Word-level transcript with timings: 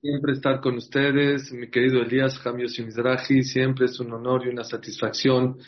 siempre 0.00 0.32
estar 0.32 0.60
con 0.60 0.76
ustedes, 0.76 1.52
mi 1.52 1.70
querido 1.70 2.02
Elías 2.02 2.38
Jamio 2.38 2.68
Simizrahi. 2.68 3.42
Siempre 3.42 3.86
es 3.86 4.00
un 4.00 4.12
honor 4.12 4.46
y 4.46 4.48
una 4.48 4.64
satisfacción 4.64 5.58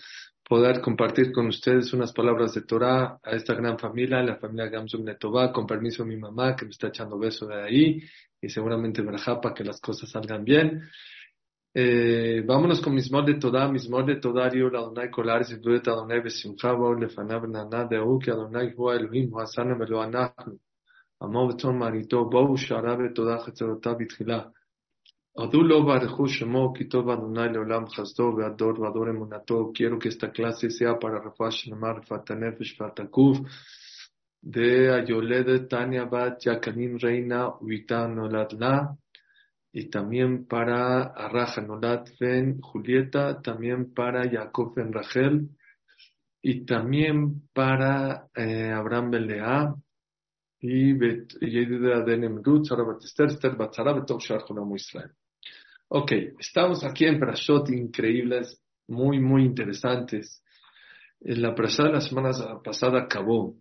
poder 0.48 0.80
compartir 0.80 1.32
con 1.32 1.46
ustedes 1.46 1.93
unas 1.93 2.12
palabras 2.12 2.54
de 2.54 2.62
Torah 2.62 3.19
a 3.22 3.30
esta 3.33 3.54
gran 3.54 3.79
familia, 3.79 4.22
la 4.22 4.37
familia 4.37 4.69
Gamsum 4.69 5.04
Netová, 5.04 5.53
con 5.53 5.67
permiso 5.67 6.04
de 6.04 6.11
mi 6.11 6.17
mamá 6.17 6.54
que 6.54 6.64
me 6.64 6.71
está 6.71 6.88
echando 6.88 7.19
beso 7.19 7.46
de 7.46 7.62
ahí 7.62 8.03
y 8.41 8.49
seguramente 8.49 9.03
Berajá 9.03 9.40
para 9.40 9.54
que 9.54 9.64
las 9.64 9.80
cosas 9.80 10.10
salgan 10.10 10.44
bien. 10.44 10.82
Eh, 11.74 12.42
vámonos 12.46 12.80
con 12.80 12.94
Mismor 12.94 13.26
de 13.26 13.34
Torah, 13.34 13.68
Mismor 13.68 14.06
de 14.06 14.16
Torah, 14.16 14.48
Rio, 14.48 14.71
la 14.71 14.78
Adonai 14.78 15.10
Kolar, 15.10 15.44
Zibduet 15.44 15.87
Adonai 15.87 16.20
Besimcha, 16.23 16.73
Bor, 16.73 16.98
Lefanav, 16.98 17.46
Nana, 17.48 17.84
Deu, 17.84 18.18
que 18.18 18.30
Adonai 18.30 18.73
Hua 18.74 18.96
Elohim, 18.96 19.30
Hasana, 19.37 19.74
Melo 19.74 20.00
Anachnu. 21.22 21.30
עמו 21.40 21.49
ותום 21.49 21.80
מעניתו, 21.80 22.30
בואו 22.30 22.58
שערה 22.58 22.95
ותודה 22.99 23.38
חצרותיו 23.40 23.95
בתחילה. 23.99 24.41
הודו 25.31 25.63
לו 25.63 25.85
וערכו 25.85 26.27
שמו, 26.27 26.73
כי 26.73 26.84
טוב 26.89 27.09
אדוני 27.09 27.53
לעולם 27.53 27.88
חסדו 27.88 28.34
ועד 28.38 28.57
דור 28.57 28.80
ועד 28.80 28.93
אמונתו. 29.09 29.71
Quiero 29.73 29.99
que 29.99 30.09
esta 30.09 30.27
clase 30.27 30.70
sea 30.70 30.93
para 31.02 31.27
רפואה 31.27 31.52
שלמה, 31.52 31.91
רפואת 31.91 32.31
הנפש 32.31 32.81
והתקוף. 32.81 33.38
de 34.43 35.67
Tania 35.70 36.05
Bat 36.05 36.45
Yakanin 36.45 36.98
Reina 36.99 37.53
Uita 37.61 38.07
Nolad 38.07 38.52
La. 38.53 38.98
Y 39.73 39.89
también 39.89 40.45
para 40.48 41.03
Arraja 41.03 41.61
Nolad 41.61 42.05
Ben 42.20 42.59
Julieta, 42.59 43.41
también 43.41 43.93
para 43.93 44.30
Jacob 44.30 44.73
Ben 44.75 44.91
Rachel, 44.91 45.48
y 46.41 46.66
también 46.66 47.48
para 47.53 48.27
eh, 48.35 48.71
Abraham 48.71 49.11
Ben 50.60 51.27
Lea, 51.41 52.05
y 52.09 52.27
Ok, 55.88 56.12
estamos 56.38 56.83
aquí 56.84 57.05
en 57.05 57.20
Prashot 57.20 57.70
increíbles, 57.70 58.61
muy, 58.89 59.20
muy 59.20 59.45
interesantes. 59.45 60.42
En 61.20 61.42
la 61.42 61.55
Prashá 61.55 61.84
de 61.84 61.92
la 61.92 62.00
semana 62.00 62.30
pasada 62.62 63.03
acabó 63.03 63.56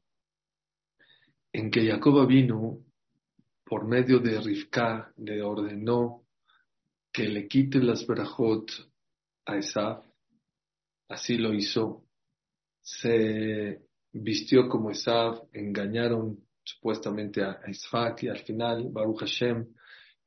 en 1.52 1.70
que 1.70 1.88
Jacob 1.88 2.26
vino, 2.28 2.80
por 3.64 3.88
medio 3.88 4.20
de 4.20 4.40
Rivka, 4.40 5.14
le 5.18 5.42
ordenó 5.42 6.24
que 7.12 7.28
le 7.28 7.48
quite 7.48 7.80
las 7.80 8.06
brajot 8.06 8.72
a 9.46 9.58
Esaf. 9.58 10.04
Así 11.08 11.38
lo 11.38 11.54
hizo. 11.54 12.04
Se 12.82 13.82
vistió 14.12 14.68
como 14.68 14.92
Esaf, 14.92 15.40
engañaron 15.54 16.45
supuestamente 16.66 17.44
a 17.44 17.62
Isaac 17.68 18.24
y 18.24 18.28
al 18.28 18.40
final, 18.40 18.90
Baruch 18.92 19.20
Hashem, 19.20 19.66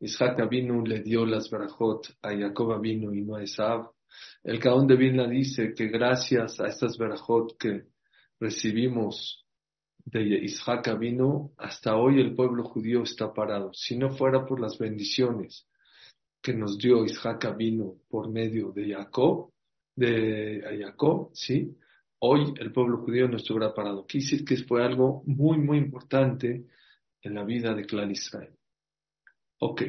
Isaac 0.01 0.41
Abinu 0.41 0.85
le 0.87 1.01
dio 1.01 1.27
las 1.27 1.51
barajot 1.51 2.17
a 2.23 2.31
Jacob 2.31 2.73
Abinu 2.73 3.13
y 3.13 3.23
no 3.23 3.37
a 3.37 3.43
Esav. 3.43 3.91
El 4.45 4.59
Gaón 4.59 4.87
de 4.87 4.97
Vilna 4.97 5.27
dice 5.27 5.75
que 5.75 5.89
gracias 5.89 6.61
a 6.61 6.69
estas 6.69 6.97
barajot 6.97 7.59
que 7.59 7.89
recibimos 8.39 9.45
de 10.05 10.23
Isaac 10.45 10.89
Abinu, 10.89 11.53
hasta 11.59 11.97
hoy 11.97 12.21
el 12.21 12.35
pueblo 12.35 12.65
judío 12.65 13.03
está 13.03 13.35
parado. 13.35 13.73
Si 13.75 13.97
no 13.97 14.11
fuera 14.11 14.47
por 14.47 14.61
las 14.61 14.79
bendiciones 14.79 15.67
que 16.41 16.55
nos 16.55 16.79
dio 16.79 17.05
Isaac 17.05 17.47
Abinu 17.47 18.01
por 18.09 18.31
medio 18.31 18.71
de 18.71 18.95
Jacob, 18.95 19.51
de 19.97 20.63
Jacob, 20.81 21.31
¿sí? 21.35 21.77
Hoy 22.21 22.55
el 22.59 22.73
pueblo 22.73 22.99
judío 22.99 23.29
no 23.29 23.37
estuviera 23.37 23.75
parado. 23.75 24.07
Quiere 24.07 24.25
decir 24.25 24.45
que 24.45 24.57
fue 24.57 24.85
algo 24.85 25.23
muy, 25.27 25.59
muy 25.59 25.79
importante 25.79 26.67
en 27.23 27.35
la 27.35 27.45
vida 27.45 27.75
de 27.75 27.85
Clan 27.85 28.11
Israel. 28.11 28.55
Ok. 29.61 29.83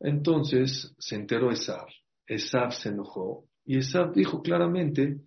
Entonces 0.00 0.94
se 0.98 1.16
enteró 1.16 1.50
Esab. 1.50 1.86
Esab 2.26 2.72
se 2.72 2.88
enojó 2.88 3.46
y 3.64 3.78
Esab 3.78 4.12
dijo 4.12 4.42
claramente, 4.42 5.20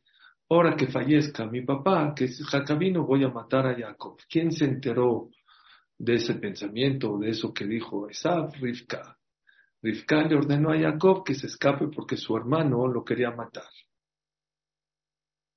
ahora 0.50 0.76
que 0.76 0.88
fallezca 0.88 1.46
mi 1.46 1.62
papá, 1.62 2.14
que 2.16 2.26
es 2.26 2.44
Jacabino, 2.46 3.06
voy 3.06 3.24
a 3.24 3.30
matar 3.30 3.68
a 3.68 3.76
Jacob. 3.76 4.18
¿Quién 4.30 4.52
se 4.52 4.66
enteró 4.66 5.30
de 5.98 6.16
ese 6.16 6.36
pensamiento, 6.36 7.18
de 7.18 7.30
eso 7.30 7.54
que 7.54 7.66
dijo 7.66 8.10
Esab? 8.10 8.54
Rivka. 8.56 9.18
Rivka 9.82 10.24
le 10.24 10.36
ordenó 10.36 10.72
a 10.72 10.80
Jacob 10.80 11.24
que 11.24 11.36
se 11.36 11.48
escape 11.48 11.88
porque 11.88 12.18
su 12.18 12.36
hermano 12.36 12.88
lo 12.88 13.06
quería 13.06 13.32
matar 13.32 13.70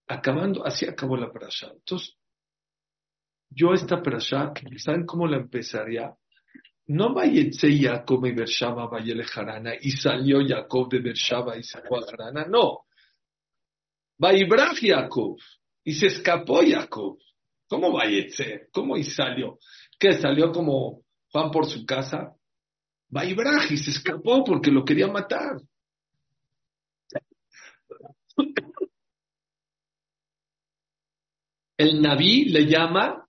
acabando, 0.09 0.65
así 0.65 0.87
acabó 0.87 1.17
la 1.17 1.31
parasha. 1.31 1.71
Entonces, 1.73 2.17
yo 3.51 3.73
esta 3.73 4.03
parasha, 4.03 4.53
¿saben 4.77 5.07
cómo 5.07 5.27
la 5.27 5.37
empezaría? 5.37 6.15
No 6.87 7.13
Vayetse 7.13 7.79
Jacob 7.79 8.25
y 8.27 8.33
Bershaba 8.33 8.89
Vayele 8.89 9.25
Harana 9.35 9.75
y 9.81 9.91
salió 9.91 10.39
Jacob 10.47 10.89
de 10.89 11.01
Bershaba 11.01 11.57
y 11.57 11.63
sacó 11.63 11.99
a 11.99 12.07
Harana, 12.09 12.47
no. 12.47 12.87
Vaibraj 14.19 14.79
Jacob 14.81 15.37
y 15.85 15.93
se 15.93 16.07
escapó 16.07 16.61
Jacob. 16.67 17.19
¿Cómo 17.69 17.93
Vayetse? 17.93 18.69
¿Cómo 18.73 18.97
y 18.97 19.05
salió? 19.05 19.59
¿Qué 19.99 20.15
salió 20.15 20.51
como 20.51 21.03
Juan 21.31 21.51
por 21.51 21.67
su 21.67 21.85
casa? 21.85 22.35
Vaibraj 23.11 23.71
y 23.71 23.77
se 23.77 23.91
escapó 23.91 24.43
porque 24.45 24.71
lo 24.71 24.85
quería 24.85 25.09
matar. 25.09 25.57
El 31.79 32.03
Naví 32.03 32.47
le 32.47 32.67
llama 32.67 33.25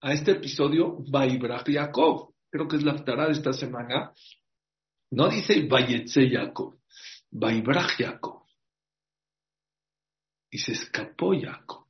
a 0.00 0.12
este 0.12 0.30
episodio 0.30 0.98
Vaibrach 1.10 1.66
Yaakov. 1.66 2.32
Creo 2.48 2.68
que 2.68 2.76
es 2.76 2.84
la 2.84 2.92
aftará 2.92 3.26
de 3.26 3.32
esta 3.32 3.52
semana. 3.52 4.14
No 5.10 5.28
dice 5.28 5.66
Vayetze 5.66 6.30
Yaakov, 6.30 6.78
Vaibrach. 7.32 7.98
Y 10.52 10.58
se 10.58 10.72
escapó 10.72 11.32
Jacob. 11.34 11.86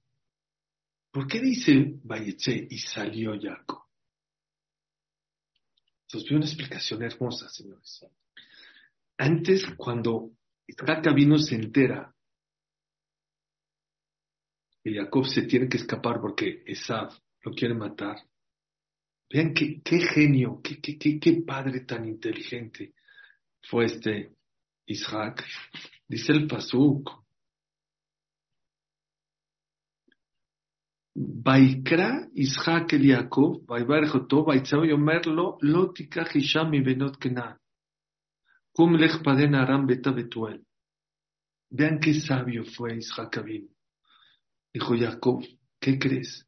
¿Por 1.11 1.27
qué 1.27 1.38
dice 1.38 1.99
Vayetze 2.03 2.67
y 2.71 2.78
salió 2.78 3.38
Jacob? 3.38 3.82
Entonces, 6.06 6.31
vi 6.31 6.34
una 6.34 6.47
explicación 6.47 7.03
hermosa, 7.03 7.47
señores. 7.50 8.06
Antes, 9.19 9.67
cuando 9.77 10.31
Isaac 10.67 11.15
vino 11.15 11.37
se 11.37 11.56
entera 11.56 12.15
y 14.83 14.95
Jacob 14.95 15.27
se 15.27 15.43
tiene 15.43 15.69
que 15.69 15.77
escapar 15.77 16.21
porque 16.21 16.63
Esav 16.67 17.13
lo 17.43 17.53
quiere 17.53 17.75
matar. 17.75 18.17
Vean 19.31 19.55
qué, 19.55 19.81
qué 19.83 20.01
genio, 20.01 20.61
qué, 20.63 20.81
qué, 20.81 21.21
qué, 21.21 21.43
padre 21.47 21.81
tan 21.81 22.05
inteligente 22.05 22.95
fue 23.63 23.85
este 23.85 24.35
Isaac. 24.87 25.45
Dice 26.09 26.33
el 26.33 26.47
Pasuk. 26.47 27.11
Baikra 31.15 32.29
Isaac 32.35 32.95
el 32.95 33.07
Jacob, 33.12 33.65
Baibarjotó, 33.67 34.45
Baitzao 34.45 34.85
Yomerlo, 34.85 35.59
Lotika 35.61 36.27
Hisham 36.33 36.75
y 36.75 36.81
Benot 36.81 37.19
Kenan. 37.19 37.59
Kum 38.73 38.97
lech 38.97 39.23
paden 39.23 39.55
aram 39.55 39.87
beta 39.87 40.12
betuel. 40.12 40.65
Vean 41.71 42.01
qué 42.01 42.15
sabio 42.15 42.65
fue 42.65 42.97
Isaac 42.97 43.39
Abin. 43.39 43.69
Dijo 44.72 44.97
Jacob, 44.97 45.44
¿qué 45.81 45.98
crees? 45.98 46.47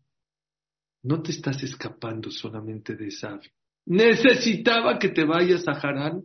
No 1.02 1.22
te 1.22 1.32
estás 1.32 1.62
escapando 1.62 2.30
solamente 2.30 2.94
de 2.94 3.08
Esab. 3.08 3.40
Necesitaba 3.86 4.98
que 4.98 5.08
te 5.08 5.24
vayas 5.24 5.66
a 5.66 5.72
Harán 5.72 6.24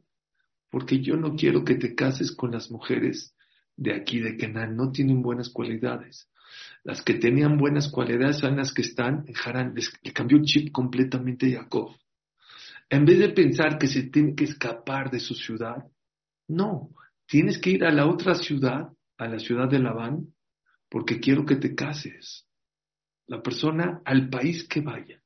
porque 0.70 1.00
yo 1.02 1.16
no 1.16 1.36
quiero 1.36 1.64
que 1.64 1.76
te 1.76 1.96
cases 1.96 2.36
con 2.36 2.52
las 2.52 2.70
mujeres 2.70 3.34
de 3.76 3.96
aquí 3.96 4.20
de 4.20 4.38
Kenan. 4.38 4.76
No 4.76 4.92
tienen 4.92 5.22
buenas 5.22 5.50
cualidades. 5.50 6.30
Las 6.84 7.02
que 7.02 7.16
tenían 7.16 7.58
buenas 7.58 7.90
cualidades 7.90 8.38
son 8.38 8.58
las 8.58 8.74
que 8.74 8.84
están 8.84 9.24
en 9.28 9.36
Harán. 9.44 9.74
le 9.76 10.14
cambió 10.14 10.38
el 10.38 10.44
chip 10.44 10.72
completamente 10.72 11.52
Jacob. 11.52 11.96
En 12.90 13.06
vez 13.06 13.20
de 13.20 13.30
pensar 13.30 13.78
que 13.78 13.88
se 13.88 14.04
tiene 14.04 14.36
que 14.36 14.46
escapar 14.46 15.10
de 15.10 15.20
su 15.20 15.34
ciudad, 15.34 15.86
no, 16.48 16.92
tienes 17.26 17.58
que 17.58 17.72
ir 17.72 17.84
a 17.84 17.92
la 17.92 18.08
otra 18.08 18.36
ciudad, 18.36 18.90
a 19.18 19.28
la 19.28 19.40
ciudad 19.40 19.68
de 19.68 19.80
Labán, 19.80 20.34
porque 20.90 21.20
quiero 21.20 21.46
que 21.46 21.56
te 21.56 21.76
cases. 21.76 22.48
La 23.28 23.42
persona 23.42 24.02
al 24.06 24.30
país 24.30 24.68
que 24.68 24.82
vaya, 24.82 25.22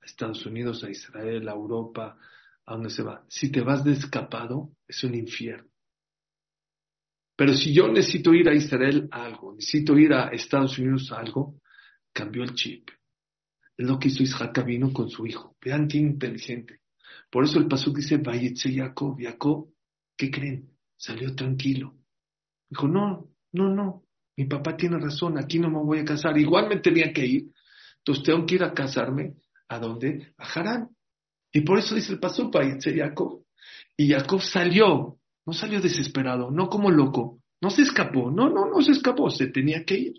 a 0.00 0.06
Estados 0.06 0.44
Unidos, 0.46 0.82
a 0.84 0.90
Israel, 0.90 1.48
a 1.48 1.52
Europa, 1.52 2.18
a 2.66 2.72
donde 2.72 2.90
se 2.90 3.02
va, 3.02 3.24
si 3.28 3.50
te 3.50 3.60
vas 3.60 3.84
de 3.84 3.92
escapado, 3.92 4.72
es 4.88 5.04
un 5.04 5.14
infierno. 5.14 5.70
Pero 7.36 7.54
si 7.54 7.74
yo 7.74 7.88
necesito 7.88 8.32
ir 8.32 8.48
a 8.48 8.54
Israel 8.54 9.08
a 9.10 9.24
algo, 9.24 9.54
necesito 9.54 9.98
ir 9.98 10.12
a 10.12 10.28
Estados 10.28 10.78
Unidos 10.78 11.10
a 11.12 11.18
algo, 11.18 11.60
cambió 12.12 12.44
el 12.44 12.54
chip. 12.54 12.90
Es 13.76 13.88
lo 13.88 13.98
que 13.98 14.08
hizo 14.08 14.22
Isaac 14.22 14.64
vino 14.64 14.92
con 14.92 15.10
su 15.10 15.26
hijo. 15.26 15.56
Vean 15.60 15.88
qué 15.88 15.98
inteligente. 15.98 16.80
Por 17.28 17.44
eso 17.44 17.58
el 17.58 17.66
paso 17.66 17.90
dice, 17.90 18.18
Vayetze 18.18 18.72
Jacob, 18.72 19.16
Jacob, 19.20 19.68
¿qué 20.16 20.30
creen? 20.30 20.70
Salió 20.96 21.34
tranquilo. 21.34 21.96
Dijo, 22.70 22.86
no, 22.86 23.30
no, 23.52 23.68
no, 23.68 24.04
mi 24.36 24.46
papá 24.46 24.76
tiene 24.76 24.98
razón, 24.98 25.38
aquí 25.38 25.58
no 25.58 25.70
me 25.70 25.78
voy 25.78 26.00
a 26.00 26.04
casar. 26.04 26.36
Igual 26.36 26.68
me 26.68 26.80
tenía 26.80 27.12
que 27.12 27.24
ir. 27.24 27.52
Entonces 27.98 28.24
tengo 28.24 28.44
que 28.46 28.56
ir 28.56 28.64
a 28.64 28.74
casarme. 28.74 29.34
¿A 29.68 29.78
dónde? 29.78 30.34
A 30.38 30.44
Harán. 30.44 30.88
Y 31.52 31.60
por 31.60 31.78
eso 31.78 31.94
dice 31.94 32.12
el 32.12 32.18
Pasupa, 32.18 32.64
y 32.64 32.78
Jacob. 32.80 33.44
Y 33.96 34.10
Jacob 34.10 34.42
salió, 34.42 35.18
no 35.46 35.52
salió 35.52 35.80
desesperado, 35.80 36.50
no 36.50 36.68
como 36.68 36.90
loco, 36.90 37.40
no 37.60 37.70
se 37.70 37.82
escapó, 37.82 38.30
no, 38.30 38.50
no, 38.50 38.66
no 38.66 38.82
se 38.82 38.90
escapó, 38.90 39.30
se 39.30 39.46
tenía 39.46 39.84
que 39.84 39.94
ir. 39.94 40.14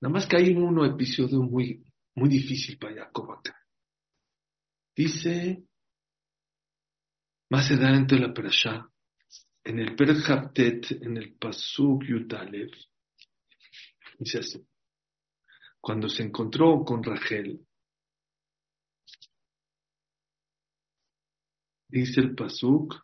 Nada 0.00 0.12
más 0.12 0.26
que 0.26 0.36
hay 0.36 0.50
un 0.50 0.84
episodio 0.84 1.40
muy, 1.42 1.84
muy 2.14 2.28
difícil 2.28 2.76
para 2.76 3.04
Jacob 3.04 3.32
acá. 3.32 3.56
Dice, 4.96 5.64
más 7.50 7.70
adelante 7.70 8.16
en 8.16 8.22
la 8.22 8.34
Perashá, 8.34 8.90
en 9.64 9.78
el 9.78 9.94
Perhaptet, 9.96 10.92
en 11.02 11.16
el 11.16 11.34
Pasuk 11.34 12.04
Yutalev, 12.04 12.70
dice 14.18 14.38
así, 14.38 14.66
cuando 15.80 16.08
se 16.08 16.22
encontró 16.22 16.84
con 16.84 17.02
Rachel, 17.02 17.66
dice 21.88 22.20
el 22.20 22.34
Pasuk, 22.34 22.94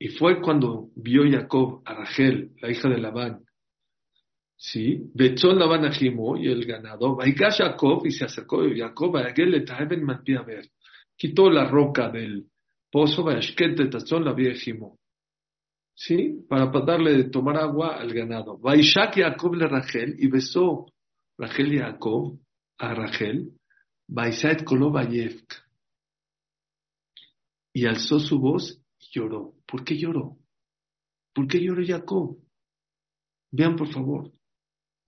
y 0.00 0.08
fue 0.08 0.40
cuando 0.40 0.90
vio 0.96 1.22
Jacob 1.30 1.82
a 1.84 1.94
Rachel, 1.94 2.54
la 2.60 2.70
hija 2.70 2.88
de 2.88 2.98
Labán, 2.98 3.47
¿sí? 4.58 5.10
Labán 5.14 5.84
a 5.84 5.92
y 6.36 6.48
el 6.48 6.66
ganado, 6.66 7.16
Vaigash 7.16 7.58
Jacob 7.58 8.04
y 8.04 8.10
se 8.10 8.24
acercó 8.24 8.62
a 8.62 8.68
Jacob 8.76 9.16
a 9.16 9.32
le 9.32 9.64
a 10.36 10.42
ver, 10.42 10.68
quitó 11.16 11.48
la 11.48 11.66
roca 11.68 12.10
del 12.10 12.46
pozo, 12.90 13.22
Vaishket 13.22 13.78
de 13.78 13.86
Tazón 13.86 14.24
la 14.24 14.34
vía 14.34 14.52
Jimo, 14.54 14.98
¿sí? 15.94 16.44
Para 16.48 16.70
darle 16.80 17.12
de 17.12 17.30
tomar 17.30 17.56
agua 17.56 17.96
al 17.96 18.12
ganado. 18.12 18.58
Vaishak 18.58 19.14
Jacob 19.16 19.54
le 19.54 19.68
Rachel 19.68 20.16
y 20.18 20.28
besó 20.28 20.86
Rachel 21.38 21.74
y 21.74 21.78
Jacob 21.78 22.38
a 22.78 22.94
Rachel, 22.94 23.52
Vaisait 24.08 24.64
Kolobayevk 24.64 25.68
y 27.72 27.86
alzó 27.86 28.18
su 28.18 28.40
voz 28.40 28.82
y 28.98 29.06
lloró. 29.12 29.54
¿Por 29.66 29.84
qué 29.84 29.96
lloró? 29.96 30.36
¿Por 31.32 31.46
qué 31.46 31.60
lloró 31.60 31.82
Jacob? 31.86 32.38
Vean 33.52 33.76
por 33.76 33.92
favor. 33.92 34.32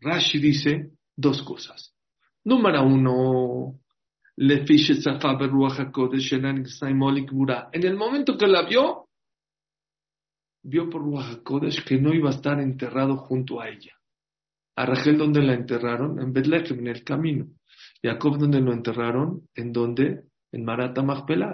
Rashi 0.01 0.39
dice 0.39 0.93
dos 1.17 1.43
cosas. 1.43 1.95
Número 2.45 2.83
uno, 2.85 3.81
en 4.37 4.51
el 7.85 7.97
momento 7.97 8.39
que 8.39 8.47
la 8.47 8.63
vio, 8.63 9.09
vio 10.63 10.89
por 10.89 11.03
Ruach 11.03 11.43
que 11.87 11.99
no 11.99 12.15
iba 12.15 12.31
a 12.31 12.33
estar 12.33 12.59
enterrado 12.61 13.19
junto 13.19 13.61
a 13.61 13.69
ella. 13.69 13.93
A 14.77 14.87
Rachel, 14.87 15.19
donde 15.19 15.43
la 15.43 15.53
enterraron? 15.53 16.19
En 16.21 16.33
Betlehem, 16.33 16.79
en 16.79 16.87
el 16.87 17.05
camino. 17.05 17.49
Jacob, 18.03 18.39
donde 18.39 18.61
lo 18.61 18.73
enterraron? 18.73 19.47
En 19.55 19.73
donde 19.73 20.23
en 20.53 20.65
Marata. 20.65 21.03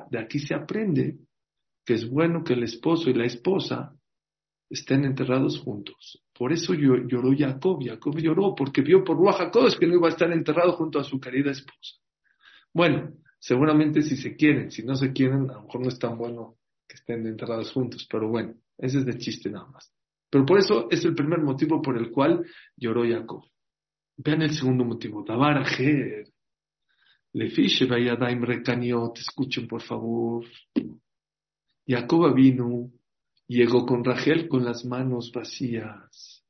De 0.08 0.18
aquí 0.20 0.38
se 0.38 0.54
aprende 0.54 1.18
que 1.84 1.94
es 1.94 2.08
bueno 2.08 2.44
que 2.44 2.52
el 2.52 2.62
esposo 2.62 3.10
y 3.10 3.14
la 3.14 3.24
esposa 3.24 3.96
estén 4.68 5.04
enterrados 5.04 5.60
juntos. 5.60 6.22
Por 6.32 6.52
eso 6.52 6.74
lloró 6.74 7.30
Jacob. 7.36 7.78
Jacob 7.82 8.18
lloró 8.18 8.54
porque 8.54 8.82
vio 8.82 9.04
por 9.04 9.16
Ruach 9.16 9.78
que 9.78 9.86
no 9.86 9.94
iba 9.94 10.08
a 10.08 10.10
estar 10.10 10.30
enterrado 10.32 10.72
junto 10.72 10.98
a 10.98 11.04
su 11.04 11.18
querida 11.20 11.50
esposa. 11.50 11.96
Bueno, 12.72 13.14
seguramente 13.38 14.02
si 14.02 14.16
se 14.16 14.36
quieren, 14.36 14.70
si 14.70 14.82
no 14.82 14.96
se 14.96 15.12
quieren, 15.12 15.50
a 15.50 15.54
lo 15.54 15.62
mejor 15.62 15.80
no 15.80 15.88
es 15.88 15.98
tan 15.98 16.18
bueno 16.18 16.56
que 16.86 16.96
estén 16.96 17.26
enterrados 17.26 17.72
juntos, 17.72 18.06
pero 18.10 18.28
bueno, 18.28 18.54
ese 18.78 18.98
es 18.98 19.06
de 19.06 19.18
chiste 19.18 19.50
nada 19.50 19.66
más. 19.66 19.92
Pero 20.30 20.44
por 20.44 20.58
eso 20.58 20.88
es 20.90 21.04
el 21.04 21.14
primer 21.14 21.40
motivo 21.40 21.80
por 21.80 21.96
el 21.96 22.10
cual 22.10 22.44
lloró 22.76 23.04
Jacob. 23.08 23.42
Vean 24.18 24.42
el 24.42 24.50
segundo 24.50 24.84
motivo. 24.84 25.24
Dabar 25.24 25.64
le 27.32 27.50
fiche 27.50 27.86
vaya 27.86 28.16
daim 28.16 28.42
recaniot, 28.42 29.18
escuchen 29.18 29.66
por 29.68 29.82
favor. 29.82 30.44
Jacob 31.86 32.34
vino, 32.34 32.90
llegó 33.48 33.86
con 33.86 34.04
Rachel 34.04 34.48
con 34.48 34.64
las 34.64 34.84
manos 34.84 35.32
vacías. 35.32 36.44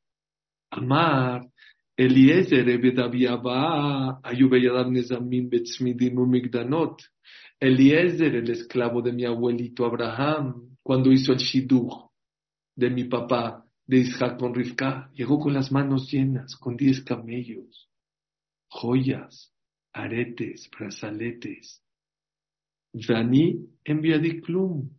Amar, 0.71 1.49
Eliezer. 1.97 2.69
Eliezer, 7.59 8.35
el 8.35 8.51
esclavo 8.51 9.03
de 9.03 9.13
mi 9.13 9.25
abuelito 9.25 9.87
Abraham, 9.87 10.77
cuando 10.83 11.11
hizo 11.11 11.33
el 11.33 11.39
shiduch 11.39 12.11
de 12.75 12.91
mi 12.91 13.05
papá, 13.05 13.67
de 13.87 13.99
Isaac 13.99 14.39
con 14.39 14.55
Rivka, 14.55 15.11
llegó 15.15 15.39
con 15.39 15.55
las 15.55 15.71
manos 15.71 16.11
llenas, 16.11 16.57
con 16.57 16.77
diez 16.77 17.03
camellos, 17.03 17.89
joyas, 18.69 19.53
aretes, 19.93 20.69
brazaletes. 20.77 21.83
Vani 22.93 23.59
enviadiklum. 23.85 24.91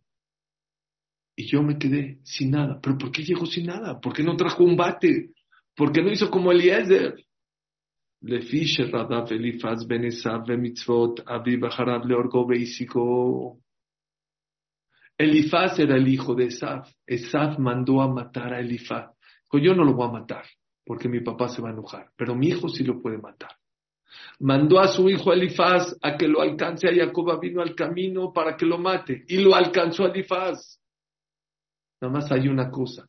Y 1.38 1.46
yo 1.46 1.62
me 1.62 1.78
quedé 1.78 2.18
sin 2.24 2.50
nada. 2.50 2.80
¿Pero 2.82 2.98
por 2.98 3.12
qué 3.12 3.22
llegó 3.22 3.46
sin 3.46 3.66
nada? 3.66 4.00
¿Por 4.00 4.12
qué 4.12 4.24
no 4.24 4.36
trajo 4.36 4.64
un 4.64 4.76
bate? 4.76 5.30
¿Por 5.76 5.92
qué 5.92 6.02
no 6.02 6.10
hizo 6.10 6.28
como 6.28 6.50
Eliezer? 6.50 7.14
Fiche 8.50 8.86
Radaf 8.86 9.30
Elifaz 9.30 9.86
ben 9.86 10.04
Esav 10.04 10.48
mitzvot 10.48 11.22
Abi 11.24 11.56
Bajarab 11.56 12.04
Leorgo 12.06 12.44
Beisiko. 12.44 13.60
Elifaz 15.16 15.78
era 15.78 15.96
el 15.96 16.08
hijo 16.08 16.34
de 16.34 16.46
Esav. 16.46 16.88
Esav 17.06 17.60
mandó 17.60 18.02
a 18.02 18.08
matar 18.08 18.54
a 18.54 18.58
Elifaz. 18.58 19.14
Dijo, 19.44 19.64
yo 19.64 19.74
no 19.76 19.84
lo 19.84 19.94
voy 19.94 20.08
a 20.08 20.12
matar 20.12 20.44
porque 20.84 21.08
mi 21.08 21.20
papá 21.20 21.48
se 21.50 21.62
va 21.62 21.68
a 21.68 21.72
enojar, 21.72 22.10
pero 22.16 22.34
mi 22.34 22.48
hijo 22.48 22.68
sí 22.68 22.82
lo 22.82 23.00
puede 23.00 23.18
matar 23.18 23.50
mandó 24.40 24.78
a 24.80 24.88
su 24.88 25.08
hijo 25.08 25.32
Elifaz 25.32 25.96
a 26.00 26.16
que 26.16 26.28
lo 26.28 26.40
alcance 26.40 26.88
a 26.88 26.94
Jacob 26.94 27.38
vino 27.40 27.60
al 27.60 27.74
camino 27.74 28.32
para 28.32 28.56
que 28.56 28.66
lo 28.66 28.78
mate 28.78 29.24
y 29.28 29.38
lo 29.38 29.54
alcanzó 29.54 30.06
Elifaz. 30.06 30.77
Nada 32.00 32.12
más 32.12 32.30
hay 32.30 32.48
una 32.48 32.70
cosa. 32.70 33.08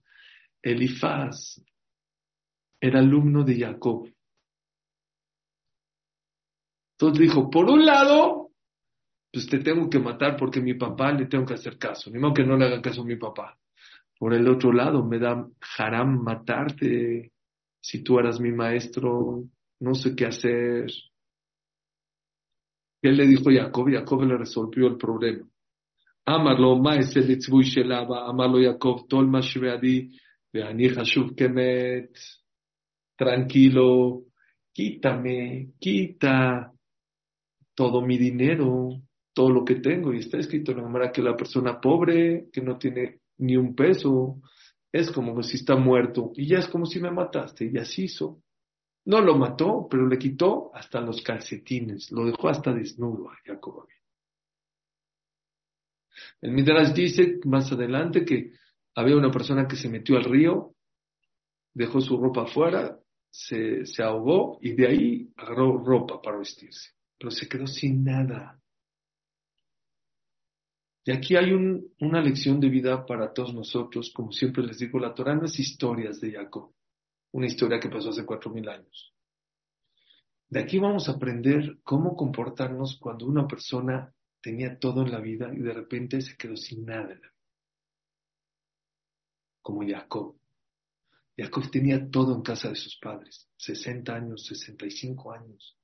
Elifaz 0.62 1.62
era 2.82 3.00
alumno 3.00 3.44
de 3.44 3.60
Jacob. 3.60 4.10
Entonces 6.94 7.20
dijo, 7.20 7.50
por 7.50 7.70
un 7.70 7.86
lado, 7.86 8.52
pues 9.32 9.48
te 9.48 9.60
tengo 9.60 9.90
que 9.90 10.00
matar 10.00 10.36
porque 10.36 10.60
mi 10.60 10.74
papá 10.74 11.12
le 11.14 11.28
tengo 11.28 11.46
que 11.46 11.54
hacer 11.54 11.78
caso. 11.78 12.10
Ni 12.10 12.20
modo 12.20 12.34
que 12.34 12.44
no 12.44 12.58
le 12.58 12.66
haga 12.66 12.82
caso 12.82 13.02
a 13.02 13.06
mi 13.06 13.16
papá. 13.16 13.58
Por 14.18 14.34
el 14.34 14.48
otro 14.50 14.74
lado, 14.74 15.06
me 15.06 15.18
da 15.18 15.48
haram 15.78 16.22
matarte 16.22 17.32
si 17.82 18.04
tú 18.04 18.20
eras 18.20 18.40
mi 18.40 18.52
maestro 18.52 19.46
no 19.80 19.96
sé 19.96 20.16
qué 20.16 20.26
hacer. 20.26 20.92
¿Qué 23.02 23.12
le 23.12 23.26
dijo 23.26 23.50
Jacob? 23.50 23.90
Jacob 23.90 24.24
le 24.24 24.38
resolvió 24.38 24.88
el 24.88 24.98
problema. 24.98 25.48
Amarlo, 26.30 26.76
maesel 26.78 27.32
itzvui 27.34 27.64
shelaba, 27.64 28.28
amarlo 28.30 28.60
Jacob, 28.62 29.08
tol 29.10 29.28
mashveadi, 29.28 29.96
veani 30.54 30.90
hashuv 30.94 31.34
kemet, 31.38 32.12
tranquilo, 33.18 34.26
quítame, 34.72 35.72
quita 35.80 36.72
todo 37.74 38.02
mi 38.02 38.18
dinero, 38.18 39.02
todo 39.34 39.50
lo 39.50 39.64
que 39.66 39.76
tengo. 39.76 40.14
Y 40.14 40.20
está 40.20 40.38
escrito 40.38 40.72
en 40.72 40.94
la 40.94 41.12
que 41.12 41.22
la 41.22 41.36
persona 41.36 41.80
pobre, 41.80 42.50
que 42.52 42.62
no 42.62 42.78
tiene 42.78 43.22
ni 43.40 43.56
un 43.58 43.74
peso, 43.74 44.42
es 44.92 45.12
como 45.12 45.42
si 45.44 45.58
está 45.58 45.78
muerto. 45.78 46.32
Y 46.36 46.48
ya 46.48 46.60
es 46.60 46.68
como 46.68 46.86
si 46.86 47.00
me 47.00 47.10
mataste. 47.10 47.70
Y 47.74 47.78
así 47.78 48.04
hizo. 48.04 48.42
No 49.06 49.22
lo 49.22 49.36
mató, 49.36 49.88
pero 49.90 50.08
le 50.08 50.18
quitó 50.18 50.72
hasta 50.76 51.02
los 51.02 51.22
calcetines, 51.22 52.12
lo 52.12 52.26
dejó 52.26 52.50
hasta 52.50 52.74
desnudo 52.74 53.32
a 53.32 53.38
Jacob. 53.46 53.88
El 56.42 56.52
Midrash 56.52 56.94
dice 56.94 57.40
más 57.46 57.72
adelante 57.72 58.26
que 58.26 58.54
había 58.96 59.16
una 59.16 59.32
persona 59.32 59.68
que 59.68 59.76
se 59.76 59.90
metió 59.90 60.18
al 60.18 60.26
río, 60.26 60.76
dejó 61.74 62.02
su 62.02 62.18
ropa 62.18 62.44
afuera, 62.44 63.00
se, 63.30 63.84
ahogó 64.04 64.58
y 64.62 64.74
de 64.74 64.88
ahí 64.88 65.34
agarró 65.38 65.78
ropa 65.78 66.22
para 66.22 66.40
vestirse, 66.40 66.92
pero 67.18 67.32
se 67.32 67.48
quedó 67.48 67.68
sin 67.68 68.04
nada. 68.04 68.60
Y 71.06 71.12
aquí 71.12 71.36
hay 71.36 71.52
una 72.00 72.22
lección 72.22 72.60
de 72.60 72.70
vida 72.70 73.06
para 73.06 73.34
todos 73.34 73.54
nosotros. 73.54 74.12
Como 74.14 74.32
siempre 74.32 74.64
les 74.64 74.80
digo, 74.80 75.00
la 75.00 75.14
Torah 75.14 75.34
no 75.34 75.46
es 75.46 75.58
historias 75.58 76.20
de 76.20 76.34
Jacob 76.34 76.74
una 77.32 77.48
historia 77.48 77.80
que 77.80 77.90
pasó 77.90 78.10
hace 78.10 78.26
cuatro 78.26 78.52
mil 78.52 78.68
años. 78.68 79.14
De 80.48 80.60
aquí 80.60 80.80
vamos 80.80 81.08
a 81.08 81.14
aprender 81.14 81.80
cómo 81.84 82.16
comportarnos 82.16 82.98
cuando 83.00 83.28
una 83.28 83.48
persona 83.48 84.14
tenía 84.42 84.80
todo 84.80 85.04
en 85.04 85.12
la 85.12 85.20
vida 85.20 85.52
y 85.54 85.60
de 85.60 85.74
repente 85.74 86.22
se 86.22 86.36
quedó 86.38 86.56
sin 86.56 86.86
nada 86.86 87.14
en 87.14 87.22
la 87.22 87.28
vida. 87.28 87.34
Como 89.62 89.88
Jacob. 89.88 90.40
Jacob 91.38 91.72
tenía 91.72 92.10
todo 92.10 92.36
en 92.36 92.42
casa 92.42 92.70
de 92.70 92.76
sus 92.76 92.98
padres, 92.98 93.50
60 93.58 94.14
años, 94.14 94.46
65 94.46 95.32
años. 95.32 95.78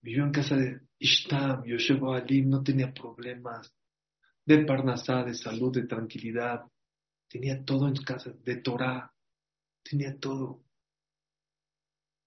Vivió 0.00 0.24
en 0.24 0.32
casa 0.32 0.56
de 0.56 0.80
Ishtam, 0.98 1.64
Yoshebo 1.64 2.12
Alim, 2.12 2.50
no 2.50 2.62
tenía 2.62 2.92
problemas 2.92 3.72
de 4.44 4.64
Parnasá, 4.64 5.24
de 5.24 5.34
salud, 5.34 5.72
de 5.72 5.86
tranquilidad. 5.86 6.62
Tenía 7.28 7.64
todo 7.64 7.88
en 7.88 7.96
casa, 7.96 8.32
de 8.32 8.56
Torah, 8.56 9.12
tenía 9.82 10.16
todo. 10.18 10.62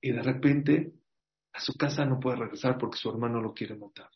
y 0.01 0.11
de 0.11 0.21
repente 0.21 0.93
a 1.53 1.59
su 1.59 1.73
casa 1.73 2.05
no 2.05 2.19
puede 2.19 2.37
regresar 2.37 2.77
porque 2.77 2.97
su 2.97 3.09
hermano 3.09 3.41
lo 3.41 3.53
quiere 3.53 3.75
matar. 3.75 4.09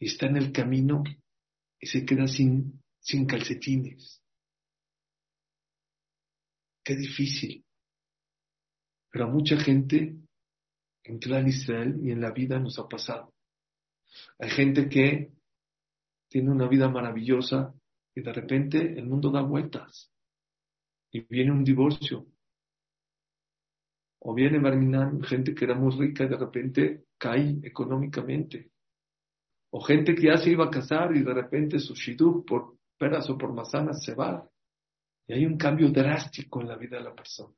Está 0.00 0.26
en 0.26 0.38
el 0.38 0.50
camino 0.50 1.04
y 1.78 1.86
se 1.86 2.04
queda 2.04 2.26
sin, 2.26 2.82
sin 2.98 3.26
calcetines. 3.26 4.22
Qué 6.82 6.96
difícil. 6.96 7.64
Pero 9.10 9.26
a 9.26 9.28
mucha 9.28 9.56
gente 9.58 10.16
en 11.04 11.18
Clan 11.18 11.46
Israel 11.48 11.98
y 12.02 12.10
en 12.10 12.20
la 12.20 12.30
vida 12.30 12.58
nos 12.58 12.78
ha 12.78 12.88
pasado. 12.88 13.34
Hay 14.38 14.50
gente 14.50 14.88
que 14.88 15.32
tiene 16.28 16.50
una 16.50 16.68
vida 16.68 16.88
maravillosa 16.88 17.74
y 18.14 18.22
de 18.22 18.32
repente 18.32 18.78
el 18.98 19.06
mundo 19.06 19.30
da 19.30 19.42
vueltas 19.42 20.10
y 21.12 21.20
viene 21.20 21.52
un 21.52 21.64
divorcio. 21.64 22.26
O 24.20 24.34
viene 24.34 24.58
Barminan, 24.58 25.22
gente 25.22 25.54
que 25.54 25.64
era 25.64 25.74
muy 25.74 25.92
rica 25.96 26.24
y 26.24 26.28
de 26.28 26.36
repente 26.36 27.04
cae 27.18 27.58
económicamente. 27.62 28.70
O 29.72 29.80
gente 29.80 30.14
que 30.14 30.26
ya 30.26 30.36
se 30.36 30.50
iba 30.50 30.66
a 30.66 30.70
casar 30.70 31.14
y 31.16 31.22
de 31.22 31.32
repente 31.32 31.78
su 31.78 31.94
shiduk 31.94 32.46
por 32.46 32.76
peras 32.98 33.28
o 33.30 33.38
por 33.38 33.52
manzanas 33.52 34.02
se 34.04 34.14
va. 34.14 34.48
Y 35.26 35.32
hay 35.32 35.46
un 35.46 35.56
cambio 35.56 35.90
drástico 35.90 36.60
en 36.60 36.68
la 36.68 36.76
vida 36.76 36.98
de 36.98 37.04
la 37.04 37.14
persona. 37.14 37.54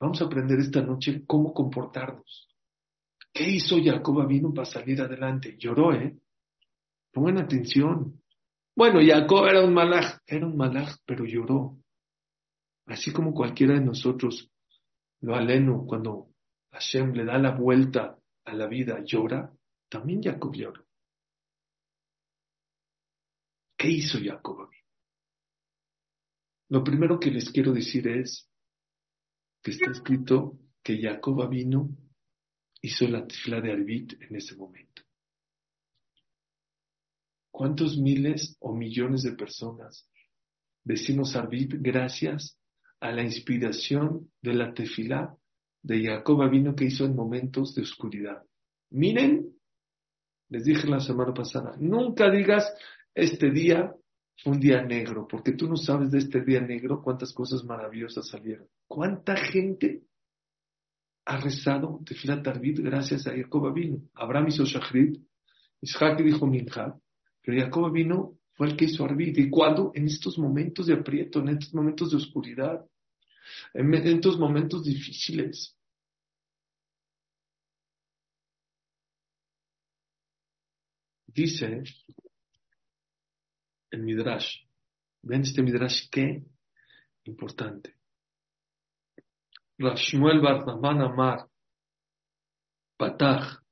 Vamos 0.00 0.20
a 0.20 0.24
aprender 0.26 0.58
esta 0.58 0.80
noche 0.82 1.24
cómo 1.26 1.52
comportarnos. 1.52 2.48
¿Qué 3.32 3.48
hizo 3.48 3.76
Jacob 3.82 4.26
vino 4.26 4.52
para 4.52 4.64
salir 4.64 5.00
adelante? 5.00 5.56
Lloró, 5.56 5.92
¿eh? 5.92 6.16
Pongan 7.12 7.38
atención. 7.38 8.20
Bueno, 8.76 9.00
Jacob 9.04 9.46
era 9.46 9.64
un 9.64 9.74
malaj, 9.74 10.18
era 10.26 10.46
un 10.46 10.56
malaj, 10.56 10.96
pero 11.04 11.24
lloró. 11.24 11.76
Así 12.86 13.12
como 13.12 13.34
cualquiera 13.34 13.74
de 13.74 13.80
nosotros, 13.80 14.50
lo 15.20 15.34
aleno, 15.34 15.84
cuando 15.86 16.28
Hashem 16.72 17.12
le 17.12 17.24
da 17.24 17.38
la 17.38 17.50
vuelta 17.52 18.18
a 18.44 18.54
la 18.54 18.66
vida, 18.66 19.02
llora, 19.04 19.52
también 19.88 20.22
Jacob 20.22 20.54
lloró. 20.54 20.86
¿Qué 23.76 23.88
hizo 23.88 24.18
Jacob 24.22 24.68
Lo 26.68 26.82
primero 26.82 27.18
que 27.20 27.30
les 27.30 27.50
quiero 27.50 27.72
decir 27.72 28.08
es 28.08 28.50
que 29.62 29.70
está 29.70 29.90
escrito 29.90 30.58
que 30.82 31.00
Jacob 31.00 31.48
vino 31.48 31.90
hizo 32.82 33.06
la 33.08 33.26
tifla 33.26 33.60
de 33.60 33.72
Arbit 33.72 34.20
en 34.20 34.36
ese 34.36 34.56
momento. 34.56 35.02
¿Cuántos 37.50 37.98
miles 37.98 38.56
o 38.60 38.74
millones 38.74 39.22
de 39.22 39.32
personas 39.32 40.08
decimos 40.84 41.34
Arbit 41.34 41.74
gracias 41.78 42.58
a 43.00 43.10
la 43.10 43.22
inspiración 43.22 44.30
de 44.42 44.54
la 44.54 44.74
tefilá 44.74 45.36
de 45.82 46.04
Jacob 46.04 46.48
vino 46.50 46.74
que 46.74 46.86
hizo 46.86 47.04
en 47.04 47.14
momentos 47.14 47.74
de 47.74 47.82
oscuridad? 47.82 48.44
Miren, 48.90 49.57
les 50.48 50.64
dije 50.64 50.88
la 50.88 51.00
semana 51.00 51.34
pasada, 51.34 51.74
nunca 51.78 52.30
digas 52.30 52.72
este 53.14 53.50
día 53.50 53.94
fue 54.42 54.52
un 54.52 54.60
día 54.60 54.82
negro, 54.82 55.26
porque 55.28 55.52
tú 55.52 55.68
no 55.68 55.76
sabes 55.76 56.10
de 56.10 56.18
este 56.18 56.42
día 56.42 56.60
negro 56.60 57.02
cuántas 57.02 57.32
cosas 57.32 57.64
maravillosas 57.64 58.28
salieron. 58.28 58.68
¿Cuánta 58.86 59.36
gente 59.36 60.04
ha 61.24 61.38
rezado 61.38 62.00
Tefilat 62.04 62.46
Arbit 62.46 62.78
gracias 62.78 63.26
a 63.26 63.32
Jacob 63.32 63.74
vino? 63.74 64.02
Abraham 64.14 64.48
hizo 64.48 64.64
Shachrit, 64.64 65.20
Isaac 65.80 66.22
dijo 66.22 66.46
Minja, 66.46 66.96
pero 67.42 67.60
Jacob 67.60 67.92
vino 67.92 68.38
fue 68.52 68.68
el 68.68 68.76
que 68.76 68.84
hizo 68.86 69.04
Arbit. 69.04 69.36
¿Y 69.38 69.50
cuándo? 69.50 69.90
En 69.94 70.06
estos 70.06 70.38
momentos 70.38 70.86
de 70.86 70.94
aprieto, 70.94 71.40
en 71.40 71.48
estos 71.48 71.74
momentos 71.74 72.10
de 72.10 72.16
oscuridad, 72.16 72.84
en 73.74 73.94
estos 73.94 74.38
momentos 74.38 74.84
difíciles. 74.84 75.76
Dice 81.38 81.84
el 83.92 84.02
Midrash. 84.02 84.56
¿Ven 85.22 85.42
este 85.42 85.62
Midrash 85.62 86.08
qué? 86.10 86.42
Importante. 87.26 87.94
Rashmuel 89.78 90.40
Barnaman 90.40 91.00
Amar, 91.00 91.48
Patach. 92.96 93.62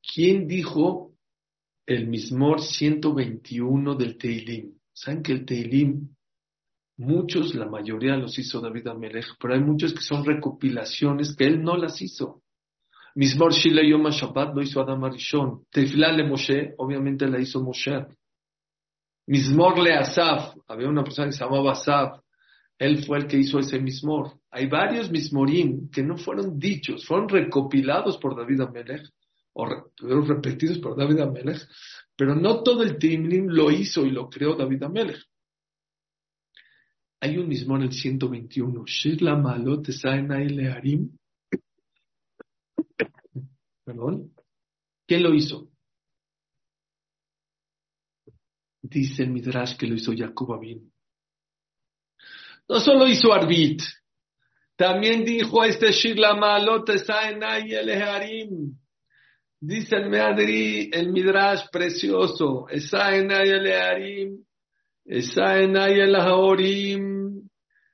¿Quién 0.00 0.48
dijo 0.48 1.14
el 1.84 2.08
Mismor 2.08 2.62
121 2.62 3.94
del 3.96 4.16
Teilim? 4.16 4.78
¿Saben 4.94 5.22
que 5.22 5.32
el 5.32 5.44
Teilim, 5.44 6.08
muchos, 6.96 7.54
la 7.54 7.66
mayoría 7.66 8.16
los 8.16 8.38
hizo 8.38 8.62
David 8.62 8.86
Amelech, 8.86 9.36
pero 9.38 9.52
hay 9.52 9.60
muchos 9.60 9.92
que 9.92 10.00
son 10.00 10.24
recopilaciones 10.24 11.36
que 11.36 11.44
él 11.44 11.62
no 11.62 11.76
las 11.76 12.00
hizo. 12.00 12.42
Mismor 13.20 13.52
Shile 13.52 13.86
Yom 13.86 14.08
Shabbat 14.08 14.54
lo 14.54 14.62
hizo 14.62 14.80
Adam 14.80 15.04
Arishon. 15.04 15.66
Tefilá 15.70 16.10
le 16.10 16.24
Moshe, 16.24 16.72
obviamente 16.78 17.28
la 17.28 17.38
hizo 17.38 17.60
Moshe. 17.60 18.06
Mismor 19.26 19.78
le 19.78 19.92
Asaf, 19.92 20.56
había 20.66 20.88
una 20.88 21.04
persona 21.04 21.28
que 21.28 21.34
se 21.34 21.44
llamaba 21.44 21.72
Asaf, 21.72 22.18
él 22.78 23.04
fue 23.04 23.18
el 23.18 23.26
que 23.26 23.36
hizo 23.36 23.58
ese 23.58 23.78
mismor. 23.78 24.40
Hay 24.50 24.68
varios 24.68 25.10
mismorim 25.10 25.90
que 25.90 26.02
no 26.02 26.16
fueron 26.16 26.58
dichos, 26.58 27.04
fueron 27.04 27.28
recopilados 27.28 28.16
por 28.16 28.34
David 28.34 28.62
Amelech, 28.62 29.06
o 29.52 29.66
fueron 29.98 30.26
repetidos 30.26 30.78
por 30.78 30.96
David 30.96 31.20
Amelech, 31.20 31.68
pero 32.16 32.34
no 32.34 32.62
todo 32.62 32.82
el 32.82 32.96
Timlim 32.96 33.48
lo 33.48 33.70
hizo 33.70 34.06
y 34.06 34.12
lo 34.12 34.30
creó 34.30 34.54
David 34.54 34.84
Amelech. 34.84 35.22
Hay 37.20 37.36
un 37.36 37.48
mismor 37.48 37.80
en 37.80 37.88
el 37.88 37.92
121, 37.92 38.82
Shir 38.86 39.20
la 39.20 39.36
malot 39.36 39.86
leharim. 39.88 41.19
Perdón. 43.90 44.32
¿Quién 45.04 45.24
lo 45.24 45.34
hizo? 45.34 45.68
Dice 48.82 49.24
el 49.24 49.30
Midrash 49.30 49.76
que 49.76 49.88
lo 49.88 49.96
hizo 49.96 50.12
Jacob 50.16 50.52
Abin. 50.52 50.92
No 52.68 52.78
solo 52.78 53.08
hizo 53.08 53.32
Arbit, 53.32 53.82
también 54.76 55.24
dijo 55.24 55.64
este 55.64 55.90
Shir 55.90 56.20
la 56.20 56.36
Malot 56.36 56.88
el 56.88 58.02
Harim. 58.02 58.78
Dice 59.58 59.96
el 59.96 60.08
Meadri, 60.08 60.88
el 60.92 61.10
Midrash 61.10 61.64
precioso, 61.72 62.68
Esaenay 62.68 63.48
el 63.48 63.72
Harim, 63.72 64.44
Esaenay 65.04 65.98
el 65.98 66.14
Haorim, 66.14 67.42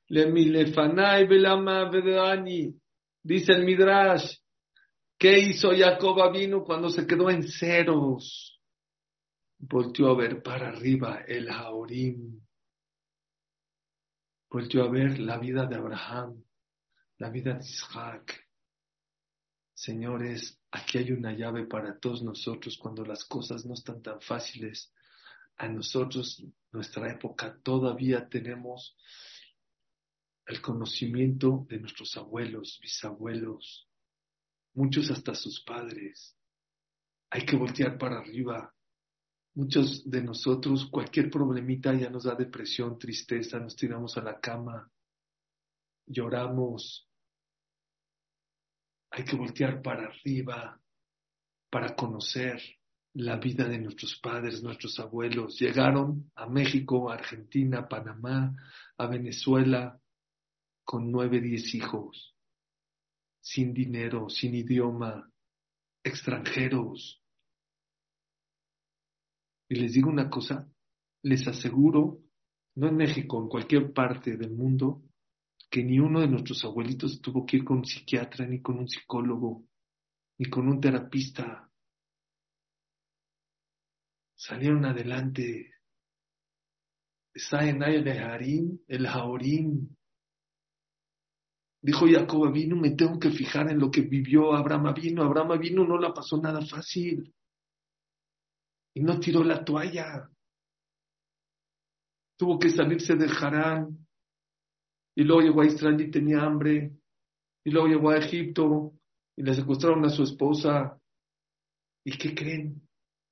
Lemilefanay 0.09 1.26
Belama 1.26 1.88
Vedani. 1.88 2.71
Dice 3.23 3.53
el 3.53 3.65
Midrash, 3.65 4.37
¿qué 5.18 5.38
hizo 5.38 5.70
Jacob 5.76 6.32
vino 6.32 6.64
cuando 6.64 6.90
se 6.90 7.06
quedó 7.06 7.30
en 7.30 7.46
ceros? 7.46 8.56
volteó 9.58 10.11
a 10.11 10.16
ver 10.16 10.42
para 10.42 10.68
arriba 10.68 11.23
el 11.26 11.49
Haorim, 11.49 12.40
volteó 14.50 14.85
a 14.85 14.90
ver 14.90 15.18
la 15.18 15.38
vida 15.38 15.66
de 15.66 15.76
Abraham, 15.76 16.42
la 17.18 17.30
vida 17.30 17.54
de 17.54 17.64
Isaac. 17.64 18.46
Señores, 19.75 20.58
aquí 20.70 20.99
hay 20.99 21.12
una 21.12 21.32
llave 21.32 21.66
para 21.66 21.99
todos 21.99 22.23
nosotros 22.23 22.78
cuando 22.78 23.04
las 23.04 23.25
cosas 23.25 23.64
no 23.66 23.75
están 23.75 24.02
tan 24.02 24.20
fáciles. 24.20 24.92
A 25.58 25.68
nosotros, 25.68 26.42
nuestra 26.73 27.11
época, 27.11 27.58
todavía 27.62 28.28
tenemos 28.28 28.96
el 30.46 30.61
conocimiento 30.61 31.66
de 31.68 31.80
nuestros 31.80 32.16
abuelos, 32.16 32.78
bisabuelos, 32.80 33.86
muchos 34.76 35.11
hasta 35.11 35.35
sus 35.35 35.62
padres. 35.64 36.37
Hay 37.30 37.45
que 37.45 37.56
voltear 37.56 37.99
para 37.99 38.18
arriba. 38.18 38.73
Muchos 39.54 40.09
de 40.09 40.23
nosotros, 40.23 40.87
cualquier 40.90 41.30
problemita 41.30 41.95
ya 41.95 42.11
nos 42.11 42.25
da 42.25 42.35
depresión, 42.35 42.99
tristeza, 42.99 43.59
nos 43.59 43.75
tiramos 43.75 44.16
a 44.18 44.23
la 44.23 44.38
cama, 44.38 44.90
lloramos. 46.06 47.09
Hay 49.11 49.25
que 49.25 49.35
voltear 49.35 49.80
para 49.80 50.09
arriba 50.09 50.78
para 51.71 51.97
conocer 51.97 52.61
la 53.14 53.37
vida 53.38 53.66
de 53.66 53.78
nuestros 53.78 54.18
padres, 54.21 54.62
nuestros 54.62 55.00
abuelos. 55.00 55.59
Llegaron 55.59 56.30
a 56.35 56.47
México, 56.47 57.11
a 57.11 57.14
Argentina, 57.14 57.78
a 57.80 57.88
Panamá, 57.88 58.54
a 58.99 59.06
Venezuela, 59.06 59.99
con 60.85 61.11
nueve, 61.11 61.40
diez 61.40 61.75
hijos, 61.75 62.36
sin 63.47 63.73
dinero, 63.73 64.29
sin 64.29 64.57
idioma, 64.57 65.31
extranjeros, 66.03 67.23
y 69.69 69.76
les 69.76 69.93
digo 69.93 70.11
una 70.11 70.29
cosa, 70.29 70.69
les 71.23 71.47
aseguro, 71.47 72.23
no 72.75 72.88
en 72.88 72.97
México, 72.97 73.41
en 73.41 73.49
cualquier 73.49 73.93
parte 73.93 74.37
del 74.37 74.50
mundo, 74.50 75.05
que 75.71 75.85
ni 75.85 76.00
uno 76.00 76.21
de 76.21 76.26
nuestros 76.26 76.65
abuelitos 76.65 77.21
tuvo 77.21 77.47
que 77.47 77.59
ir 77.59 77.65
con 77.65 77.79
un 77.79 77.85
psiquiatra, 77.85 78.47
ni 78.47 78.61
con 78.61 78.81
un 78.81 78.88
psicólogo, 78.88 79.65
ni 80.38 80.50
con 80.50 80.67
un 80.67 80.81
terapista. 80.81 81.71
Salieron 84.35 84.85
adelante. 84.87 85.73
el 87.33 88.09
Harim, 88.09 88.81
el 88.88 89.07
Jaorim. 89.07 89.96
Dijo 91.87 92.05
Jacob 92.09 92.52
vino, 92.52 92.75
me 92.75 92.97
tengo 92.97 93.16
que 93.16 93.31
fijar 93.31 93.71
en 93.71 93.78
lo 93.78 93.93
que 93.93 94.00
vivió 94.00 94.52
Abraham 94.55 94.93
vino. 94.93 95.23
Abraham 95.23 95.57
vino, 95.61 95.87
no 95.87 95.97
la 95.97 96.12
pasó 96.12 96.37
nada 96.37 96.61
fácil. 96.66 97.33
Y 98.93 99.02
no 99.02 99.21
tiró 99.21 99.45
la 99.45 99.64
toalla. 99.64 100.28
Tuvo 102.37 102.59
que 102.59 102.71
salirse 102.71 103.14
de 103.14 103.26
Harán. 103.26 104.05
Y 105.14 105.23
luego 105.23 105.43
llegó 105.43 105.61
a 105.61 105.66
Israel 105.66 106.00
y 106.00 106.11
tenía 106.11 106.43
hambre. 106.43 106.90
Y 107.64 107.71
luego 107.71 107.87
llegó 107.87 108.11
a 108.11 108.19
Egipto 108.19 108.93
y 109.37 109.45
le 109.45 109.55
secuestraron 109.55 110.05
a 110.07 110.09
su 110.09 110.25
esposa. 110.25 111.00
¿Y 112.05 112.19
qué 112.19 112.35
creen? 112.35 112.83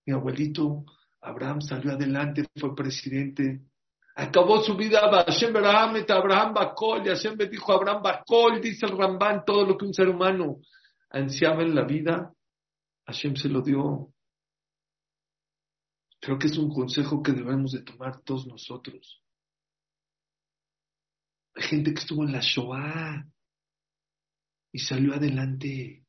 Mi 0.07 0.13
abuelito 0.13 0.85
Abraham 1.23 1.61
salió 1.61 1.91
adelante, 1.91 2.45
fue 2.57 2.73
presidente. 2.77 3.65
Acabó 4.17 4.63
su 4.63 4.77
vida 4.77 5.01
Hashem 5.11 5.57
Abraham, 5.57 6.05
Abraham 6.09 6.55
Bakol, 6.55 7.05
y 7.05 7.09
Hashem 7.09 7.37
dijo 7.37 7.73
Abraham 7.73 8.03
Bakol, 8.03 8.61
dice 8.61 8.87
el 8.87 8.97
Ramban, 8.97 9.45
todo 9.45 9.67
lo 9.67 9.77
que 9.77 9.87
un 9.87 9.95
ser 9.95 10.09
humano 10.09 10.61
ansiaba 11.11 11.63
en 11.63 11.75
la 11.75 11.85
vida, 11.85 12.33
Hashem 13.07 13.35
se 13.35 13.49
lo 13.49 13.61
dio. 13.61 14.13
Creo 16.21 16.39
que 16.39 16.47
es 16.47 16.57
un 16.57 16.73
consejo 16.73 17.23
que 17.23 17.33
debemos 17.33 17.73
de 17.73 17.83
tomar 17.83 18.21
todos 18.23 18.47
nosotros. 18.47 19.23
Hay 21.57 21.65
gente 21.65 21.93
que 21.93 22.01
estuvo 22.01 22.25
en 22.25 22.33
la 22.33 22.41
Shoah 22.41 23.27
y 24.73 24.79
salió 24.79 25.15
adelante. 25.15 26.05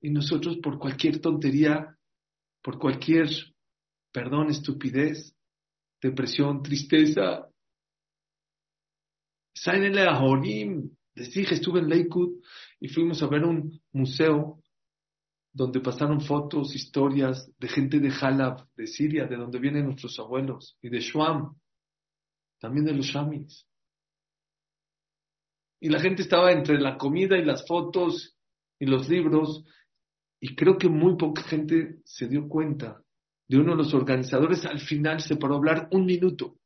Y 0.00 0.10
nosotros 0.10 0.58
por 0.62 0.78
cualquier 0.78 1.20
tontería, 1.20 1.96
por 2.62 2.78
cualquier, 2.78 3.28
perdón, 4.12 4.50
estupidez, 4.50 5.34
depresión, 6.00 6.62
tristeza, 6.62 7.48
salen 9.54 9.84
en 9.84 9.96
la 9.96 10.22
Horim. 10.22 10.90
Les 11.14 11.32
dije, 11.32 11.54
estuve 11.54 11.80
en 11.80 11.88
Lakewood 11.88 12.42
y 12.80 12.88
fuimos 12.88 13.22
a 13.22 13.26
ver 13.26 13.44
un 13.44 13.80
museo 13.92 14.62
donde 15.52 15.80
pasaron 15.80 16.20
fotos, 16.20 16.74
historias 16.74 17.50
de 17.58 17.68
gente 17.68 18.00
de 18.00 18.10
Halab, 18.10 18.66
de 18.74 18.86
Siria, 18.86 19.26
de 19.26 19.36
donde 19.36 19.58
vienen 19.58 19.84
nuestros 19.84 20.18
abuelos, 20.18 20.78
y 20.80 20.88
de 20.88 21.00
Shuam, 21.00 21.54
también 22.58 22.86
de 22.86 22.94
los 22.94 23.04
Shamis. 23.04 23.66
Y 25.78 25.90
la 25.90 26.00
gente 26.00 26.22
estaba 26.22 26.52
entre 26.52 26.80
la 26.80 26.96
comida 26.96 27.36
y 27.36 27.44
las 27.44 27.66
fotos 27.66 28.34
y 28.78 28.86
los 28.86 29.10
libros, 29.10 29.62
y 30.40 30.54
creo 30.54 30.78
que 30.78 30.88
muy 30.88 31.16
poca 31.18 31.42
gente 31.42 32.00
se 32.04 32.28
dio 32.28 32.48
cuenta 32.48 33.02
de 33.52 33.58
uno 33.58 33.72
de 33.72 33.76
los 33.76 33.92
organizadores, 33.92 34.64
al 34.64 34.80
final 34.80 35.20
se 35.20 35.36
paró 35.36 35.52
a 35.52 35.56
hablar 35.58 35.88
un 35.92 36.06
minuto. 36.06 36.58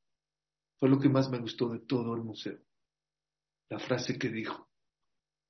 Fue 0.79 0.89
lo 0.89 1.01
que 1.01 1.09
más 1.09 1.29
me 1.29 1.41
gustó 1.41 1.69
de 1.69 1.81
todo 1.81 2.15
el 2.15 2.23
museo. 2.23 2.61
La 3.69 3.81
frase 3.81 4.17
que 4.17 4.29
dijo, 4.29 4.69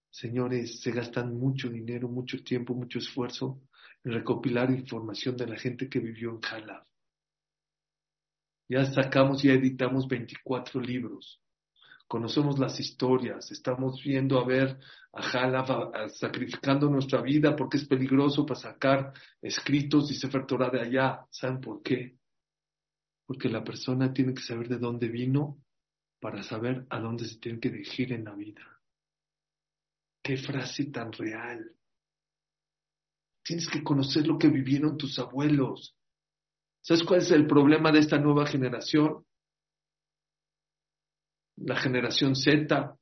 señores, 0.09 0.81
se 0.81 0.93
gastan 0.93 1.39
mucho 1.39 1.69
dinero, 1.69 2.09
mucho 2.09 2.43
tiempo, 2.43 2.75
mucho 2.75 3.01
esfuerzo 3.01 3.61
en 4.03 4.13
recopilar 4.13 4.71
información 4.71 5.37
de 5.37 5.47
la 5.47 5.59
gente 5.59 5.91
que 5.91 5.99
vivió 5.99 6.31
en 6.31 6.41
Jalab. 6.41 6.87
Ya 8.71 8.87
sacamos 8.87 9.45
y 9.45 9.51
editamos 9.51 10.09
24 10.09 10.81
libros 10.81 11.43
conocemos 12.07 12.59
las 12.59 12.79
historias, 12.79 13.51
estamos 13.51 14.03
viendo 14.03 14.39
a 14.39 14.45
ver 14.45 14.79
a 15.13 15.23
Jalab 15.23 16.09
sacrificando 16.11 16.89
nuestra 16.89 17.21
vida 17.21 17.57
porque 17.57 17.79
es 17.79 17.87
peligroso 17.87 18.45
para 18.47 18.61
sacar 18.61 19.13
escritos 19.41 20.11
y 20.11 20.15
Sefer 20.15 20.47
Torah 20.47 20.71
de 20.71 20.81
allá. 20.81 21.27
¿Saben 21.31 21.61
por 21.61 21.83
qué? 21.83 22.19
Porque 23.27 23.49
la 23.49 23.65
persona 23.65 24.13
tiene 24.13 24.35
que 24.35 24.43
saber 24.43 24.69
de 24.69 24.79
dónde 24.79 25.09
vino 25.09 25.59
para 26.21 26.43
saber 26.43 26.87
a 26.91 27.01
dónde 27.01 27.25
se 27.25 27.39
tiene 27.39 27.61
que 27.61 27.71
dirigir 27.71 28.13
en 28.13 28.25
la 28.25 28.35
vida. 28.35 28.63
Qué 30.23 30.37
frase 30.37 30.87
tan 30.87 31.13
real. 31.13 31.73
Tienes 33.43 33.69
que 33.69 33.83
conocer 33.83 34.27
lo 34.27 34.39
que 34.39 34.49
vivieron 34.49 34.97
tus 34.97 35.19
abuelos. 35.19 35.97
¿Sabes 36.81 37.05
cuál 37.05 37.21
es 37.21 37.31
el 37.31 37.47
problema 37.47 37.91
de 37.93 38.01
esta 38.01 38.19
nueva 38.19 38.47
generación? 38.47 39.25
La 41.57 41.77
generación 41.77 42.35
Z. 42.37 42.97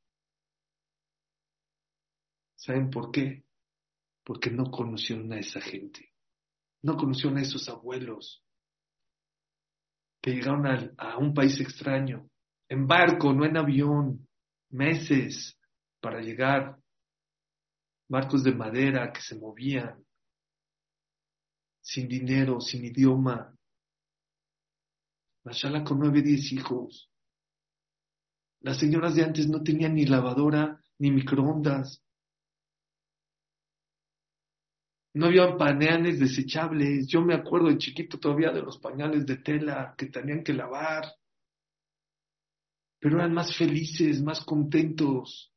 ¿Saben 2.56 2.90
por 2.90 3.10
qué? 3.10 3.44
Porque 4.24 4.50
no 4.50 4.70
conocieron 4.70 5.32
a 5.32 5.38
esa 5.38 5.60
gente. 5.60 6.12
No 6.82 6.96
conocieron 6.96 7.38
a 7.38 7.42
esos 7.42 7.68
abuelos 7.68 8.42
que 10.22 10.32
llegaron 10.32 10.66
a, 10.66 10.94
a 10.96 11.18
un 11.18 11.34
país 11.34 11.60
extraño, 11.60 12.30
en 12.68 12.86
barco, 12.86 13.34
no 13.34 13.44
en 13.44 13.58
avión, 13.58 14.26
meses 14.70 15.58
para 16.00 16.20
llegar, 16.20 16.78
barcos 18.08 18.42
de 18.42 18.54
madera 18.54 19.12
que 19.12 19.20
se 19.20 19.38
movían, 19.38 20.02
sin 21.82 22.08
dinero, 22.08 22.60
sin 22.60 22.84
idioma. 22.86 23.54
Mashallah 25.44 25.84
con 25.84 25.98
nueve, 25.98 26.22
diez 26.22 26.50
hijos. 26.52 27.10
Las 28.64 28.78
señoras 28.78 29.14
de 29.14 29.22
antes 29.22 29.46
no 29.46 29.62
tenían 29.62 29.94
ni 29.94 30.06
lavadora 30.06 30.80
ni 30.98 31.10
microondas. 31.10 32.02
No 35.12 35.26
había 35.26 35.54
pañales 35.58 36.18
desechables. 36.18 37.06
Yo 37.06 37.20
me 37.20 37.34
acuerdo 37.34 37.68
de 37.68 37.76
chiquito 37.76 38.18
todavía 38.18 38.52
de 38.52 38.62
los 38.62 38.78
pañales 38.78 39.26
de 39.26 39.36
tela 39.36 39.94
que 39.98 40.06
tenían 40.06 40.42
que 40.42 40.54
lavar. 40.54 41.04
Pero 43.00 43.16
eran 43.18 43.34
más 43.34 43.54
felices, 43.54 44.22
más 44.22 44.42
contentos. 44.42 45.52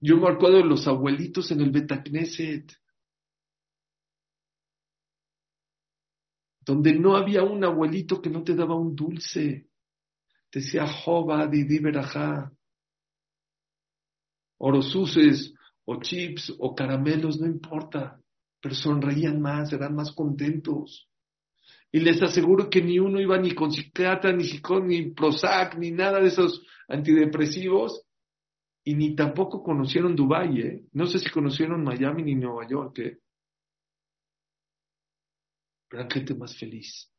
Yo 0.00 0.16
me 0.16 0.30
acuerdo 0.30 0.56
de 0.56 0.64
los 0.64 0.88
abuelitos 0.88 1.50
en 1.50 1.60
el 1.60 1.70
Betacneset, 1.70 2.72
donde 6.60 6.94
no 6.94 7.16
había 7.16 7.42
un 7.42 7.62
abuelito 7.62 8.22
que 8.22 8.30
no 8.30 8.42
te 8.42 8.54
daba 8.54 8.74
un 8.74 8.96
dulce 8.96 9.68
decía 10.54 10.86
Jova 10.86 11.46
Didi 11.46 11.80
Berajá, 11.80 12.52
orosuces 14.58 15.52
o 15.84 16.00
chips 16.00 16.54
o 16.58 16.74
caramelos, 16.74 17.40
no 17.40 17.46
importa, 17.46 18.20
pero 18.60 18.74
sonreían 18.74 19.40
más, 19.40 19.72
eran 19.72 19.94
más 19.94 20.12
contentos. 20.12 21.08
Y 21.92 22.00
les 22.00 22.22
aseguro 22.22 22.70
que 22.70 22.82
ni 22.82 22.98
uno 22.98 23.20
iba 23.20 23.38
ni 23.38 23.54
con 23.54 23.70
psiquiatra, 23.70 24.32
ni 24.32 24.44
psicón, 24.44 24.88
ni 24.88 25.10
Prozac, 25.10 25.76
ni 25.76 25.90
nada 25.90 26.20
de 26.20 26.28
esos 26.28 26.62
antidepresivos, 26.88 28.04
y 28.84 28.94
ni 28.94 29.14
tampoco 29.14 29.62
conocieron 29.62 30.14
Dubái, 30.14 30.60
¿eh? 30.60 30.84
No 30.92 31.06
sé 31.06 31.18
si 31.18 31.30
conocieron 31.30 31.84
Miami 31.84 32.22
ni 32.22 32.34
Nueva 32.34 32.68
York, 32.68 32.98
¿eh? 32.98 33.18
Pero 35.88 36.02
eran 36.02 36.10
gente 36.10 36.34
más 36.34 36.56
feliz. 36.58 37.13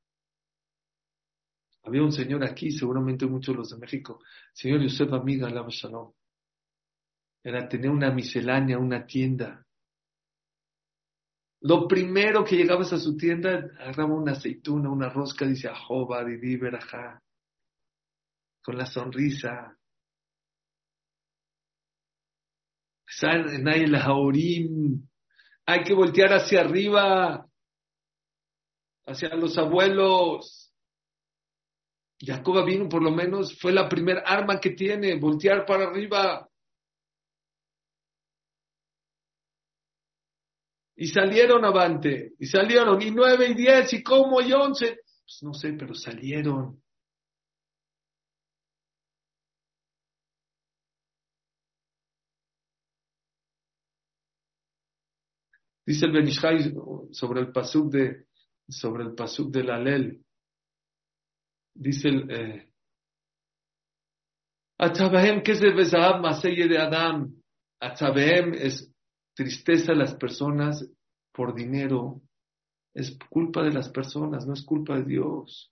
Había 1.85 2.01
un 2.01 2.11
señor 2.11 2.43
aquí, 2.43 2.71
seguramente 2.71 3.27
muchos 3.27 3.55
los 3.55 3.69
de 3.69 3.77
México, 3.77 4.19
señor 4.53 4.81
Yosef 4.81 5.13
Amiga, 5.13 5.47
Alaba 5.47 5.69
Shalom. 5.69 6.11
Era 7.43 7.69
tener 7.69 7.91
una 7.91 8.09
miscelánea, 8.11 8.79
una 8.79 9.05
tienda. 9.05 9.63
Lo 11.61 11.87
primero 11.87 12.43
que 12.43 12.55
llegabas 12.57 12.91
a 12.93 12.97
su 12.97 13.15
tienda, 13.15 13.69
agarraba 13.79 14.15
una 14.15 14.31
aceituna, 14.31 14.89
una 14.89 15.09
rosca, 15.09 15.45
dice 15.45 15.67
Ahoba, 15.67 16.23
Didi, 16.23 16.57
Berajá, 16.57 17.21
con 18.63 18.77
la 18.77 18.87
sonrisa. 18.87 19.77
Hay 25.67 25.83
que 25.83 25.93
voltear 25.93 26.33
hacia 26.33 26.61
arriba, 26.61 27.47
hacia 29.05 29.35
los 29.35 29.55
abuelos. 29.59 30.64
Jacob 32.19 32.65
vino 32.65 32.87
por 32.87 33.03
lo 33.03 33.11
menos 33.11 33.57
fue 33.59 33.71
la 33.73 33.89
primer 33.89 34.23
arma 34.25 34.59
que 34.59 34.71
tiene, 34.71 35.19
voltear 35.19 35.65
para 35.65 35.85
arriba. 35.85 36.47
Y 40.97 41.07
salieron 41.07 41.65
avante, 41.65 42.33
y 42.39 42.45
salieron, 42.45 43.01
y 43.01 43.11
nueve, 43.11 43.49
y 43.49 43.53
diez, 43.53 43.91
y 43.93 44.01
como, 44.01 44.41
y 44.41 44.53
once. 44.53 44.99
Pues 45.25 45.43
no 45.43 45.53
sé, 45.53 45.73
pero 45.73 45.93
salieron. 45.93 46.81
Dice 55.85 56.05
el 56.05 56.13
Benishai 56.13 56.73
sobre 57.11 57.41
el 57.41 57.51
pasuk 57.51 57.91
de, 57.91 58.25
sobre 58.67 59.03
el 59.03 59.13
pasuk 59.13 59.51
del 59.51 59.69
Alel. 59.69 60.24
Dice 61.75 62.07
el... 62.07 62.31
Eh, 62.31 62.71
de 66.67 66.77
Adam. 66.77 67.41
Atabahem 67.79 68.53
es 68.53 68.91
tristeza 69.35 69.91
a 69.91 69.95
las 69.95 70.15
personas 70.15 70.89
por 71.33 71.53
dinero. 71.53 72.21
Es 72.93 73.17
culpa 73.29 73.61
de 73.63 73.71
las 73.71 73.89
personas, 73.89 74.45
no 74.47 74.53
es 74.53 74.63
culpa 74.63 74.95
de 74.97 75.03
Dios. 75.03 75.71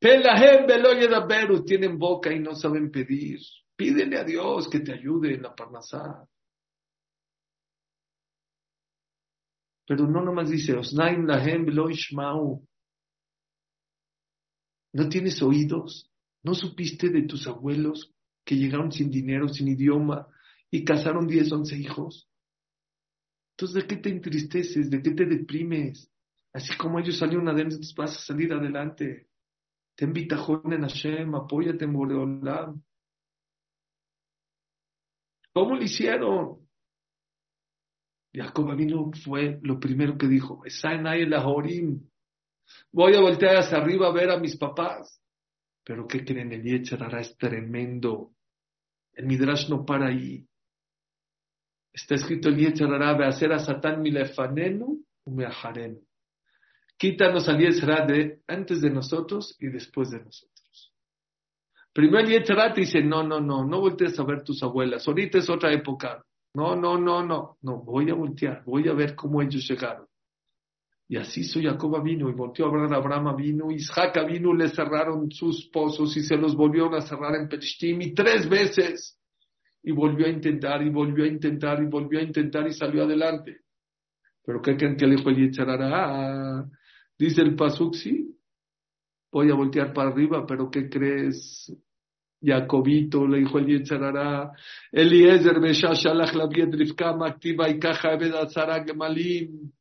Pelahem 0.00 0.66
Beloyedaberu, 0.66 1.64
tienen 1.64 1.98
boca 1.98 2.32
y 2.32 2.38
no 2.38 2.54
saben 2.54 2.90
pedir. 2.90 3.40
Pídele 3.76 4.18
a 4.18 4.24
Dios 4.24 4.68
que 4.68 4.80
te 4.80 4.92
ayude 4.92 5.34
en 5.34 5.42
la 5.42 5.54
parnasá. 5.54 6.26
Pero 9.86 10.06
no 10.06 10.22
nomás 10.22 10.48
dice, 10.48 10.74
Osnaim 10.76 11.26
Lahem 11.26 11.66
Beloishmau. 11.66 12.64
¿No 14.94 15.08
tienes 15.08 15.42
oídos? 15.42 16.08
¿No 16.44 16.54
supiste 16.54 17.08
de 17.08 17.22
tus 17.22 17.48
abuelos 17.48 18.14
que 18.44 18.54
llegaron 18.54 18.92
sin 18.92 19.10
dinero, 19.10 19.48
sin 19.48 19.66
idioma 19.66 20.28
y 20.70 20.84
casaron 20.84 21.26
10, 21.26 21.50
11 21.50 21.76
hijos? 21.78 22.30
Entonces, 23.56 23.82
¿de 23.82 23.88
qué 23.88 23.96
te 23.96 24.10
entristeces? 24.10 24.88
¿De 24.90 25.02
qué 25.02 25.10
te 25.10 25.26
deprimes? 25.26 26.08
Así 26.52 26.76
como 26.76 27.00
ellos 27.00 27.18
salieron 27.18 27.48
adelante, 27.48 27.78
vas 27.96 28.16
a 28.16 28.20
salir 28.20 28.52
adelante. 28.52 29.28
Ten 29.96 30.12
bitajón 30.12 30.72
en 30.72 30.82
Hashem, 30.82 31.34
apóyate 31.34 31.84
en 31.84 31.92
Boreolam. 31.92 32.82
¿Cómo 35.52 35.74
lo 35.74 35.82
hicieron? 35.82 36.68
Jacob 38.32 38.76
vino 38.76 39.10
fue 39.24 39.58
lo 39.62 39.80
primero 39.80 40.16
que 40.16 40.28
dijo, 40.28 40.62
voy 42.92 43.14
a 43.14 43.20
voltear 43.20 43.56
hacia 43.56 43.78
arriba 43.78 44.08
a 44.08 44.12
ver 44.12 44.30
a 44.30 44.38
mis 44.38 44.56
papás. 44.56 45.20
Pero 45.84 46.06
¿qué 46.06 46.24
creen? 46.24 46.52
El 46.52 46.62
Yetzerara 46.62 47.20
es 47.20 47.36
tremendo. 47.36 48.32
El 49.12 49.26
Midrash 49.26 49.68
no 49.68 49.84
para 49.84 50.08
ahí. 50.08 50.46
Está 51.92 52.16
escrito 52.16 52.48
el 52.48 52.56
Yetzerara, 52.56 53.16
ve 53.16 53.26
hacer 53.26 53.52
a 53.52 53.58
Satán 53.58 54.02
milefanenu 54.02 55.04
umeajarenu. 55.24 56.00
Quítanos 56.96 57.48
al 57.48 57.58
Yetzerara 57.58 58.06
de 58.06 58.42
antes 58.48 58.80
de 58.80 58.90
nosotros 58.90 59.56
y 59.60 59.68
después 59.68 60.10
de 60.10 60.24
nosotros. 60.24 60.92
Primero 61.92 62.26
el 62.26 62.32
Yetzerara 62.32 62.74
te 62.74 62.80
dice, 62.80 63.00
no, 63.02 63.22
no, 63.22 63.40
no, 63.40 63.64
no 63.64 63.80
voltees 63.80 64.18
a 64.18 64.24
ver 64.24 64.42
tus 64.42 64.62
abuelas. 64.62 65.06
Ahorita 65.06 65.38
es 65.38 65.48
otra 65.48 65.72
época. 65.72 66.24
No, 66.54 66.74
no, 66.76 66.98
no, 66.98 67.24
no, 67.24 67.58
no, 67.62 67.82
voy 67.82 68.10
a 68.10 68.14
voltear, 68.14 68.62
voy 68.64 68.88
a 68.88 68.92
ver 68.92 69.14
cómo 69.14 69.42
ellos 69.42 69.68
llegaron. 69.68 70.06
Y 71.06 71.16
así 71.16 71.40
hizo 71.40 71.60
Jacob 71.60 72.02
vino 72.02 72.30
y 72.30 72.32
volteó 72.32 72.66
a 72.66 72.68
a 72.68 72.96
Abraham 72.96 73.36
vino, 73.36 73.70
Isaac 73.70 74.18
vino, 74.26 74.54
le 74.54 74.68
cerraron 74.68 75.30
sus 75.30 75.68
pozos 75.68 76.16
y 76.16 76.22
se 76.22 76.36
los 76.36 76.56
volvieron 76.56 76.94
a 76.94 77.02
cerrar 77.02 77.34
en 77.34 77.48
Perishtim 77.48 78.00
y 78.00 78.14
tres 78.14 78.48
veces. 78.48 79.18
Y 79.82 79.92
volvió 79.92 80.26
a 80.26 80.30
intentar 80.30 80.82
y 80.82 80.88
volvió 80.88 81.24
a 81.24 81.28
intentar 81.28 81.82
y 81.82 81.86
volvió 81.86 82.20
a 82.20 82.22
intentar 82.22 82.66
y 82.66 82.72
salió 82.72 83.04
adelante. 83.04 83.60
Pero 84.44 84.62
¿qué 84.62 84.76
creen 84.76 84.96
que 84.96 85.06
le 85.06 85.16
dijo 85.16 85.28
el 85.28 85.50
Ah, 85.58 86.64
dice 87.18 87.42
el 87.42 87.54
Pasuk, 87.54 87.94
sí, 87.94 88.34
voy 89.30 89.50
a 89.50 89.54
voltear 89.54 89.92
para 89.92 90.10
arriba, 90.10 90.46
pero 90.46 90.70
¿qué 90.70 90.88
crees? 90.88 91.70
Jacobito, 92.42 93.26
le 93.26 93.38
dijo 93.38 93.58
el 93.58 93.66
Yetzarara, 93.66 94.52
Eliezer, 94.92 95.60
Meshashalach, 95.60 96.34
la 96.34 96.46
Rivka, 96.46 97.16
Maktiva 97.16 97.68
y 97.70 97.78
Caja, 97.78 98.12
Ebedazara, 98.12 98.84
Gemalim. 98.84 99.72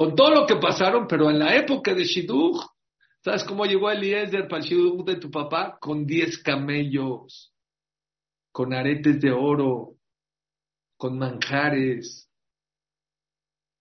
Con 0.00 0.14
todo 0.14 0.30
lo 0.30 0.46
que 0.46 0.56
pasaron, 0.56 1.06
pero 1.06 1.28
en 1.28 1.38
la 1.38 1.54
época 1.54 1.92
de 1.92 2.04
Shidduch, 2.04 2.64
¿sabes 3.22 3.44
cómo 3.44 3.66
llegó 3.66 3.90
Eliezer 3.90 4.48
para 4.48 4.62
el 4.62 4.66
Shidduch 4.66 5.04
de 5.04 5.16
tu 5.16 5.30
papá? 5.30 5.76
Con 5.78 6.06
diez 6.06 6.42
camellos, 6.42 7.52
con 8.50 8.72
aretes 8.72 9.20
de 9.20 9.30
oro, 9.30 9.96
con 10.96 11.18
manjares, 11.18 12.30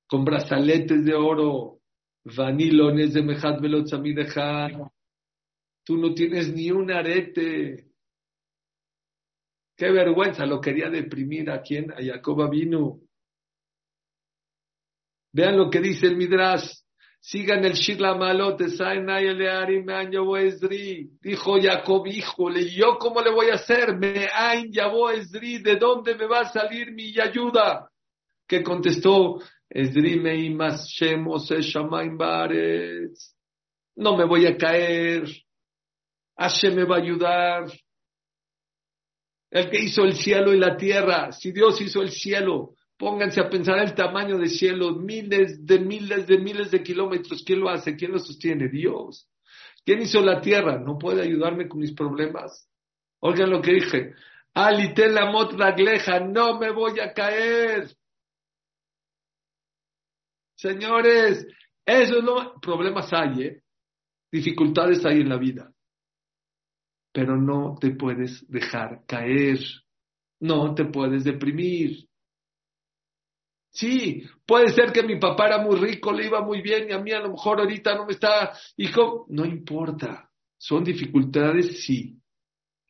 con 0.09 0.25
brazaletes 0.25 1.05
de 1.05 1.13
oro, 1.15 1.79
vanilones 2.25 3.13
de 3.13 3.21
Mejat 3.21 3.61
Velotzamidejá 3.61 4.91
Tú 5.85 5.95
no 5.95 6.13
tienes 6.13 6.53
ni 6.53 6.69
un 6.69 6.91
arete. 6.91 7.93
Qué 9.77 9.89
vergüenza, 9.89 10.45
lo 10.45 10.59
quería 10.59 10.89
deprimir 10.89 11.49
a 11.49 11.61
quien, 11.61 11.93
a 11.93 12.03
Jacob 12.03 12.49
vino. 12.49 12.99
Vean 15.31 15.57
lo 15.57 15.69
que 15.69 15.79
dice 15.79 16.07
el 16.07 16.17
Midrash. 16.17 16.71
Sigan 17.21 17.65
el 17.65 17.73
Shirla 17.73 18.15
Malote, 18.15 18.67
Dijo 21.21 21.61
Jacob, 21.61 22.07
híjole, 22.07 22.69
¿yo 22.69 22.97
cómo 22.97 23.21
le 23.21 23.31
voy 23.31 23.49
a 23.49 23.55
hacer? 23.55 23.97
Me 23.97 24.29
ain 24.33 24.71
Esdri, 25.13 25.57
¿de 25.59 25.75
dónde 25.75 26.15
me 26.15 26.27
va 26.27 26.41
a 26.41 26.49
salir 26.49 26.93
mi 26.93 27.13
ayuda? 27.19 27.89
Que 28.47 28.63
contestó, 28.63 29.41
Esdri 29.69 30.19
me 30.19 30.35
No 33.95 34.15
me 34.15 34.25
voy 34.25 34.45
a 34.45 34.57
caer. 34.57 35.23
Hashem 36.37 36.73
me 36.73 36.85
va 36.85 36.95
a 36.95 37.01
ayudar. 37.01 37.65
El 39.51 39.69
que 39.69 39.79
hizo 39.79 40.03
el 40.03 40.15
cielo 40.15 40.53
y 40.53 40.57
la 40.57 40.77
tierra, 40.77 41.33
si 41.33 41.51
Dios 41.51 41.81
hizo 41.81 42.01
el 42.01 42.11
cielo, 42.11 42.75
pónganse 42.99 43.41
a 43.41 43.49
pensar 43.49 43.79
el 43.79 43.95
tamaño 43.95 44.37
del 44.37 44.49
cielo, 44.49 44.91
miles 44.93 45.65
de 45.65 45.79
miles 45.79 46.27
de 46.27 46.37
miles 46.37 46.69
de 46.69 46.83
kilómetros. 46.83 47.43
¿Quién 47.43 47.61
lo 47.61 47.69
hace? 47.69 47.95
¿Quién 47.95 48.11
lo 48.11 48.19
sostiene? 48.19 48.67
Dios. 48.67 49.27
¿Quién 49.83 50.01
hizo 50.01 50.21
la 50.21 50.39
tierra? 50.41 50.77
¿No 50.77 50.99
puede 50.99 51.23
ayudarme 51.23 51.67
con 51.67 51.79
mis 51.79 51.93
problemas? 51.93 52.69
Oigan 53.21 53.49
lo 53.49 53.61
que 53.61 53.73
dije. 53.73 54.13
la 54.53 55.31
mot 55.31 55.53
ragleja, 55.53 56.19
no 56.19 56.59
me 56.59 56.71
voy 56.71 56.99
a 56.99 57.13
caer. 57.13 57.89
Señores, 60.55 61.47
eso 61.85 62.17
es 62.17 62.23
problemas 62.61 63.11
hay, 63.13 63.43
¿eh? 63.43 63.63
dificultades 64.29 65.05
hay 65.05 65.21
en 65.21 65.29
la 65.29 65.37
vida 65.37 65.73
pero 67.11 67.37
no 67.37 67.75
te 67.79 67.91
puedes 67.91 68.47
dejar 68.49 69.03
caer, 69.05 69.59
no 70.39 70.73
te 70.75 70.85
puedes 70.85 71.23
deprimir. 71.23 72.07
Sí, 73.71 74.23
puede 74.45 74.69
ser 74.69 74.91
que 74.91 75.03
mi 75.03 75.19
papá 75.19 75.47
era 75.47 75.59
muy 75.59 75.77
rico, 75.77 76.11
le 76.11 76.25
iba 76.25 76.41
muy 76.41 76.61
bien 76.61 76.89
y 76.89 76.93
a 76.93 76.99
mí 76.99 77.11
a 77.11 77.19
lo 77.19 77.31
mejor 77.31 77.59
ahorita 77.59 77.95
no 77.95 78.05
me 78.05 78.13
está, 78.13 78.51
hijo, 78.77 79.25
no 79.29 79.45
importa, 79.45 80.29
son 80.57 80.83
dificultades, 80.83 81.83
sí. 81.83 82.19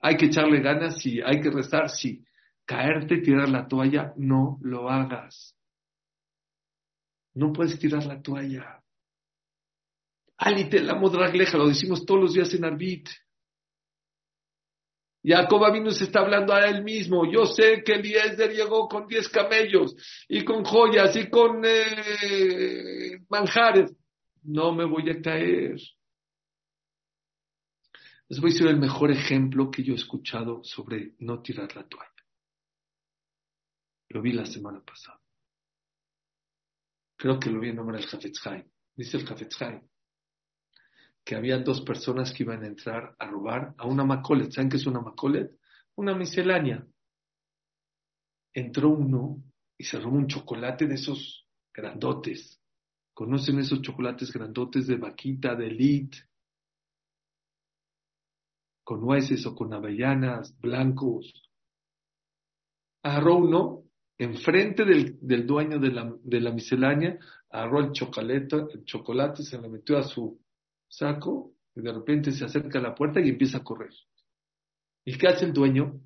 Hay 0.01 0.15
que 0.15 0.27
echarle 0.27 0.61
ganas, 0.61 1.01
sí. 1.01 1.19
Hay 1.23 1.41
que 1.41 1.51
rezar, 1.51 1.89
sí. 1.89 2.23
Caerte, 2.65 3.17
tirar 3.17 3.49
la 3.49 3.67
toalla, 3.67 4.13
no 4.17 4.57
lo 4.61 4.89
hagas. 4.89 5.55
No 7.33 7.51
puedes 7.51 7.77
tirar 7.79 8.05
la 8.05 8.21
toalla. 8.21 8.81
Alite 10.37 10.81
la 10.81 10.95
modragleja, 10.95 11.57
lo 11.57 11.67
decimos 11.67 12.05
todos 12.05 12.21
los 12.21 12.33
días 12.33 12.53
en 12.53 12.65
Arbit. 12.65 13.09
Jacob 15.23 15.71
vino 15.73 15.91
se 15.91 16.05
está 16.05 16.21
hablando 16.21 16.53
a 16.53 16.65
él 16.67 16.84
mismo. 16.84 17.29
Yo 17.29 17.45
sé 17.45 17.84
que 17.84 17.95
Eliezer 17.95 18.51
llegó 18.51 18.88
con 18.88 19.05
diez 19.08 19.27
camellos 19.27 19.95
y 20.27 20.45
con 20.45 20.63
joyas 20.63 21.15
y 21.15 21.29
con 21.29 21.62
eh, 21.65 23.19
manjares. 23.29 23.93
No 24.43 24.73
me 24.73 24.86
voy 24.86 25.10
a 25.10 25.21
caer. 25.21 25.75
Les 28.29 28.39
voy 28.39 28.51
a 28.51 28.53
decir 28.53 28.67
el 28.67 28.79
mejor 28.79 29.12
ejemplo 29.12 29.69
que 29.69 29.84
yo 29.84 29.93
he 29.93 29.97
escuchado 29.97 30.63
sobre 30.63 31.15
no 31.19 31.41
tirar 31.41 31.75
la 31.75 31.86
toalla. 31.88 32.10
Lo 34.10 34.21
vi 34.21 34.32
la 34.32 34.45
semana 34.45 34.82
pasada. 34.82 35.19
Creo 37.17 37.39
que 37.39 37.49
lo 37.49 37.60
vi 37.60 37.69
en 37.69 37.75
nombre 37.75 37.97
del 37.97 38.08
Jafetz 38.08 38.39
Dice 38.95 39.17
el 39.17 39.25
Jafetz 39.25 39.58
que 41.23 41.36
había 41.36 41.60
dos 41.60 41.82
personas 41.82 42.34
que 42.34 42.43
iban 42.43 42.63
a 42.63 42.67
entrar 42.67 43.15
a 43.19 43.27
robar 43.27 43.75
a 43.77 43.86
una 43.86 44.03
macolet. 44.03 44.51
¿Saben 44.51 44.69
qué 44.69 44.77
es 44.77 44.88
una 44.88 45.01
macolet? 45.01 45.51
Una 45.95 46.15
miscelánea. 46.15 46.86
Entró 48.53 48.89
uno 48.89 49.43
y 49.77 49.84
se 49.84 49.99
robó 49.99 50.17
un 50.17 50.27
chocolate 50.27 50.88
de 50.88 50.95
esos 50.95 51.45
grandotes. 51.73 52.60
¿Conocen 53.13 53.60
esos 53.60 53.82
chocolates 53.82 54.32
grandotes 54.32 54.88
de 54.88 54.97
vaquita, 54.97 55.55
de 55.55 55.67
elite? 55.67 56.17
Con 58.84 59.01
nueces 59.01 59.45
o 59.45 59.53
con 59.53 59.73
avellanas, 59.73 60.58
blancos. 60.60 61.32
Agarró 63.03 63.38
uno 63.38 63.84
enfrente 64.17 64.84
del, 64.84 65.17
del 65.21 65.47
dueño 65.47 65.79
de 65.79 65.91
la, 65.91 66.13
de 66.23 66.41
la 66.41 66.51
miscelánea, 66.51 67.17
agarró 67.49 67.79
el 67.79 67.91
chocolate, 67.91 68.55
el 68.73 68.84
chocolate, 68.84 69.43
se 69.43 69.58
lo 69.58 69.69
metió 69.69 69.97
a 69.97 70.03
su 70.03 70.39
saco 70.89 71.54
y 71.75 71.82
de 71.82 71.93
repente 71.93 72.32
se 72.32 72.43
acerca 72.43 72.80
a 72.80 72.82
la 72.82 72.95
puerta 72.95 73.21
y 73.21 73.30
empieza 73.30 73.60
a 73.60 73.63
correr. 73.63 73.93
¿Y 75.06 75.17
qué 75.17 75.28
hace 75.28 75.45
el 75.45 75.54
dueño? 75.54 76.02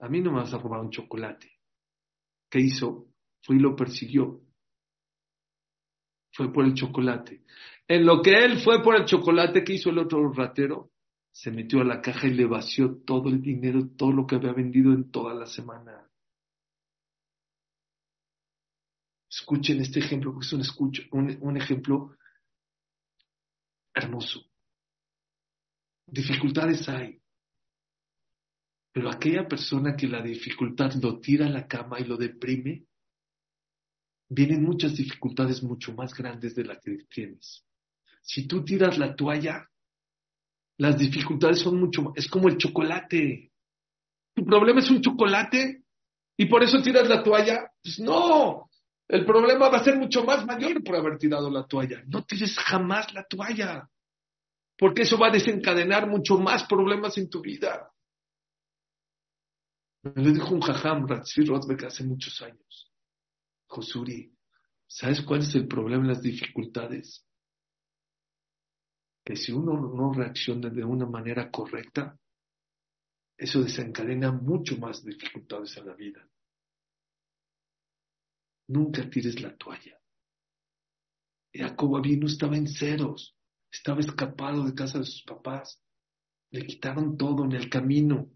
A 0.00 0.08
mí 0.08 0.20
no 0.20 0.32
me 0.32 0.38
vas 0.38 0.54
a 0.54 0.58
robar 0.58 0.80
un 0.80 0.90
chocolate. 0.90 1.50
¿Qué 2.48 2.60
hizo? 2.60 3.08
Fue 3.42 3.56
y 3.56 3.58
lo 3.58 3.76
persiguió. 3.76 4.40
Fue 6.32 6.52
por 6.52 6.64
el 6.64 6.74
chocolate. 6.74 7.42
En 7.86 8.06
lo 8.06 8.22
que 8.22 8.32
él 8.32 8.60
fue 8.60 8.82
por 8.82 8.96
el 8.96 9.04
chocolate, 9.04 9.64
¿qué 9.64 9.74
hizo 9.74 9.90
el 9.90 9.98
otro 9.98 10.32
ratero? 10.32 10.92
Se 11.32 11.50
metió 11.50 11.80
a 11.80 11.84
la 11.84 12.00
caja 12.00 12.26
y 12.26 12.34
le 12.34 12.46
vació 12.46 13.02
todo 13.04 13.28
el 13.28 13.42
dinero, 13.42 13.88
todo 13.96 14.12
lo 14.12 14.26
que 14.26 14.36
había 14.36 14.52
vendido 14.52 14.92
en 14.92 15.10
toda 15.10 15.34
la 15.34 15.46
semana. 15.46 16.08
Escuchen 19.30 19.80
este 19.80 20.00
ejemplo, 20.00 20.32
porque 20.32 20.46
es 20.46 20.52
un, 20.52 20.60
escucho, 20.60 21.02
un 21.12 21.56
ejemplo 21.56 22.17
hermoso. 23.98 24.44
Dificultades 26.06 26.88
hay. 26.88 27.20
Pero 28.92 29.10
aquella 29.10 29.46
persona 29.46 29.94
que 29.96 30.08
la 30.08 30.22
dificultad 30.22 30.92
lo 30.94 31.20
tira 31.20 31.46
a 31.46 31.50
la 31.50 31.66
cama 31.66 32.00
y 32.00 32.04
lo 32.04 32.16
deprime, 32.16 32.86
vienen 34.28 34.62
muchas 34.62 34.96
dificultades 34.96 35.62
mucho 35.62 35.92
más 35.94 36.14
grandes 36.14 36.54
de 36.54 36.64
las 36.64 36.78
que 36.80 37.04
tienes. 37.08 37.64
Si 38.22 38.46
tú 38.46 38.64
tiras 38.64 38.98
la 38.98 39.14
toalla, 39.14 39.68
las 40.78 40.98
dificultades 40.98 41.60
son 41.60 41.78
mucho 41.78 42.02
más, 42.02 42.12
es 42.16 42.28
como 42.28 42.48
el 42.48 42.56
chocolate. 42.56 43.52
Tu 44.34 44.44
problema 44.44 44.80
es 44.80 44.90
un 44.90 45.00
chocolate 45.00 45.82
y 46.36 46.46
por 46.46 46.62
eso 46.62 46.80
tiras 46.82 47.08
la 47.08 47.22
toalla. 47.22 47.70
Pues 47.82 47.98
no, 47.98 48.67
el 49.08 49.24
problema 49.24 49.70
va 49.70 49.78
a 49.78 49.84
ser 49.84 49.96
mucho 49.96 50.22
más 50.22 50.44
mayor 50.44 50.84
por 50.84 50.96
haber 50.96 51.18
tirado 51.18 51.50
la 51.50 51.66
toalla. 51.66 52.02
No 52.06 52.24
tires 52.24 52.58
jamás 52.58 53.12
la 53.14 53.24
toalla, 53.24 53.88
porque 54.76 55.02
eso 55.02 55.18
va 55.18 55.28
a 55.28 55.32
desencadenar 55.32 56.06
mucho 56.06 56.36
más 56.36 56.64
problemas 56.64 57.16
en 57.16 57.30
tu 57.30 57.40
vida. 57.40 57.90
Me 60.02 60.22
lo 60.22 60.30
dijo 60.30 60.54
un 60.54 60.60
jajam, 60.60 61.08
Ratzir 61.08 61.48
Rothbeck, 61.48 61.84
hace 61.84 62.04
muchos 62.04 62.40
años. 62.42 62.92
Josuri, 63.66 64.30
¿sabes 64.86 65.22
cuál 65.22 65.40
es 65.40 65.54
el 65.54 65.66
problema 65.66 66.02
en 66.02 66.08
las 66.08 66.22
dificultades? 66.22 67.26
Que 69.24 69.36
si 69.36 69.52
uno 69.52 69.72
no 69.72 70.12
reacciona 70.12 70.68
de 70.68 70.84
una 70.84 71.06
manera 71.06 71.50
correcta, 71.50 72.18
eso 73.36 73.62
desencadena 73.62 74.32
mucho 74.32 74.76
más 74.76 75.04
dificultades 75.04 75.76
en 75.78 75.86
la 75.86 75.94
vida. 75.94 76.28
Nunca 78.68 79.08
tires 79.08 79.40
la 79.40 79.56
toalla. 79.56 79.98
Jacob 81.52 82.06
no 82.06 82.26
estaba 82.26 82.56
en 82.56 82.68
ceros, 82.68 83.34
estaba 83.70 84.00
escapado 84.00 84.64
de 84.64 84.74
casa 84.74 84.98
de 84.98 85.04
sus 85.04 85.22
papás. 85.22 85.82
Le 86.50 86.66
quitaron 86.66 87.16
todo 87.16 87.44
en 87.44 87.52
el 87.52 87.68
camino. 87.68 88.30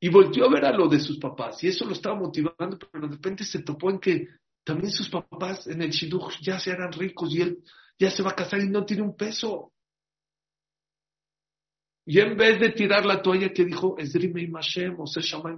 Y 0.00 0.08
volvió 0.08 0.46
a 0.46 0.50
ver 0.50 0.64
a 0.64 0.72
lo 0.72 0.88
de 0.88 1.00
sus 1.00 1.18
papás, 1.18 1.62
y 1.64 1.68
eso 1.68 1.84
lo 1.84 1.92
estaba 1.92 2.14
motivando, 2.14 2.78
pero 2.78 3.08
de 3.08 3.14
repente 3.14 3.44
se 3.44 3.62
topó 3.62 3.90
en 3.90 3.98
que 3.98 4.28
también 4.62 4.90
sus 4.90 5.08
papás 5.08 5.66
en 5.66 5.82
el 5.82 5.90
Shidduch 5.90 6.40
ya 6.40 6.58
se 6.58 6.70
eran 6.70 6.92
ricos 6.92 7.34
y 7.34 7.42
él 7.42 7.62
ya 7.98 8.10
se 8.10 8.22
va 8.22 8.30
a 8.30 8.34
casar 8.34 8.60
y 8.60 8.68
no 8.68 8.84
tiene 8.84 9.02
un 9.02 9.16
peso. 9.16 9.72
Y 12.06 12.20
en 12.20 12.36
vez 12.36 12.60
de 12.60 12.70
tirar 12.70 13.06
la 13.06 13.22
toalla 13.22 13.52
que 13.52 13.64
dijo, 13.64 13.96
Esrime 13.98 14.42
y 14.42 14.48
Mashem, 14.48 14.96
o 14.98 15.04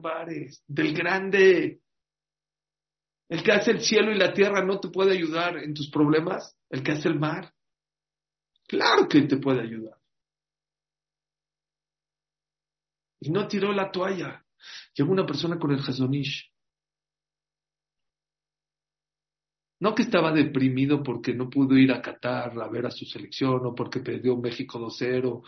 Bares, 0.00 0.62
del 0.66 0.94
grande, 0.94 1.80
el 3.28 3.42
que 3.42 3.52
hace 3.52 3.72
el 3.72 3.80
cielo 3.80 4.12
y 4.12 4.18
la 4.18 4.32
tierra 4.32 4.64
no 4.64 4.78
te 4.78 4.88
puede 4.88 5.12
ayudar 5.12 5.58
en 5.58 5.74
tus 5.74 5.90
problemas, 5.90 6.56
el 6.70 6.82
que 6.82 6.92
hace 6.92 7.08
el 7.08 7.18
mar. 7.18 7.52
Claro 8.68 9.08
que 9.08 9.22
te 9.22 9.36
puede 9.36 9.60
ayudar. 9.60 9.98
Y 13.20 13.30
no 13.30 13.48
tiró 13.48 13.72
la 13.72 13.90
toalla. 13.90 14.44
Llegó 14.94 15.12
una 15.12 15.26
persona 15.26 15.58
con 15.58 15.72
el 15.72 15.80
Hazonish. 15.80 16.52
No 19.78 19.94
que 19.94 20.02
estaba 20.02 20.32
deprimido 20.32 21.02
porque 21.02 21.34
no 21.34 21.50
pudo 21.50 21.76
ir 21.76 21.92
a 21.92 22.00
Qatar 22.00 22.58
a 22.58 22.68
ver 22.68 22.86
a 22.86 22.90
su 22.90 23.04
selección 23.04 23.66
o 23.66 23.74
porque 23.74 24.00
perdió 24.00 24.36
México 24.36 24.78
2-0 24.78 25.42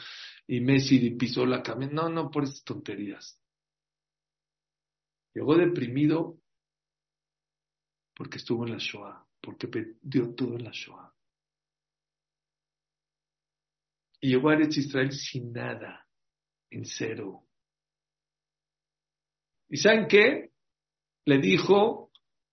y 0.49 0.61
Messi 0.61 1.11
pisó 1.12 1.47
la 1.47 1.62
camioneta. 1.62 2.03
No, 2.03 2.09
no, 2.11 2.31
por 2.31 2.45
esas 2.45 2.62
tonterías. 2.62 3.41
Llegó 5.35 5.57
deprimido 5.57 6.38
porque 8.18 8.38
estuvo 8.38 8.66
en 8.66 8.72
la 8.72 8.78
Shoah, 8.78 9.24
porque 9.40 9.68
perdió 9.68 10.35
todo 10.35 10.57
en 10.57 10.64
la 10.64 10.72
Shoah. 10.72 11.14
Y 14.20 14.31
llegó 14.31 14.50
a 14.50 14.54
Eretz 14.54 14.76
Israel 14.76 15.12
sin 15.12 15.52
nada, 15.52 16.04
en 16.68 16.85
cero. 16.85 17.46
¿Y 19.68 19.76
saben 19.76 20.09
qué? 20.09 20.50
Le 21.26 21.38
dijo 21.38 22.11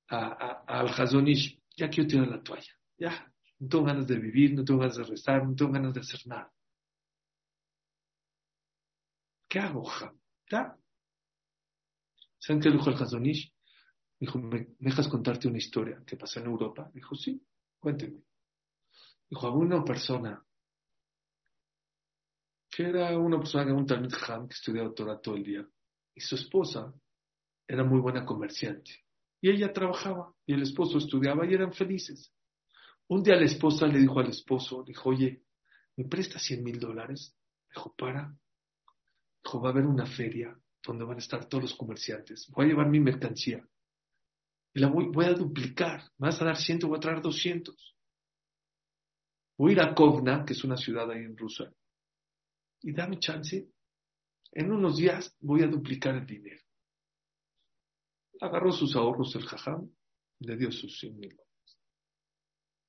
al 0.07 0.87
Hazonish, 0.89 1.59
ya 1.75 1.89
quiero 1.89 2.09
tirar 2.09 2.27
la 2.27 2.43
toalla, 2.43 2.79
ya, 2.99 3.33
no 3.57 3.67
tengo 3.67 3.85
ganas 3.85 4.05
de 4.05 4.19
vivir, 4.19 4.53
no 4.53 4.63
tengo 4.63 4.81
ganas 4.81 4.97
de 4.97 5.03
rezar, 5.03 5.47
no 5.47 5.55
tengo 5.55 5.71
ganas 5.71 5.95
de 5.95 6.01
hacer 6.01 6.19
nada. 6.27 6.53
¿Qué 9.47 9.57
hago, 9.57 9.91
¿Ya? 10.51 10.77
¿Saben 12.37 12.61
qué 12.61 12.69
dijo 12.69 12.91
el 12.91 13.01
Hazonish? 13.01 13.54
Dijo, 14.25 14.39
¿me 14.39 14.69
dejas 14.79 15.07
contarte 15.07 15.47
una 15.47 15.59
historia 15.59 16.01
que 16.03 16.17
pasó 16.17 16.39
en 16.39 16.47
Europa? 16.47 16.89
Dijo, 16.91 17.13
sí, 17.13 17.39
cuénteme. 17.77 18.23
Dijo, 19.29 19.45
había 19.45 19.59
una 19.59 19.85
persona 19.85 20.43
que 22.71 22.83
era 22.89 23.15
una 23.19 23.37
persona 23.37 23.65
que 23.67 23.71
un 23.71 23.85
Talmud 23.85 24.15
Ham 24.27 24.47
que 24.47 24.55
estudiaba 24.55 24.95
Torah 24.95 25.21
todo 25.21 25.35
el 25.35 25.43
día. 25.43 25.69
Y 26.15 26.21
su 26.21 26.33
esposa 26.33 26.91
era 27.67 27.83
muy 27.83 27.99
buena 27.99 28.25
comerciante. 28.25 29.05
Y 29.41 29.51
ella 29.51 29.71
trabajaba 29.71 30.33
y 30.43 30.55
el 30.55 30.63
esposo 30.63 30.97
estudiaba 30.97 31.45
y 31.45 31.53
eran 31.53 31.71
felices. 31.71 32.33
Un 33.09 33.21
día 33.21 33.35
la 33.35 33.45
esposa 33.45 33.85
le 33.85 33.99
dijo 33.99 34.19
al 34.19 34.29
esposo, 34.29 34.83
dijo, 34.83 35.09
oye, 35.09 35.43
¿me 35.97 36.05
prestas 36.05 36.41
100 36.41 36.63
mil 36.63 36.79
dólares? 36.79 37.37
Dijo, 37.69 37.93
para. 37.95 38.35
Dijo, 39.43 39.61
va 39.61 39.69
a 39.69 39.71
haber 39.71 39.85
una 39.85 40.07
feria 40.07 40.59
donde 40.81 41.05
van 41.05 41.17
a 41.17 41.19
estar 41.19 41.45
todos 41.45 41.65
los 41.65 41.75
comerciantes. 41.75 42.49
Voy 42.49 42.65
a 42.65 42.69
llevar 42.69 42.89
mi 42.89 42.99
mercancía. 42.99 43.63
Y 44.75 44.81
la 44.81 44.89
voy, 44.89 45.25
a 45.25 45.33
duplicar. 45.33 46.03
Me 46.17 46.27
vas 46.27 46.41
a 46.41 46.45
dar 46.45 46.57
100, 46.57 46.79
voy 46.79 46.97
a 46.97 46.99
traer 46.99 47.21
200. 47.21 47.95
Voy 49.57 49.69
a 49.69 49.73
ir 49.73 49.79
a 49.79 49.95
Kovna, 49.95 50.43
que 50.45 50.51
es 50.51 50.65
una 50.65 50.75
ciudad 50.75 51.09
ahí 51.09 51.23
en 51.23 51.37
Rusia. 51.37 51.73
Y 52.81 52.91
dame 52.91 53.17
chance. 53.17 53.69
En 54.51 54.71
unos 54.71 54.97
días 54.97 55.33
voy 55.39 55.63
a 55.63 55.67
duplicar 55.67 56.15
el 56.15 56.25
dinero. 56.25 56.61
Agarró 58.41 58.73
sus 58.73 58.97
ahorros 58.97 59.33
el 59.35 59.45
jajam, 59.45 59.89
le 60.39 60.57
dio 60.57 60.69
sus 60.73 60.99
100 60.99 61.19
mil 61.19 61.29
dólares. 61.29 61.79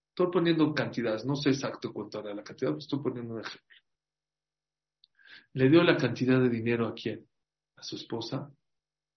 Estoy 0.09 0.27
poniendo 0.33 0.75
cantidades, 0.75 1.25
no 1.25 1.37
sé 1.37 1.51
exacto 1.51 1.93
cuánto 1.93 2.19
era 2.19 2.35
la 2.35 2.43
cantidad, 2.43 2.71
pero 2.71 2.79
estoy 2.79 2.99
poniendo 2.99 3.35
un 3.35 3.41
ejemplo. 3.41 3.77
Le 5.53 5.71
dio 5.71 5.85
la 5.85 5.97
cantidad 5.97 6.41
de 6.41 6.49
dinero 6.49 6.89
a 6.89 6.95
quién? 6.95 7.29
A 7.77 7.85
su 7.85 7.95
esposa. 7.95 8.51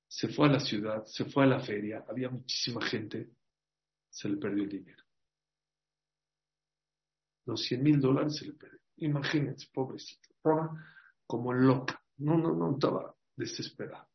Se 0.10 0.28
fue 0.28 0.48
a 0.48 0.54
la 0.54 0.60
ciudad, 0.60 1.06
se 1.06 1.26
fue 1.26 1.44
a 1.44 1.48
la 1.48 1.60
feria, 1.60 2.04
había 2.10 2.30
muchísima 2.30 2.82
gente, 2.82 3.30
se 4.10 4.28
le 4.28 4.38
perdió 4.38 4.64
el 4.64 4.70
dinero. 4.70 5.04
Los 7.46 7.62
100 7.62 7.84
mil 7.84 8.02
dólares 8.02 8.36
se 8.38 8.46
le 8.46 8.54
perdió. 8.54 8.80
Imagínense, 8.98 9.68
pobrecito. 9.72 10.28
Estaba 10.32 10.72
como 11.28 11.54
loca. 11.54 12.04
No, 12.18 12.38
no, 12.38 12.56
no, 12.56 12.74
estaba 12.74 13.16
desesperado. 13.36 14.10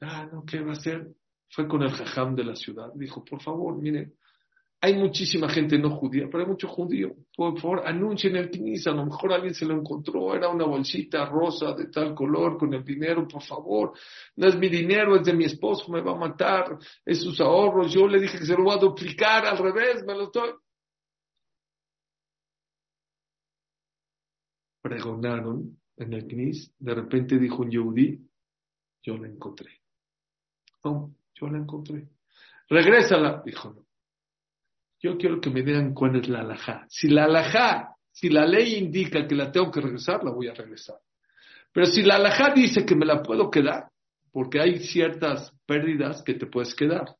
Ah, 0.00 0.28
no, 0.30 0.44
¿qué 0.44 0.60
va 0.60 0.70
a 0.70 0.76
hacer? 0.76 1.14
Fue 1.50 1.68
con 1.68 1.82
el 1.82 1.90
jajam 1.90 2.34
de 2.34 2.44
la 2.44 2.56
ciudad. 2.56 2.92
Dijo, 2.94 3.24
por 3.24 3.40
favor, 3.40 3.76
miren, 3.78 4.18
hay 4.82 4.94
muchísima 4.96 5.48
gente 5.50 5.78
no 5.78 5.90
judía, 5.90 6.26
pero 6.30 6.42
hay 6.42 6.48
mucho 6.48 6.66
judío. 6.66 7.14
Por 7.36 7.60
favor, 7.60 7.86
anuncien 7.86 8.36
el 8.36 8.50
Knis. 8.50 8.86
A 8.86 8.92
lo 8.92 9.04
mejor 9.04 9.34
alguien 9.34 9.52
se 9.54 9.66
lo 9.66 9.74
encontró. 9.74 10.34
Era 10.34 10.48
una 10.48 10.64
bolsita 10.64 11.26
rosa 11.26 11.74
de 11.74 11.88
tal 11.88 12.14
color 12.14 12.56
con 12.56 12.72
el 12.72 12.82
dinero. 12.82 13.28
Por 13.28 13.42
favor, 13.42 13.92
no 14.36 14.48
es 14.48 14.56
mi 14.56 14.70
dinero, 14.70 15.16
es 15.16 15.26
de 15.26 15.34
mi 15.34 15.44
esposo. 15.44 15.92
Me 15.92 16.00
va 16.00 16.12
a 16.12 16.16
matar. 16.16 16.78
Es 17.04 17.20
sus 17.20 17.38
ahorros. 17.42 17.92
Yo 17.92 18.08
le 18.08 18.20
dije 18.20 18.38
que 18.38 18.46
se 18.46 18.56
lo 18.56 18.64
voy 18.64 18.74
a 18.74 18.80
duplicar. 18.80 19.44
Al 19.44 19.58
revés, 19.58 20.02
me 20.06 20.14
lo 20.14 20.24
estoy. 20.24 20.50
Pregonaron 24.80 25.78
en 25.98 26.12
el 26.14 26.26
Knis. 26.26 26.72
De 26.78 26.94
repente 26.94 27.38
dijo 27.38 27.62
un 27.62 27.70
Yehudi: 27.70 28.18
Yo 29.02 29.18
la 29.18 29.28
encontré. 29.28 29.82
No, 30.84 31.14
yo 31.34 31.48
la 31.48 31.58
encontré. 31.58 32.08
Regrésala. 32.70 33.42
Dijo, 33.44 33.74
no. 33.74 33.89
Yo 35.00 35.16
quiero 35.16 35.40
que 35.40 35.50
me 35.50 35.62
digan 35.62 35.94
cuál 35.94 36.16
es 36.16 36.28
la 36.28 36.40
alajá. 36.40 36.86
Si 36.88 37.08
la 37.08 37.24
alajá, 37.24 37.96
si 38.12 38.28
la 38.28 38.46
ley 38.46 38.74
indica 38.74 39.26
que 39.26 39.34
la 39.34 39.50
tengo 39.50 39.70
que 39.70 39.80
regresar, 39.80 40.22
la 40.22 40.30
voy 40.30 40.48
a 40.48 40.54
regresar. 40.54 40.98
Pero 41.72 41.86
si 41.86 42.02
la 42.02 42.16
alajá 42.16 42.52
dice 42.54 42.84
que 42.84 42.94
me 42.94 43.06
la 43.06 43.22
puedo 43.22 43.50
quedar, 43.50 43.90
porque 44.32 44.60
hay 44.60 44.80
ciertas 44.80 45.52
pérdidas 45.66 46.22
que 46.22 46.34
te 46.34 46.46
puedes 46.46 46.74
quedar, 46.74 47.16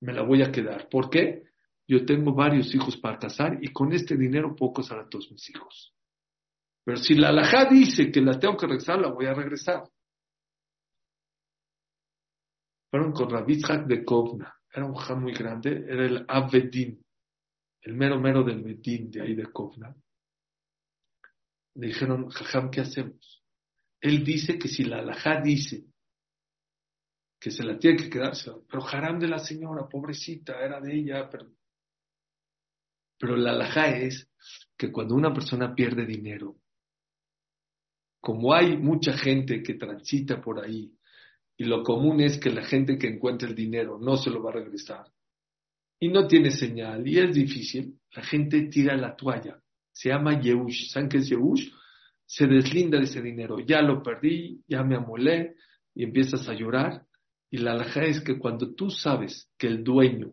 me 0.00 0.12
la 0.12 0.22
voy 0.22 0.42
a 0.42 0.50
quedar. 0.50 0.88
¿Por 0.88 1.10
qué? 1.10 1.42
Yo 1.86 2.04
tengo 2.06 2.32
varios 2.32 2.74
hijos 2.74 2.96
para 2.96 3.18
casar 3.18 3.58
y 3.60 3.72
con 3.72 3.92
este 3.92 4.16
dinero 4.16 4.56
puedo 4.56 4.72
casar 4.72 4.98
a 5.00 5.08
todos 5.08 5.30
mis 5.30 5.48
hijos. 5.50 5.94
Pero 6.84 6.96
si 6.96 7.14
la 7.14 7.28
alajá 7.28 7.66
dice 7.66 8.10
que 8.10 8.20
la 8.20 8.38
tengo 8.38 8.56
que 8.56 8.66
regresar, 8.66 8.98
la 8.98 9.08
voy 9.08 9.26
a 9.26 9.34
regresar 9.34 9.84
fueron 12.92 13.12
con 13.12 13.30
Rabitzhak 13.30 13.86
de 13.86 14.04
Kovna. 14.04 14.54
Era 14.72 14.86
un 14.86 14.94
jam 14.94 15.22
muy 15.22 15.34
grande, 15.34 15.84
era 15.86 16.06
el 16.06 16.24
Abedin, 16.26 17.04
el 17.82 17.94
mero 17.94 18.18
mero 18.18 18.42
del 18.42 18.62
Medin 18.62 19.10
de 19.10 19.20
ahí 19.20 19.34
de 19.34 19.46
Kovna. 19.52 19.94
Le 21.74 21.86
dijeron, 21.86 22.28
Jajam, 22.28 22.70
¿qué 22.70 22.80
hacemos? 22.80 23.42
Él 24.00 24.24
dice 24.24 24.58
que 24.58 24.68
si 24.68 24.84
la 24.84 24.98
alajá 24.98 25.40
dice 25.40 25.86
que 27.40 27.50
se 27.50 27.64
la 27.64 27.78
tiene 27.78 27.96
que 28.04 28.10
quedarse, 28.10 28.52
pero 28.68 28.86
Haram 28.86 29.18
de 29.18 29.28
la 29.28 29.38
señora, 29.38 29.88
pobrecita, 29.88 30.60
era 30.60 30.80
de 30.80 30.94
ella, 30.94 31.28
pero 31.28 31.50
Pero 33.18 33.36
la 33.36 33.50
alhaja 33.52 33.96
es 33.96 34.28
que 34.76 34.90
cuando 34.90 35.14
una 35.14 35.32
persona 35.32 35.74
pierde 35.74 36.06
dinero, 36.06 36.56
como 38.20 38.54
hay 38.54 38.76
mucha 38.76 39.16
gente 39.16 39.62
que 39.62 39.74
transita 39.74 40.40
por 40.40 40.60
ahí, 40.60 40.96
y 41.56 41.64
lo 41.64 41.82
común 41.82 42.20
es 42.20 42.38
que 42.38 42.50
la 42.50 42.64
gente 42.64 42.98
que 42.98 43.08
encuentra 43.08 43.48
el 43.48 43.54
dinero 43.54 43.98
no 43.98 44.16
se 44.16 44.30
lo 44.30 44.42
va 44.42 44.50
a 44.50 44.54
regresar, 44.54 45.06
y 46.00 46.08
no 46.08 46.26
tiene 46.26 46.50
señal, 46.50 47.06
y 47.06 47.18
es 47.18 47.32
difícil, 47.32 47.96
la 48.10 48.22
gente 48.22 48.62
tira 48.62 48.96
la 48.96 49.14
toalla. 49.14 49.62
Se 49.92 50.08
llama 50.08 50.40
Yehush. 50.40 50.90
¿Saben 50.90 51.08
qué 51.08 51.18
es 51.18 51.28
Yehush? 51.28 51.70
Se 52.26 52.46
deslinda 52.48 52.98
de 52.98 53.04
ese 53.04 53.22
dinero. 53.22 53.60
Ya 53.60 53.82
lo 53.82 54.02
perdí, 54.02 54.62
ya 54.66 54.82
me 54.82 54.96
amolé, 54.96 55.54
y 55.94 56.02
empiezas 56.02 56.48
a 56.48 56.54
llorar. 56.54 57.06
Y 57.50 57.58
la 57.58 57.72
alhaja 57.72 58.02
es 58.02 58.20
que 58.20 58.38
cuando 58.38 58.74
tú 58.74 58.90
sabes 58.90 59.48
que 59.56 59.68
el 59.68 59.84
dueño 59.84 60.32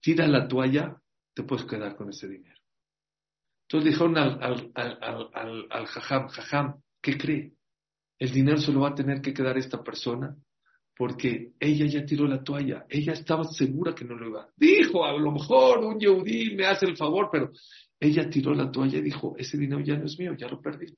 tira 0.00 0.26
la 0.26 0.48
toalla, 0.48 1.00
te 1.34 1.42
puedes 1.42 1.66
quedar 1.66 1.94
con 1.94 2.08
ese 2.08 2.26
dinero. 2.26 2.60
Entonces 3.68 3.92
dijeron 3.92 4.18
al, 4.18 4.42
al, 4.42 4.72
al, 4.74 5.66
al, 5.70 5.86
jajam, 5.86 6.28
jajam, 6.28 6.82
¿qué 7.00 7.16
cree? 7.16 7.52
El 8.20 8.30
dinero 8.30 8.58
se 8.58 8.70
lo 8.70 8.80
va 8.80 8.90
a 8.90 8.94
tener 8.94 9.20
que 9.20 9.34
quedar 9.34 9.58
esta 9.58 9.82
persona 9.82 10.36
porque 10.94 11.54
ella 11.58 11.86
ya 11.86 12.04
tiró 12.04 12.26
la 12.26 12.44
toalla, 12.44 12.84
ella 12.90 13.14
estaba 13.14 13.44
segura 13.44 13.94
que 13.94 14.04
no 14.04 14.14
lo 14.14 14.28
iba. 14.28 14.52
Dijo, 14.54 15.02
a 15.02 15.16
lo 15.16 15.32
mejor 15.32 15.78
un 15.78 15.98
yehudí 15.98 16.54
me 16.54 16.66
hace 16.66 16.84
el 16.84 16.96
favor, 16.96 17.30
pero 17.32 17.50
ella 17.98 18.28
tiró 18.28 18.52
la 18.52 18.70
toalla 18.70 18.98
y 18.98 19.02
dijo, 19.02 19.34
ese 19.38 19.56
dinero 19.56 19.80
ya 19.80 19.96
no 19.96 20.04
es 20.04 20.18
mío, 20.18 20.34
ya 20.36 20.46
lo 20.46 20.60
perdí. 20.60 20.94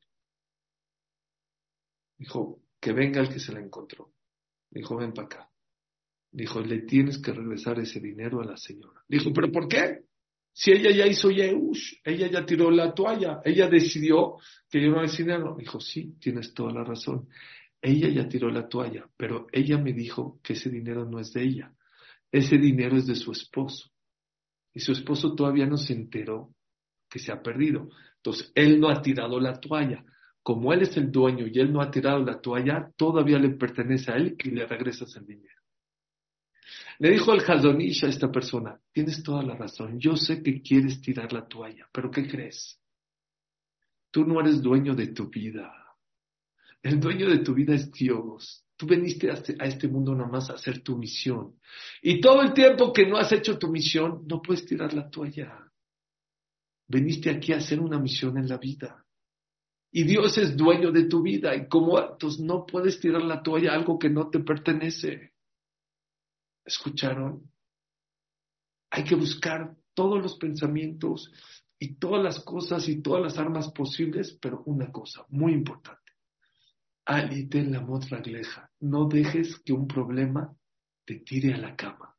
Dijo, 2.18 2.60
que 2.80 2.92
venga 2.92 3.20
el 3.20 3.28
que 3.28 3.38
se 3.38 3.52
la 3.52 3.60
encontró. 3.60 4.12
Dijo, 4.68 4.96
ven 4.96 5.12
para 5.12 5.26
acá. 5.26 5.50
Dijo, 6.32 6.60
le 6.60 6.80
tienes 6.82 7.18
que 7.18 7.32
regresar 7.32 7.78
ese 7.78 8.00
dinero 8.00 8.40
a 8.40 8.44
la 8.44 8.56
señora. 8.56 9.04
Dijo, 9.06 9.32
¿pero 9.32 9.52
por 9.52 9.68
qué? 9.68 10.06
Si 10.52 10.70
ella 10.70 10.90
ya 10.90 11.06
hizo 11.06 11.30
Yehush, 11.30 12.00
ella 12.04 12.28
ya 12.30 12.44
tiró 12.44 12.70
la 12.70 12.92
toalla, 12.92 13.40
ella 13.44 13.68
decidió 13.68 14.36
que 14.70 14.82
yo 14.82 14.90
no 14.90 15.02
es 15.02 15.16
dinero. 15.16 15.56
Dijo, 15.58 15.80
sí, 15.80 16.14
tienes 16.20 16.52
toda 16.52 16.72
la 16.72 16.84
razón. 16.84 17.28
Ella 17.80 18.08
ya 18.08 18.28
tiró 18.28 18.50
la 18.50 18.68
toalla, 18.68 19.08
pero 19.16 19.46
ella 19.50 19.78
me 19.78 19.92
dijo 19.92 20.38
que 20.42 20.52
ese 20.52 20.70
dinero 20.70 21.04
no 21.04 21.18
es 21.18 21.32
de 21.32 21.42
ella. 21.42 21.74
Ese 22.30 22.58
dinero 22.58 22.96
es 22.96 23.06
de 23.06 23.14
su 23.14 23.32
esposo. 23.32 23.90
Y 24.74 24.80
su 24.80 24.92
esposo 24.92 25.34
todavía 25.34 25.66
no 25.66 25.76
se 25.76 25.94
enteró 25.94 26.54
que 27.08 27.18
se 27.18 27.32
ha 27.32 27.42
perdido. 27.42 27.88
Entonces, 28.16 28.52
él 28.54 28.78
no 28.78 28.88
ha 28.88 29.02
tirado 29.02 29.40
la 29.40 29.58
toalla. 29.58 30.04
Como 30.42 30.72
él 30.72 30.82
es 30.82 30.96
el 30.96 31.10
dueño 31.10 31.46
y 31.46 31.58
él 31.60 31.72
no 31.72 31.80
ha 31.80 31.90
tirado 31.90 32.24
la 32.24 32.40
toalla, 32.40 32.90
todavía 32.96 33.38
le 33.38 33.50
pertenece 33.50 34.12
a 34.12 34.16
él 34.16 34.36
y 34.38 34.50
le 34.50 34.66
regresas 34.66 35.14
el 35.16 35.26
dinero. 35.26 35.61
Le 36.98 37.10
dijo 37.10 37.32
el 37.32 37.40
Jaldonish 37.40 38.04
a 38.04 38.08
esta 38.08 38.30
persona, 38.30 38.80
tienes 38.92 39.22
toda 39.22 39.42
la 39.42 39.56
razón, 39.56 39.98
yo 39.98 40.16
sé 40.16 40.42
que 40.42 40.62
quieres 40.62 41.00
tirar 41.00 41.32
la 41.32 41.46
toalla, 41.46 41.88
pero 41.92 42.10
¿qué 42.10 42.26
crees? 42.28 42.78
Tú 44.10 44.24
no 44.24 44.40
eres 44.40 44.60
dueño 44.60 44.94
de 44.94 45.08
tu 45.08 45.28
vida. 45.28 45.72
El 46.82 47.00
dueño 47.00 47.28
de 47.28 47.38
tu 47.38 47.54
vida 47.54 47.74
es 47.74 47.90
Dios. 47.90 48.64
Tú 48.76 48.86
viniste 48.86 49.30
este, 49.30 49.56
a 49.58 49.66
este 49.66 49.88
mundo 49.88 50.14
nomás 50.14 50.50
a 50.50 50.54
hacer 50.54 50.82
tu 50.82 50.98
misión. 50.98 51.58
Y 52.02 52.20
todo 52.20 52.42
el 52.42 52.52
tiempo 52.52 52.92
que 52.92 53.06
no 53.06 53.16
has 53.16 53.32
hecho 53.32 53.58
tu 53.58 53.68
misión, 53.68 54.24
no 54.26 54.42
puedes 54.42 54.66
tirar 54.66 54.92
la 54.92 55.08
toalla. 55.08 55.70
Veniste 56.88 57.30
aquí 57.30 57.52
a 57.52 57.58
hacer 57.58 57.80
una 57.80 57.98
misión 57.98 58.36
en 58.36 58.48
la 58.48 58.58
vida. 58.58 59.06
Y 59.92 60.04
Dios 60.04 60.36
es 60.38 60.56
dueño 60.56 60.90
de 60.90 61.04
tu 61.04 61.22
vida. 61.22 61.54
Y 61.54 61.68
como 61.68 61.98
entonces 62.00 62.40
no 62.40 62.66
puedes 62.66 62.98
tirar 63.00 63.22
la 63.22 63.42
toalla 63.42 63.72
a 63.72 63.76
algo 63.76 63.98
que 63.98 64.10
no 64.10 64.28
te 64.28 64.40
pertenece. 64.40 65.31
¿Escucharon? 66.64 67.50
Hay 68.90 69.04
que 69.04 69.14
buscar 69.14 69.76
todos 69.94 70.22
los 70.22 70.36
pensamientos 70.36 71.32
y 71.78 71.94
todas 71.94 72.22
las 72.22 72.40
cosas 72.40 72.88
y 72.88 73.02
todas 73.02 73.22
las 73.22 73.38
armas 73.38 73.70
posibles, 73.72 74.38
pero 74.40 74.62
una 74.66 74.90
cosa 74.92 75.24
muy 75.28 75.52
importante 75.52 76.02
Alite 77.04 77.64
la 77.64 77.80
ragleja. 78.10 78.70
No 78.80 79.08
dejes 79.08 79.58
que 79.64 79.72
un 79.72 79.88
problema 79.88 80.54
te 81.04 81.16
tire 81.16 81.54
a 81.54 81.58
la 81.58 81.74
cama. 81.74 82.16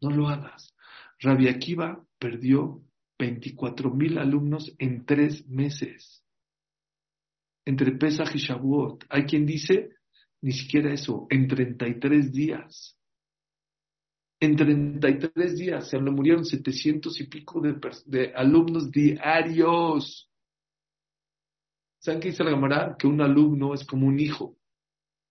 No 0.00 0.10
lo 0.10 0.28
hagas. 0.28 0.74
Rabbi 1.20 1.48
Akiva 1.48 2.02
perdió 2.18 2.82
24 3.18 3.90
mil 3.90 4.18
alumnos 4.18 4.74
en 4.78 5.04
tres 5.04 5.46
meses. 5.46 6.24
Entre 7.66 7.92
Pesach 7.92 8.34
y 8.34 8.38
Shavuot. 8.38 9.04
Hay 9.10 9.24
quien 9.24 9.44
dice, 9.44 9.90
ni 10.40 10.52
siquiera 10.52 10.92
eso, 10.92 11.26
en 11.30 11.46
33 11.46 12.32
días. 12.32 12.98
En 14.44 14.56
33 14.56 15.56
días 15.56 15.88
se 15.88 15.98
le 15.98 16.10
murieron 16.10 16.44
700 16.44 17.18
y 17.18 17.26
pico 17.28 17.62
de, 17.62 18.30
alumnos 18.34 18.90
diarios. 18.90 20.30
¿Saben 21.98 22.20
qué 22.20 22.28
dice 22.28 22.44
la 22.44 22.50
Gemara? 22.50 22.94
Que 22.98 23.06
un 23.06 23.22
alumno 23.22 23.72
es 23.72 23.86
como 23.86 24.06
un 24.06 24.20
hijo. 24.20 24.58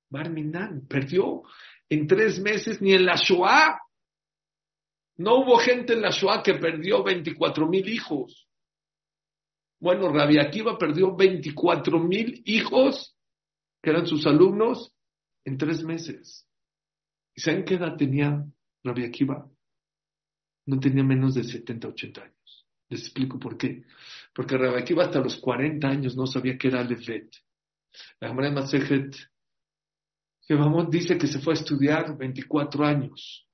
Barminan 0.09 0.87
perdió 0.87 1.43
en 1.89 2.07
tres 2.07 2.39
meses 2.39 2.81
ni 2.81 2.93
en 2.93 3.05
la 3.05 3.15
Shoah. 3.15 3.81
No 5.17 5.41
hubo 5.41 5.59
gente 5.59 5.93
en 5.93 6.01
la 6.01 6.09
Shoah 6.09 6.41
que 6.41 6.55
perdió 6.55 7.03
24 7.03 7.69
mil 7.69 7.87
hijos. 7.87 8.49
Bueno, 9.79 10.11
Rabbi 10.11 10.39
Akiva 10.39 10.75
perdió 10.75 11.15
24 11.15 11.99
mil 11.99 12.41
hijos, 12.45 13.15
que 13.79 13.91
eran 13.91 14.07
sus 14.07 14.25
alumnos, 14.25 14.91
en 15.45 15.59
tres 15.59 15.83
meses. 15.83 16.47
¿Y 17.35 17.41
saben 17.41 17.63
qué 17.63 17.75
edad 17.75 17.95
tenía 17.95 18.43
Rabbi 18.83 19.05
Akiva? 19.05 19.49
No 20.65 20.79
tenía 20.79 21.03
menos 21.03 21.35
de 21.35 21.43
70, 21.43 21.87
80 21.89 22.21
años. 22.21 22.67
Les 22.89 23.01
explico 23.01 23.39
por 23.39 23.57
qué. 23.57 23.83
Porque 24.33 24.55
Akiva 24.55 25.05
hasta 25.05 25.19
los 25.19 25.37
40 25.37 25.87
años 25.87 26.15
no 26.15 26.25
sabía 26.25 26.57
qué 26.57 26.67
era 26.69 26.83
Levet. 26.83 27.29
La 28.19 28.29
Gemara 28.29 28.51
Masejet, 28.51 29.15
que 30.47 30.55
dice 30.89 31.17
que 31.17 31.27
se 31.27 31.39
fue 31.39 31.53
a 31.53 31.57
estudiar 31.57 32.17
24 32.17 32.85
años. 32.85 33.47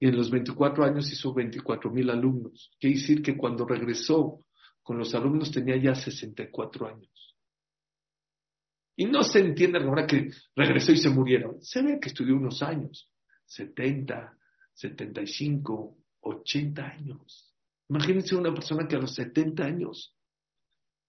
Y 0.00 0.08
en 0.08 0.16
los 0.16 0.30
24 0.30 0.84
años 0.84 1.10
hizo 1.12 1.32
24 1.32 1.90
mil 1.90 2.10
alumnos. 2.10 2.72
Quiere 2.78 2.96
decir 2.96 3.22
que 3.22 3.36
cuando 3.36 3.64
regresó 3.64 4.44
con 4.82 4.98
los 4.98 5.14
alumnos 5.14 5.50
tenía 5.50 5.76
ya 5.76 5.94
64 5.94 6.88
años. 6.88 7.36
Y 8.96 9.06
no 9.06 9.24
se 9.24 9.40
entiende 9.40 9.78
ahora 9.78 10.06
que 10.06 10.30
regresó 10.54 10.92
y 10.92 10.98
se 10.98 11.10
murieron. 11.10 11.62
Se 11.62 11.82
ve 11.82 11.98
que 12.00 12.08
estudió 12.08 12.36
unos 12.36 12.62
años, 12.62 13.10
70, 13.46 14.38
75, 14.72 15.96
80 16.20 16.86
años. 16.86 17.54
Imagínense 17.88 18.34
una 18.34 18.52
persona 18.52 18.88
que 18.88 18.96
a 18.96 19.00
los 19.00 19.14
70 19.14 19.64
años 19.64 20.16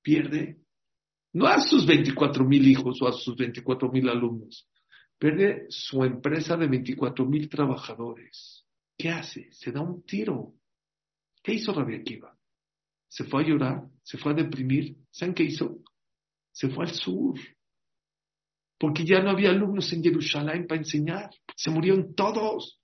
pierde, 0.02 0.62
no 1.34 1.48
a 1.48 1.60
sus 1.60 1.86
24 1.86 2.46
mil 2.46 2.68
hijos 2.68 3.02
o 3.02 3.08
a 3.08 3.14
sus 3.14 3.36
24 3.36 3.90
mil 3.92 4.10
alumnos, 4.10 4.70
pierde 5.18 5.66
su 5.70 6.04
empresa 6.04 6.58
de 6.58 6.68
24 6.68 7.26
mil 7.26 7.50
trabajadores. 7.50 8.66
¿Qué 8.98 9.10
hace? 9.10 9.52
Se 9.52 9.72
da 9.72 9.82
un 9.82 10.04
tiro. 10.04 10.54
¿Qué 11.42 11.54
hizo 11.54 11.74
Rabia 11.74 12.00
Akiva? 12.00 12.38
Se 13.08 13.24
fue 13.24 13.44
a 13.44 13.48
llorar, 13.48 13.84
se 14.04 14.18
fue 14.18 14.32
a 14.32 14.36
deprimir. 14.36 14.98
¿Saben 15.12 15.34
qué 15.34 15.44
hizo? 15.44 15.80
Se 16.52 16.70
fue 16.70 16.86
al 16.86 16.92
sur. 16.92 17.40
Porque 18.78 19.06
ya 19.06 19.22
no 19.22 19.32
había 19.32 19.50
alumnos 19.50 19.92
en 19.94 20.04
Jerusalén 20.04 20.68
para 20.68 20.82
enseñar. 20.82 21.30
Se 21.56 21.72
murieron 21.72 22.14
todos. 22.14 22.80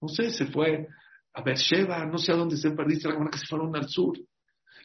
No 0.00 0.08
sé, 0.08 0.30
se 0.30 0.46
fue 0.46 0.86
a 1.32 1.42
Beersheba, 1.42 2.04
no 2.06 2.18
sé 2.18 2.32
a 2.32 2.36
dónde 2.36 2.56
se 2.56 2.70
perdiste, 2.70 3.08
la 3.08 3.30
que 3.30 3.38
se 3.38 3.46
fueron 3.46 3.74
al 3.74 3.88
sur. 3.88 4.18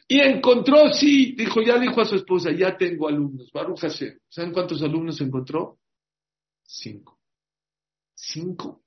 Y 0.06 0.20
encontró, 0.20 0.92
sí, 0.92 1.34
dijo, 1.36 1.62
ya 1.62 1.78
dijo 1.78 2.00
a 2.00 2.04
su 2.04 2.16
esposa, 2.16 2.50
ya 2.52 2.76
tengo 2.76 3.08
alumnos, 3.08 3.50
Baruch. 3.52 3.80
¿Saben 4.28 4.52
cuántos 4.52 4.82
alumnos 4.82 5.20
encontró? 5.20 5.78
Cinco. 6.62 7.20
Cinco. 8.14 8.82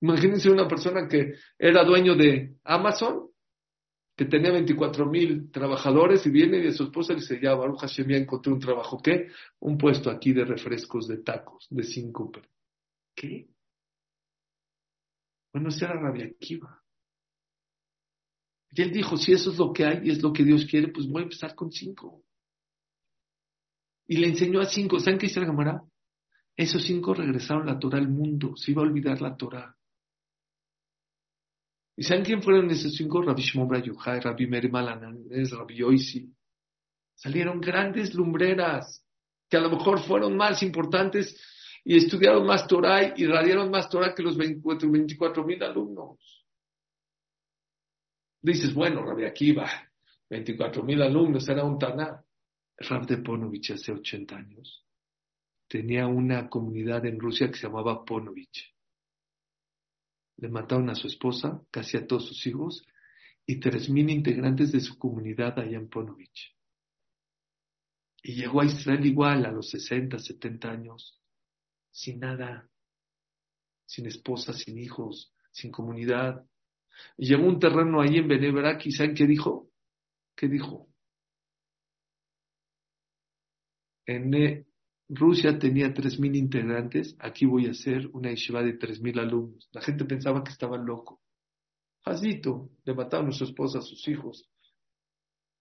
Imagínense 0.00 0.50
una 0.50 0.68
persona 0.68 1.08
que 1.08 1.34
era 1.58 1.84
dueño 1.84 2.14
de 2.14 2.56
Amazon, 2.64 3.30
que 4.16 4.24
tenía 4.24 4.50
24 4.50 5.06
mil 5.06 5.50
trabajadores 5.50 6.24
y 6.26 6.30
viene 6.30 6.58
y 6.58 6.62
de 6.62 6.72
su 6.72 6.84
esposa 6.84 7.12
le 7.12 7.20
dice, 7.20 7.38
ya 7.40 7.54
Baruch 7.54 7.80
Hashem 7.80 8.08
ya 8.08 8.16
encontré 8.16 8.50
un 8.50 8.58
trabajo, 8.58 8.98
¿qué? 9.02 9.28
Un 9.60 9.76
puesto 9.76 10.10
aquí 10.10 10.32
de 10.32 10.46
refrescos 10.46 11.06
de 11.06 11.18
tacos, 11.18 11.66
de 11.68 11.82
cinco. 11.82 12.32
¿Qué? 13.14 13.48
Bueno, 15.52 15.68
esa 15.68 15.86
era 15.86 16.00
Rabia 16.00 16.26
Akiva. 16.26 16.82
Y 18.70 18.82
él 18.82 18.90
dijo, 18.90 19.18
si 19.18 19.32
eso 19.32 19.50
es 19.50 19.58
lo 19.58 19.72
que 19.72 19.84
hay 19.84 20.00
y 20.04 20.10
es 20.10 20.22
lo 20.22 20.32
que 20.32 20.44
Dios 20.44 20.64
quiere, 20.64 20.88
pues 20.88 21.06
voy 21.06 21.20
a 21.20 21.24
empezar 21.24 21.54
con 21.54 21.70
cinco. 21.70 22.22
Y 24.06 24.16
le 24.16 24.28
enseñó 24.28 24.60
a 24.60 24.66
cinco. 24.66 24.98
¿Saben 24.98 25.18
qué 25.18 25.26
dice 25.26 25.40
la? 25.40 25.82
Esos 26.56 26.84
cinco 26.84 27.12
regresaron 27.12 27.66
la 27.66 27.78
Torah 27.78 27.98
al 27.98 28.08
mundo. 28.08 28.56
Se 28.56 28.70
iba 28.70 28.82
a 28.82 28.86
olvidar 28.86 29.20
la 29.20 29.36
Torah. 29.36 29.76
¿Y 31.96 32.02
saben 32.02 32.24
quién 32.24 32.42
fueron 32.42 32.70
esos 32.70 32.94
cinco? 32.94 33.22
Rabbi 33.22 33.42
Shimon 33.42 33.68
Bar 33.68 33.82
Rabbi 34.22 34.46
Meir 34.46 34.70
Rabbi 34.70 35.76
Yoisi. 35.76 36.30
Salieron 37.14 37.60
grandes 37.60 38.14
lumbreras 38.14 39.02
que 39.48 39.56
a 39.56 39.60
lo 39.60 39.70
mejor 39.70 40.00
fueron 40.00 40.36
más 40.36 40.62
importantes 40.62 41.40
y 41.84 41.96
estudiaron 41.96 42.46
más 42.46 42.66
Torah 42.66 43.14
y 43.16 43.26
radiaron 43.26 43.70
más 43.70 43.88
Torah 43.88 44.14
que 44.14 44.22
los 44.22 44.36
24 44.36 45.44
mil 45.44 45.62
alumnos. 45.62 46.44
Dices, 48.42 48.74
bueno, 48.74 49.02
Rabbi 49.02 49.24
Akiva, 49.24 49.70
24 50.28 50.82
mil 50.82 51.00
alumnos, 51.00 51.48
era 51.48 51.64
un 51.64 51.78
taná. 51.78 52.22
Rab 52.78 53.06
de 53.06 53.16
Ponovich 53.18 53.70
hace 53.70 53.92
80 53.92 54.36
años 54.36 54.86
tenía 55.68 56.06
una 56.06 56.48
comunidad 56.48 57.04
en 57.06 57.18
Rusia 57.18 57.48
que 57.48 57.58
se 57.58 57.66
llamaba 57.66 58.04
Ponovich. 58.04 58.75
Le 60.38 60.48
mataron 60.48 60.90
a 60.90 60.94
su 60.94 61.06
esposa, 61.06 61.62
casi 61.70 61.96
a 61.96 62.06
todos 62.06 62.26
sus 62.28 62.46
hijos, 62.46 62.84
y 63.46 63.60
3.000 63.60 64.10
integrantes 64.10 64.72
de 64.72 64.80
su 64.80 64.98
comunidad 64.98 65.58
allá 65.58 65.78
en 65.78 65.88
Ponovich. 65.88 66.54
Y 68.22 68.34
llegó 68.34 68.60
a 68.60 68.66
Israel 68.66 69.06
igual 69.06 69.46
a 69.46 69.52
los 69.52 69.70
60, 69.70 70.18
70 70.18 70.68
años, 70.68 71.20
sin 71.90 72.18
nada, 72.18 72.68
sin 73.86 74.06
esposa, 74.06 74.52
sin 74.52 74.78
hijos, 74.78 75.32
sin 75.52 75.70
comunidad. 75.70 76.44
Y 77.16 77.28
llegó 77.28 77.46
un 77.46 77.60
terreno 77.60 78.00
ahí 78.00 78.16
en 78.18 78.26
Beneverak 78.26 78.84
y 78.86 78.90
¿saben 78.90 79.14
qué 79.14 79.26
dijo? 79.26 79.70
¿Qué 80.34 80.48
dijo? 80.48 80.88
En 84.06 84.34
e, 84.34 84.66
Rusia 85.08 85.58
tenía 85.58 85.94
3.000 85.94 86.36
integrantes, 86.36 87.16
aquí 87.20 87.46
voy 87.46 87.66
a 87.66 87.70
hacer 87.70 88.08
una 88.12 88.30
yeshiva 88.30 88.62
de 88.62 88.78
3.000 88.78 89.20
alumnos. 89.20 89.68
La 89.72 89.80
gente 89.80 90.04
pensaba 90.04 90.42
que 90.42 90.50
estaba 90.50 90.76
loco. 90.76 91.20
Jazito, 92.04 92.70
le 92.84 92.94
mataron 92.94 93.28
a 93.28 93.32
su 93.32 93.44
esposa, 93.44 93.78
a 93.78 93.82
sus 93.82 94.06
hijos. 94.08 94.48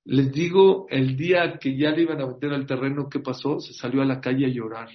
Les 0.05 0.31
digo, 0.31 0.87
el 0.89 1.15
día 1.17 1.57
que 1.59 1.75
ya 1.75 1.91
le 1.91 2.03
iban 2.03 2.21
a 2.21 2.27
meter 2.27 2.53
al 2.53 2.65
terreno, 2.65 3.09
¿qué 3.09 3.19
pasó? 3.19 3.59
Se 3.59 3.73
salió 3.73 4.01
a 4.01 4.05
la 4.05 4.21
calle 4.21 4.45
a 4.45 4.49
llorar. 4.49 4.89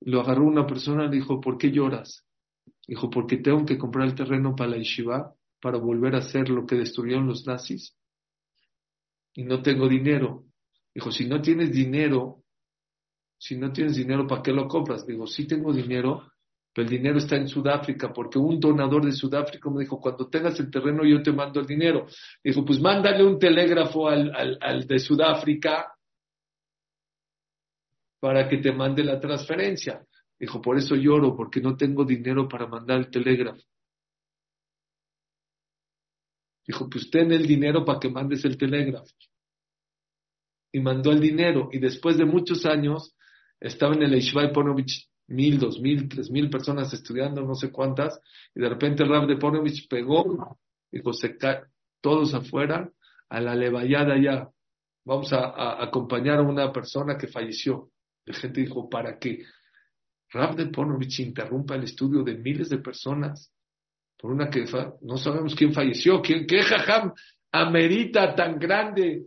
Lo 0.00 0.20
agarró 0.20 0.44
una 0.44 0.66
persona 0.66 1.04
le 1.04 1.16
dijo, 1.16 1.40
¿por 1.40 1.58
qué 1.58 1.70
lloras? 1.70 2.24
Dijo, 2.86 3.10
porque 3.10 3.36
tengo 3.36 3.64
que 3.64 3.78
comprar 3.78 4.06
el 4.08 4.14
terreno 4.14 4.54
para 4.54 4.70
la 4.70 4.76
yeshiva, 4.78 5.34
para 5.60 5.78
volver 5.78 6.14
a 6.14 6.18
hacer 6.18 6.48
lo 6.48 6.66
que 6.66 6.76
destruyeron 6.76 7.26
los 7.26 7.46
nazis. 7.46 7.96
Y 9.34 9.44
no 9.44 9.62
tengo 9.62 9.88
dinero. 9.88 10.44
Dijo, 10.94 11.10
si 11.10 11.26
no 11.26 11.40
tienes 11.40 11.72
dinero, 11.72 12.44
si 13.38 13.56
no 13.56 13.72
tienes 13.72 13.96
dinero, 13.96 14.26
¿para 14.26 14.42
qué 14.42 14.52
lo 14.52 14.68
compras? 14.68 15.06
Digo, 15.06 15.26
sí 15.26 15.46
tengo 15.46 15.72
dinero, 15.72 16.30
pero 16.72 16.86
el 16.86 16.90
dinero 16.90 17.18
está 17.18 17.36
en 17.36 17.48
Sudáfrica, 17.48 18.12
porque 18.12 18.38
un 18.38 18.60
donador 18.60 19.04
de 19.04 19.12
Sudáfrica 19.12 19.70
me 19.70 19.80
dijo, 19.80 20.00
cuando 20.00 20.28
tengas 20.28 20.58
el 20.60 20.70
terreno 20.70 21.04
yo 21.04 21.22
te 21.22 21.32
mando 21.32 21.60
el 21.60 21.66
dinero. 21.66 22.06
Dijo, 22.42 22.64
pues 22.64 22.80
mándale 22.80 23.24
un 23.24 23.38
telégrafo 23.38 24.08
al, 24.08 24.32
al, 24.60 24.86
de 24.86 24.98
Sudáfrica 24.98 25.92
para 28.20 28.48
que 28.48 28.58
te 28.58 28.72
mande 28.72 29.02
la 29.02 29.18
transferencia. 29.18 30.06
Dijo, 30.38 30.60
por 30.60 30.76
eso 30.76 30.94
lloro, 30.94 31.34
porque 31.34 31.60
no 31.60 31.76
tengo 31.76 32.04
dinero 32.04 32.48
para 32.48 32.66
mandar 32.66 32.98
el 32.98 33.10
telégrafo. 33.10 33.62
Dijo, 36.66 36.88
pues 36.88 37.10
ten 37.10 37.32
el 37.32 37.46
dinero 37.46 37.84
para 37.84 37.98
que 37.98 38.08
mandes 38.08 38.44
el 38.44 38.56
telégrafo 38.56 39.12
y 40.72 40.80
mandó 40.80 41.12
el 41.12 41.20
dinero. 41.20 41.68
Y 41.70 41.78
después 41.78 42.16
de 42.16 42.24
muchos 42.24 42.64
años, 42.66 43.14
estaba 43.60 43.94
en 43.94 44.02
el 44.02 44.14
Yeshiva 44.14 44.50
Ponovich 44.52 45.08
mil, 45.28 45.58
dos 45.58 45.80
mil, 45.80 46.08
tres 46.08 46.30
mil 46.30 46.50
personas 46.50 46.92
estudiando, 46.92 47.42
no 47.42 47.54
sé 47.54 47.70
cuántas, 47.70 48.20
y 48.54 48.60
de 48.60 48.68
repente 48.68 49.02
el 49.02 49.08
Rab 49.08 49.26
de 49.26 49.36
Ponovich 49.36 49.88
pegó, 49.88 50.58
dijo, 50.90 51.12
se 51.12 51.36
cae, 51.36 51.62
todos 52.00 52.34
afuera, 52.34 52.90
a 53.28 53.40
la 53.40 53.54
levallada 53.54 54.20
ya. 54.20 54.48
Vamos 55.04 55.32
a, 55.32 55.82
acompañar 55.82 56.38
a 56.38 56.42
una 56.42 56.72
persona 56.72 57.16
que 57.16 57.28
falleció. 57.28 57.90
La 58.24 58.34
gente 58.34 58.60
dijo, 58.60 58.88
¿para 58.88 59.18
qué? 59.18 59.44
Rab 60.30 60.56
de 60.56 60.66
Ponovich 60.66 61.20
interrumpa 61.20 61.76
el 61.76 61.84
estudio 61.84 62.22
de 62.22 62.36
miles 62.36 62.68
de 62.68 62.78
personas 62.78 63.52
por 64.18 64.30
una 64.30 64.48
que 64.48 64.64
no 65.02 65.16
sabemos 65.16 65.54
quién 65.54 65.72
falleció, 65.72 66.22
quién, 66.22 66.46
qué 66.46 66.62
jajam 66.62 67.12
amerita 67.50 68.34
tan 68.34 68.58
grande 68.58 69.26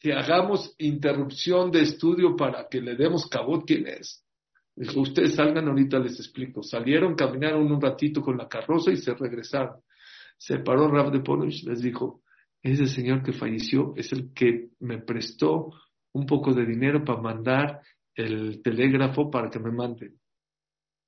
que 0.00 0.14
hagamos 0.14 0.74
interrupción 0.78 1.70
de 1.70 1.82
estudio 1.82 2.34
para 2.34 2.66
que 2.68 2.80
le 2.80 2.96
demos 2.96 3.28
cabot 3.28 3.64
quién 3.66 3.86
es. 3.86 4.24
Dijo, 4.74 5.00
ustedes 5.00 5.34
salgan 5.34 5.68
ahorita, 5.68 5.98
les 5.98 6.18
explico. 6.18 6.62
Salieron, 6.62 7.14
caminaron 7.14 7.70
un 7.70 7.80
ratito 7.80 8.22
con 8.22 8.38
la 8.38 8.48
carroza 8.48 8.90
y 8.90 8.96
se 8.96 9.14
regresaron. 9.14 9.82
Se 10.38 10.58
paró 10.60 10.88
Rav 10.88 11.12
de 11.12 11.20
Polish, 11.20 11.64
les 11.64 11.82
dijo, 11.82 12.22
ese 12.62 12.86
señor 12.86 13.22
que 13.22 13.34
falleció 13.34 13.92
es 13.94 14.10
el 14.12 14.32
que 14.32 14.70
me 14.80 14.98
prestó 14.98 15.70
un 16.12 16.24
poco 16.24 16.54
de 16.54 16.64
dinero 16.64 17.04
para 17.04 17.20
mandar 17.20 17.82
el 18.14 18.62
telégrafo 18.62 19.30
para 19.30 19.50
que 19.50 19.58
me 19.58 19.70
manden. 19.70 20.18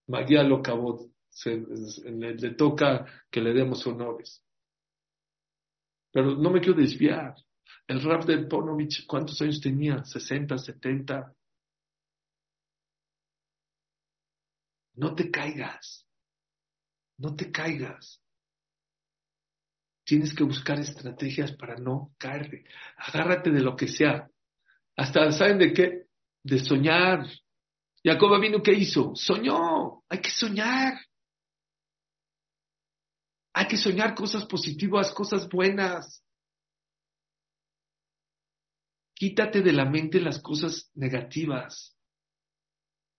Magia 0.08 0.42
lo 0.42 0.60
cabot, 0.60 1.10
le 1.46 2.50
toca 2.50 3.06
que 3.30 3.40
le 3.40 3.54
demos 3.54 3.86
honores. 3.86 4.44
Pero 6.12 6.36
no 6.36 6.50
me 6.50 6.60
quiero 6.60 6.78
desviar. 6.78 7.34
El 7.86 8.02
rap 8.02 8.24
de 8.24 8.46
Ponovich, 8.46 9.06
¿cuántos 9.06 9.40
años 9.42 9.60
tenía? 9.60 9.96
¿60, 9.96 10.56
70? 10.56 11.34
No 14.94 15.14
te 15.14 15.30
caigas. 15.30 16.06
No 17.18 17.34
te 17.34 17.50
caigas. 17.50 18.20
Tienes 20.04 20.34
que 20.34 20.44
buscar 20.44 20.78
estrategias 20.80 21.52
para 21.52 21.76
no 21.76 22.14
caerte. 22.18 22.64
Agárrate 22.96 23.50
de 23.50 23.60
lo 23.60 23.76
que 23.76 23.88
sea. 23.88 24.28
Hasta, 24.96 25.30
¿saben 25.32 25.58
de 25.58 25.72
qué? 25.72 26.06
De 26.42 26.58
soñar. 26.58 27.26
Jacob 28.04 28.40
vino, 28.40 28.62
¿qué 28.62 28.72
hizo? 28.72 29.14
Soñó. 29.14 30.02
Hay 30.08 30.20
que 30.20 30.30
soñar. 30.30 30.94
Hay 33.54 33.68
que 33.68 33.76
soñar 33.76 34.14
cosas 34.14 34.44
positivas, 34.46 35.12
cosas 35.12 35.48
buenas. 35.48 36.22
Quítate 39.22 39.62
de 39.62 39.72
la 39.72 39.84
mente 39.84 40.20
las 40.20 40.40
cosas 40.40 40.90
negativas. 40.96 41.96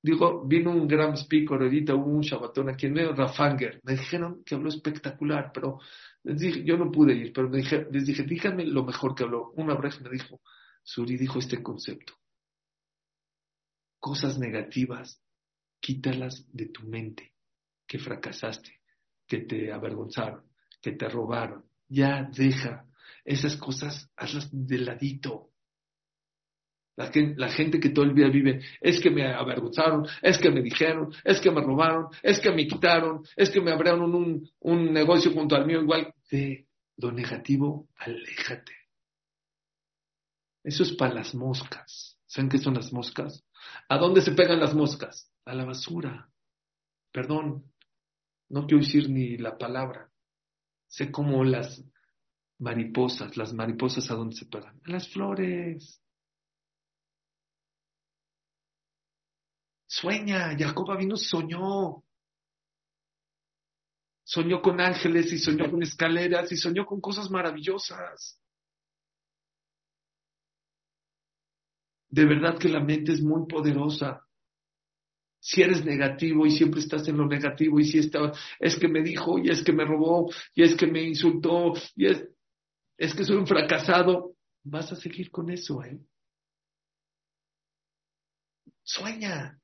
Digo, 0.02 0.46
vino 0.46 0.72
un 0.72 0.86
gran 0.86 1.16
speaker 1.16 1.62
ahorita, 1.62 1.96
hubo 1.96 2.12
un 2.12 2.20
Shabbatón 2.20 2.68
aquí 2.68 2.88
en 2.88 2.94
medio, 2.94 3.14
Rafanger. 3.14 3.80
Me 3.86 3.94
dijeron 3.94 4.44
que 4.44 4.56
habló 4.56 4.68
espectacular, 4.68 5.52
pero 5.54 5.80
les 6.24 6.38
dije, 6.38 6.66
yo 6.66 6.76
no 6.76 6.92
pude 6.92 7.14
ir, 7.14 7.32
pero 7.32 7.50
les 7.50 8.06
dije, 8.06 8.24
díganme 8.24 8.66
lo 8.66 8.84
mejor 8.84 9.16
que 9.16 9.24
habló. 9.24 9.54
Una 9.56 9.76
vez 9.76 10.02
me 10.02 10.10
dijo, 10.10 10.42
Suri 10.84 11.16
dijo 11.16 11.40
este 11.40 11.64
concepto. 11.64 12.16
Cosas 13.98 14.38
negativas, 14.38 15.24
quítalas 15.80 16.46
de 16.52 16.66
tu 16.66 16.84
mente, 16.86 17.34
que 17.88 17.98
fracasaste, 17.98 18.82
que 19.26 19.38
te 19.38 19.72
avergonzaron, 19.72 20.52
que 20.82 20.92
te 20.92 21.08
robaron. 21.08 21.64
Ya 21.88 22.30
deja 22.30 22.90
esas 23.24 23.56
cosas, 23.56 24.12
hazlas 24.18 24.50
de 24.52 24.80
ladito. 24.80 25.53
La 26.96 27.50
gente, 27.50 27.80
que 27.80 27.90
todo 27.90 28.06
el 28.06 28.14
día 28.14 28.30
vive, 28.30 28.62
es 28.80 29.00
que 29.00 29.10
me 29.10 29.26
avergonzaron, 29.26 30.06
es 30.22 30.38
que 30.38 30.52
me 30.52 30.62
dijeron, 30.62 31.12
es 31.24 31.42
que 31.42 31.50
me 31.50 31.62
robaron, 31.62 32.08
es 32.22 32.40
que 32.40 32.52
me 32.52 32.68
quitaron, 32.68 33.26
es 33.36 33.50
que 33.50 33.62
me 33.62 33.72
abrieron 33.72 34.14
un, 34.14 34.48
un 34.60 34.94
negocio 34.94 35.32
junto 35.32 35.56
al 35.56 35.66
mío 35.66 35.82
igual. 35.82 36.14
De 36.30 36.68
lo 36.98 37.12
negativo, 37.12 37.90
aléjate. 37.96 38.74
Eso 40.64 40.84
es 40.84 40.94
para 40.94 41.16
las 41.16 41.34
moscas. 41.36 42.18
¿Saben 42.26 42.50
qué 42.50 42.58
son 42.58 42.76
las 42.76 42.94
moscas? 42.94 43.44
¿A 43.90 43.98
dónde 43.98 44.22
se 44.22 44.32
pegan 44.32 44.60
las 44.60 44.74
moscas? 44.74 45.32
A 45.46 45.54
la 45.54 45.66
basura. 45.66 46.30
Perdón, 47.12 47.72
no 48.50 48.66
quiero 48.66 48.84
decir 48.84 49.10
ni 49.10 49.38
la 49.38 49.58
palabra. 49.58 50.12
Sé 50.88 51.12
como 51.12 51.44
las 51.44 51.84
mariposas, 52.60 53.36
las 53.36 53.54
mariposas 53.54 54.10
a 54.10 54.16
dónde 54.16 54.36
se 54.36 54.46
pegan. 54.46 54.80
A 54.86 54.92
las 54.92 55.10
flores. 55.10 56.03
Sueña, 59.96 60.58
Jacob 60.58 60.98
vino, 60.98 61.16
soñó. 61.16 62.04
Soñó 64.24 64.60
con 64.60 64.82
ángeles 64.82 65.32
y 65.32 65.38
soñó 65.38 65.70
con 65.70 65.84
escaleras 65.84 66.52
y 66.52 66.58
soñó 66.58 66.84
con 66.84 67.00
cosas 67.00 67.30
maravillosas. 67.30 68.40
De 72.10 72.26
verdad 72.26 72.58
que 72.58 72.70
la 72.70 72.80
mente 72.80 73.12
es 73.12 73.22
muy 73.22 73.46
poderosa. 73.46 74.28
Si 75.40 75.62
eres 75.62 75.86
negativo 75.86 76.48
y 76.48 76.52
siempre 76.52 76.80
estás 76.80 77.08
en 77.08 77.18
lo 77.18 77.28
negativo 77.28 77.80
y 77.80 77.86
si 77.86 78.00
está, 78.00 78.32
es 78.60 78.76
que 78.80 78.88
me 78.88 79.04
dijo 79.04 79.38
y 79.38 79.52
es 79.52 79.64
que 79.64 79.74
me 79.74 79.86
robó 79.86 80.32
y 80.56 80.64
es 80.64 80.76
que 80.76 80.88
me 80.88 81.04
insultó 81.04 81.74
y 81.96 82.08
es, 82.08 82.28
es 82.98 83.14
que 83.14 83.26
soy 83.26 83.38
un 83.38 83.46
fracasado, 83.46 84.38
vas 84.64 84.92
a 84.92 84.96
seguir 84.96 85.30
con 85.30 85.52
eso, 85.52 85.84
¿eh? 85.84 86.00
Sueña. 88.84 89.60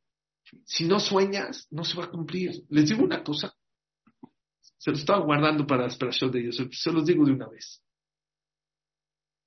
Si 0.66 0.86
no 0.86 1.00
sueñas, 1.00 1.68
no 1.72 1.84
se 1.84 1.98
va 1.98 2.06
a 2.06 2.10
cumplir. 2.10 2.66
Les 2.70 2.90
digo 2.90 3.04
una 3.04 3.24
cosa. 3.24 3.54
Se 4.78 4.92
lo 4.92 4.98
estaba 4.98 5.24
guardando 5.24 5.68
para 5.68 5.84
la 5.84 5.90
esperación 5.90 6.32
de 6.32 6.40
ellos. 6.42 6.62
Se 6.72 6.92
los 6.92 7.06
digo 7.06 7.26
de 7.26 7.34
una 7.34 7.48
vez. 7.48 7.84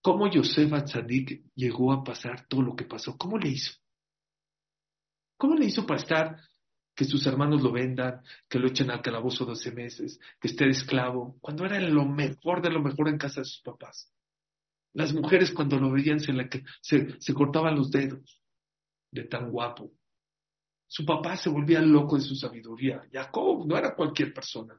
¿Cómo 0.03 0.29
Yosef 0.29 0.73
Atzadik 0.73 1.45
llegó 1.55 1.93
a 1.93 2.03
pasar 2.03 2.47
todo 2.49 2.63
lo 2.63 2.75
que 2.77 2.85
pasó? 2.85 3.17
¿Cómo 3.17 3.39
le 3.39 3.49
hizo? 3.49 3.73
¿Cómo 5.37 5.55
le 5.55 5.67
hizo 5.67 5.87
para 5.87 6.01
estar 6.01 6.41
que 6.95 7.05
sus 7.05 7.25
hermanos 7.27 7.63
lo 7.63 7.73
vendan, 7.73 8.23
que 8.49 8.59
lo 8.59 8.69
echen 8.69 8.91
al 8.91 9.01
calabozo 9.01 9.45
12 9.45 9.73
meses, 9.73 10.21
que 10.41 10.49
esté 10.49 10.69
esclavo, 10.69 11.39
cuando 11.41 11.65
era 11.65 11.81
lo 11.81 12.05
mejor 12.05 12.61
de 12.61 12.71
lo 12.71 12.83
mejor 12.83 13.09
en 13.09 13.17
casa 13.17 13.41
de 13.41 13.47
sus 13.47 13.63
papás? 13.63 14.13
Las 14.93 15.15
mujeres 15.15 15.53
cuando 15.53 15.79
lo 15.79 15.91
veían 15.91 16.21
se, 16.21 16.33
se, 16.81 17.21
se 17.21 17.35
cortaban 17.35 17.77
los 17.77 17.91
dedos 17.91 18.43
de 19.11 19.25
tan 19.25 19.51
guapo. 19.51 19.93
Su 20.93 21.07
papá 21.07 21.39
se 21.39 21.49
volvía 21.49 21.81
loco 21.81 22.17
de 22.17 22.23
su 22.23 22.35
sabiduría. 22.35 23.09
Jacob 23.11 23.67
no 23.67 23.79
era 23.79 23.95
cualquier 23.95 24.35
persona. 24.35 24.79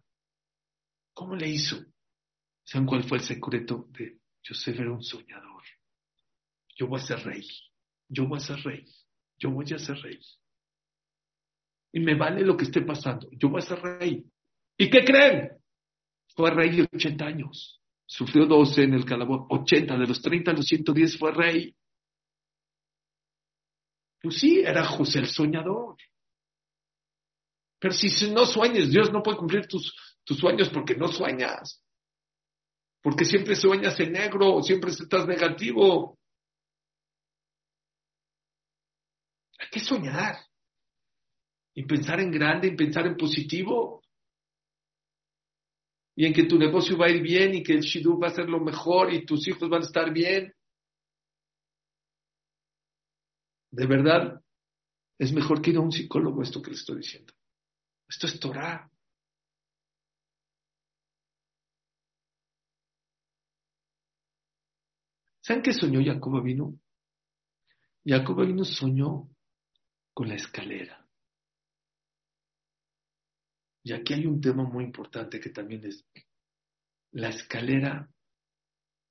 ¿Cómo 1.12 1.36
le 1.36 1.50
hizo? 1.50 1.84
¿Saben 2.64 2.86
cuál 2.86 3.04
fue 3.04 3.18
el 3.18 3.24
secreto 3.24 3.88
de 3.90 4.20
Joseph? 4.48 4.80
Era 4.80 4.92
un 4.92 5.02
soñador. 5.02 5.64
Yo 6.76 6.86
voy 6.86 7.00
a 7.00 7.04
ser 7.04 7.24
rey. 7.24 7.48
Yo 8.08 8.28
voy 8.28 8.38
a 8.38 8.42
ser 8.42 8.60
rey. 8.60 8.86
Yo 9.40 9.50
voy 9.50 9.66
a 9.74 9.80
ser 9.80 9.98
rey. 10.04 10.20
Y 11.94 12.00
me 12.00 12.14
vale 12.14 12.46
lo 12.46 12.56
que 12.56 12.66
esté 12.66 12.82
pasando. 12.82 13.28
Yo 13.32 13.50
voy 13.50 13.64
a 13.64 13.66
ser 13.66 13.82
rey. 13.82 14.24
¿Y 14.78 14.92
qué 14.92 15.04
creen? 15.04 15.50
Fue 16.36 16.52
rey 16.52 16.76
de 16.76 16.88
80 16.94 17.26
años. 17.26 17.82
Sufrió 18.06 18.46
12 18.46 18.84
en 18.84 18.94
el 18.94 19.06
calabozo. 19.06 19.48
80, 19.50 19.98
de 19.98 20.06
los 20.06 20.22
30 20.22 20.52
a 20.52 20.54
los 20.54 20.66
110 20.68 21.18
fue 21.18 21.32
rey. 21.32 21.76
Pues 24.24 24.40
sí, 24.40 24.62
era 24.62 24.86
José 24.86 25.20
el 25.20 25.28
soñador. 25.28 25.98
Pero 27.78 27.94
si 27.94 28.32
no 28.32 28.46
sueñes, 28.46 28.90
Dios 28.90 29.12
no 29.12 29.22
puede 29.22 29.38
cumplir 29.38 29.68
tus, 29.68 29.94
tus 30.24 30.38
sueños 30.38 30.70
porque 30.70 30.96
no 30.96 31.10
sueñas. 31.10 31.84
Porque 33.02 33.26
siempre 33.26 33.58
sueñas 33.58 34.00
en 34.00 34.14
negro, 34.14 34.64
siempre 34.64 34.92
estás 34.92 35.28
negativo. 35.28 36.18
Hay 39.60 39.68
que 39.70 39.82
soñar. 39.82 40.38
Y 41.76 41.84
pensar 41.84 42.22
en 42.22 42.32
grande, 42.32 42.70
y 42.70 42.78
pensar 42.78 43.06
en 43.06 43.18
positivo. 43.18 44.02
Y 46.16 46.28
en 46.28 46.34
que 46.34 46.46
tu 46.46 46.58
negocio 46.58 46.98
va 46.98 47.08
a 47.08 47.10
ir 47.10 47.22
bien 47.22 47.56
y 47.56 47.64
que 47.64 47.74
el 47.74 47.82
Shidu 47.82 48.18
va 48.18 48.30
a 48.30 48.36
ser 48.36 48.48
lo 48.48 48.62
mejor 48.62 49.12
y 49.12 49.26
tus 49.26 49.46
hijos 49.50 49.68
van 49.68 49.82
a 49.82 49.86
estar 49.86 50.14
bien. 50.14 50.54
De 53.74 53.88
verdad, 53.88 54.40
es 55.18 55.34
mejor 55.34 55.60
que 55.60 55.72
ir 55.72 55.78
a 55.78 55.82
un 55.82 55.92
psicólogo 55.92 56.44
esto 56.44 56.62
que 56.62 56.70
le 56.70 56.76
estoy 56.76 56.98
diciendo. 56.98 57.34
Esto 58.08 58.28
es 58.28 58.40
Torah. 58.40 58.88
¿Saben 65.42 65.64
qué 65.64 65.74
soñó 65.74 66.02
Jacob 66.06 66.44
vino? 66.44 66.80
Jacob 68.06 68.46
vino 68.46 68.64
soñó 68.64 69.28
con 70.14 70.30
la 70.30 70.36
escalera. 70.36 71.04
Y 73.82 73.92
aquí 73.92 74.14
hay 74.14 74.28
un 74.28 74.40
tema 74.40 74.64
muy 74.66 74.84
importante 74.84 75.40
que 75.40 75.50
también 75.50 75.84
es, 75.86 76.06
la 77.12 77.30
escalera 77.30 78.08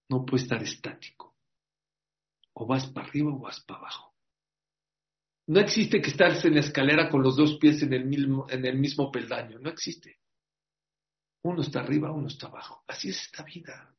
no 0.09 0.25
puede 0.25 0.45
estar 0.45 0.63
estático. 0.63 1.35
O 2.55 2.65
vas 2.65 2.87
para 2.93 3.09
arriba 3.09 3.35
o 3.35 3.41
vas 3.41 3.61
para 3.65 3.81
abajo. 3.81 4.12
No 5.47 5.61
existe 5.61 6.01
que 6.01 6.11
estarse 6.11 6.49
en 6.49 6.55
la 6.55 6.61
escalera 6.61 7.11
con 7.11 7.23
los 7.23 7.37
dos 7.37 7.59
pies 7.59 7.83
en 7.83 7.93
el 7.93 8.05
mismo, 8.05 8.47
en 8.49 8.65
el 8.65 8.79
mismo 8.79 9.11
peldaño. 9.11 9.59
No 9.59 9.71
existe. 9.71 10.21
Uno 11.43 11.63
está 11.63 11.81
arriba, 11.81 12.13
uno 12.13 12.29
está 12.29 12.47
abajo. 12.47 12.85
Así 12.87 13.11
es 13.11 13.23
esta 13.23 13.43
vida. 13.43 13.95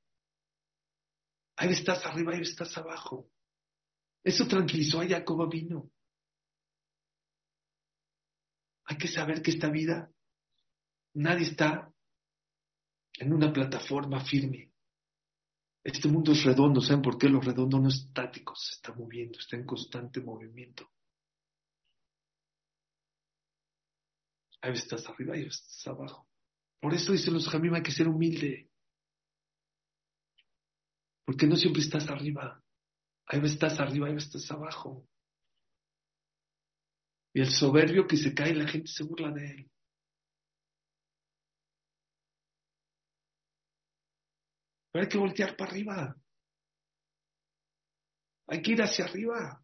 Ahí 1.57 1.69
estás 1.69 2.05
arriba, 2.05 2.33
ahí 2.33 2.41
estás 2.41 2.77
abajo. 2.77 3.29
Eso 4.23 4.47
tranquilizó 4.47 5.01
a 5.01 5.07
Jacob 5.07 5.49
vino. 5.51 5.91
Hay 8.85 8.97
que 8.97 9.07
saber 9.07 9.41
que 9.41 9.51
esta 9.51 9.69
vida 9.69 10.11
nadie 11.15 11.43
está 11.43 11.93
en 13.19 13.33
una 13.33 13.51
plataforma 13.51 14.23
firme. 14.23 14.71
Este 15.83 16.07
mundo 16.07 16.31
es 16.31 16.43
redondo, 16.43 16.79
¿saben 16.79 17.01
por 17.01 17.17
qué? 17.17 17.27
Lo 17.27 17.41
redondo 17.41 17.77
no 17.77 17.89
es 17.89 17.95
estático, 17.95 18.55
se 18.55 18.75
está 18.75 18.93
moviendo, 18.93 19.37
está 19.37 19.57
en 19.57 19.65
constante 19.65 20.21
movimiento. 20.21 20.92
Hay 24.63 24.71
veces 24.71 24.85
estás 24.85 25.09
arriba 25.09 25.35
y 25.35 25.43
veces 25.43 25.61
estás 25.61 25.87
abajo. 25.87 26.25
Por 26.79 26.93
eso 26.93 27.11
dicen 27.11 27.33
los 27.33 27.49
jamim 27.49 27.73
hay 27.73 27.83
que 27.83 27.91
ser 27.91 28.07
humilde. 28.07 28.69
Porque 31.25 31.45
no 31.45 31.57
siempre 31.57 31.81
estás 31.81 32.07
arriba. 32.07 32.63
Hay 33.25 33.41
veces 33.41 33.55
estás 33.55 33.77
arriba, 33.81 34.07
hay 34.07 34.13
veces 34.13 34.33
estás 34.33 34.51
abajo. 34.51 35.05
Y 37.33 37.41
el 37.41 37.49
soberbio 37.49 38.07
que 38.07 38.15
se 38.15 38.33
cae, 38.33 38.55
la 38.55 38.65
gente 38.65 38.89
se 38.89 39.03
burla 39.03 39.31
de 39.31 39.45
él. 39.45 39.71
Pero 44.93 45.03
hay 45.03 45.09
que 45.09 45.17
voltear 45.17 45.57
para 45.57 45.71
arriba. 45.71 46.15
Hay 48.47 48.61
que 48.61 48.71
ir 48.71 48.81
hacia 48.81 49.03
arriba. 49.03 49.61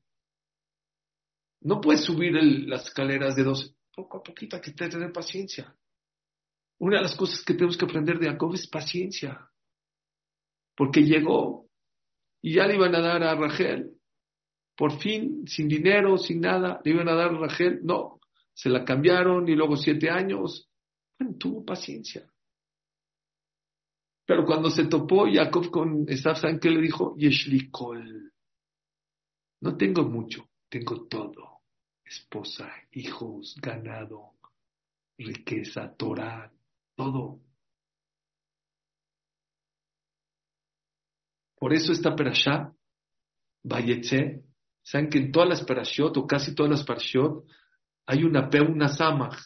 No 1.61 1.79
puedes 1.79 2.03
subir 2.03 2.33
las 2.33 2.87
escaleras 2.87 3.37
de 3.37 3.43
dos 3.43 3.78
poco 3.99 4.17
a 4.17 4.23
poquito 4.23 4.55
hay 4.55 4.61
que 4.61 4.71
tener 4.71 5.11
paciencia. 5.11 5.75
Una 6.79 6.97
de 6.97 7.03
las 7.03 7.15
cosas 7.15 7.43
que 7.43 7.53
tenemos 7.53 7.77
que 7.77 7.85
aprender 7.85 8.17
de 8.17 8.29
Jacob 8.29 8.53
es 8.53 8.67
paciencia. 8.67 9.49
Porque 10.75 11.01
llegó 11.01 11.67
y 12.41 12.53
ya 12.55 12.65
le 12.65 12.75
iban 12.75 12.95
a 12.95 13.01
dar 13.01 13.23
a 13.23 13.35
Rachel. 13.35 13.91
Por 14.77 14.97
fin, 14.97 15.45
sin 15.45 15.67
dinero, 15.67 16.17
sin 16.17 16.39
nada, 16.39 16.79
le 16.85 16.91
iban 16.91 17.09
a 17.09 17.15
dar 17.15 17.31
a 17.31 17.37
Rachel. 17.37 17.81
No, 17.83 18.21
se 18.53 18.69
la 18.69 18.85
cambiaron 18.85 19.49
y 19.49 19.55
luego 19.55 19.75
siete 19.75 20.09
años. 20.09 20.69
Bueno, 21.19 21.35
tuvo 21.37 21.65
paciencia. 21.65 22.31
Pero 24.25 24.45
cuando 24.45 24.69
se 24.69 24.85
topó 24.85 25.25
Jacob 25.29 25.69
con 25.69 26.05
Esaf, 26.07 26.39
¿saben 26.39 26.59
qué 26.59 26.69
le 26.69 26.81
dijo? 26.81 27.15
Yeshlikol. 27.17 28.31
No 29.61 29.75
tengo 29.75 30.03
mucho, 30.03 30.47
tengo 30.69 31.05
todo 31.07 31.48
esposa, 32.09 32.71
hijos, 32.91 33.55
ganado, 33.61 34.33
riqueza, 35.17 35.93
Torah, 35.95 36.51
todo. 36.95 37.39
Por 41.55 41.73
eso 41.73 41.91
esta 41.91 42.15
perashá, 42.15 42.73
Bayetze, 43.63 44.43
saben 44.81 45.09
que 45.09 45.19
en 45.19 45.31
todas 45.31 45.49
las 45.49 45.63
perashot, 45.63 46.17
o 46.17 46.25
casi 46.25 46.55
todas 46.55 46.71
las 46.71 46.83
perashot, 46.83 47.45
hay 48.07 48.23
una 48.23 48.49
P, 48.49 48.59
una 48.59 48.87
Samach. 48.87 49.37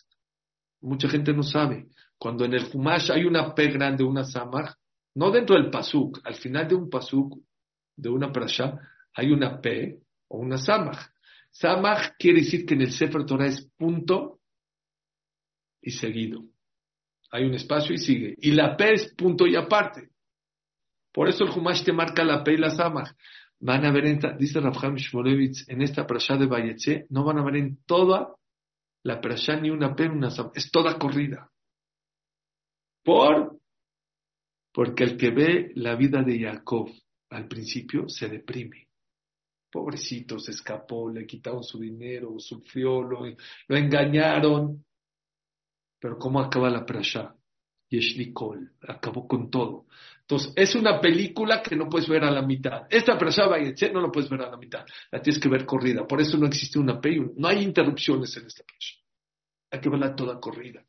Mucha 0.81 1.09
gente 1.09 1.33
no 1.33 1.43
sabe. 1.43 1.89
Cuando 2.17 2.45
en 2.45 2.53
el 2.53 2.69
Humash 2.73 3.11
hay 3.11 3.25
una 3.25 3.53
P 3.53 3.67
grande, 3.67 4.05
una 4.05 4.23
Samach, 4.23 4.75
no 5.15 5.31
dentro 5.31 5.55
del 5.55 5.69
Pasuk, 5.69 6.21
al 6.23 6.35
final 6.35 6.67
de 6.67 6.75
un 6.75 6.89
Pasuk, 6.89 7.37
de 7.95 8.09
una 8.09 8.31
perashá, 8.31 8.79
hay 9.13 9.31
una 9.31 9.59
P 9.59 10.01
o 10.29 10.37
una 10.37 10.57
Samach. 10.57 11.12
Samach 11.53 12.17
quiere 12.17 12.39
decir 12.39 12.65
que 12.65 12.73
en 12.73 12.81
el 12.81 12.91
Sefer 12.91 13.25
Torah 13.25 13.45
es 13.47 13.69
punto 13.77 14.41
y 15.81 15.91
seguido. 15.91 16.43
Hay 17.31 17.45
un 17.45 17.53
espacio 17.53 17.93
y 17.93 17.99
sigue. 17.99 18.35
Y 18.39 18.51
la 18.51 18.75
P 18.75 18.93
es 18.93 19.13
punto 19.13 19.45
y 19.45 19.55
aparte. 19.55 20.09
Por 21.11 21.29
eso 21.29 21.43
el 21.43 21.51
Humash 21.51 21.83
te 21.83 21.93
marca 21.93 22.23
la 22.23 22.43
P 22.43 22.53
y 22.53 22.57
la 22.57 22.71
Samach. 22.71 23.11
Van 23.59 23.85
a 23.85 23.91
ver, 23.91 24.05
en, 24.07 24.19
dice 24.37 24.59
Rafham 24.59 24.95
Shmolevitz, 24.95 25.69
en 25.69 25.81
esta 25.81 26.05
prasha 26.07 26.35
de 26.37 26.47
Bayetze, 26.47 27.05
no 27.09 27.23
van 27.23 27.37
a 27.37 27.43
ver 27.43 27.57
en 27.57 27.83
toda 27.85 28.35
la 29.03 29.21
prasha 29.21 29.55
ni 29.59 29.69
una 29.69 29.95
P 29.95 30.07
una 30.09 30.31
Samach. 30.31 30.57
Es 30.57 30.71
toda 30.71 30.97
corrida. 30.97 31.51
Por, 33.03 33.59
porque 34.73 35.03
el 35.03 35.17
que 35.17 35.29
ve 35.29 35.71
la 35.75 35.95
vida 35.95 36.23
de 36.23 36.39
Jacob 36.39 36.89
al 37.29 37.47
principio 37.47 38.09
se 38.09 38.27
deprime. 38.27 38.87
Pobrecito, 39.73 40.37
se 40.37 40.51
escapó, 40.51 41.09
le 41.09 41.25
quitaron 41.25 41.63
su 41.63 41.79
dinero, 41.79 42.37
sufrió, 42.37 43.01
lo, 43.01 43.25
engañaron. 43.69 44.85
Pero 45.99 46.19
¿cómo 46.19 46.39
acaba 46.39 46.69
la 46.69 46.85
prasha? 46.85 47.35
Yeshlikol, 47.89 48.75
acabó 48.87 49.27
con 49.27 49.49
todo. 49.49 49.87
Entonces, 50.21 50.53
es 50.55 50.75
una 50.75 51.01
película 51.01 51.63
que 51.63 51.75
no 51.75 51.89
puedes 51.89 52.07
ver 52.07 52.23
a 52.23 52.29
la 52.29 52.43
mitad. 52.43 52.85
Esta 52.87 53.17
prasha 53.17 53.47
no 53.91 53.99
lo 53.99 54.11
puedes 54.11 54.29
ver 54.29 54.41
a 54.43 54.51
la 54.51 54.57
mitad, 54.57 54.85
la 55.09 55.19
tienes 55.23 55.41
que 55.41 55.49
ver 55.49 55.65
corrida. 55.65 56.05
Por 56.05 56.21
eso 56.21 56.37
no 56.37 56.45
existe 56.45 56.77
una 56.77 57.01
película, 57.01 57.31
no 57.35 57.47
hay 57.47 57.63
interrupciones 57.63 58.37
en 58.37 58.45
esta 58.45 58.63
prasha. 58.63 58.99
Hay 59.71 59.81
que 59.81 59.89
verla 59.89 60.15
toda 60.15 60.39
corrida. 60.39 60.85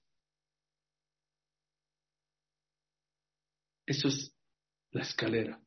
Eso 3.87 4.09
es 4.09 4.30
la 4.91 5.01
escalera. 5.01 5.59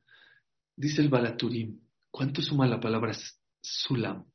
Dice 0.76 1.02
el 1.02 1.10
Balaturim, 1.10 1.80
¿Cuánto 2.18 2.42
suma 2.42 2.66
la 2.66 2.80
palabra 2.80 3.16
Sulam? 3.62 4.26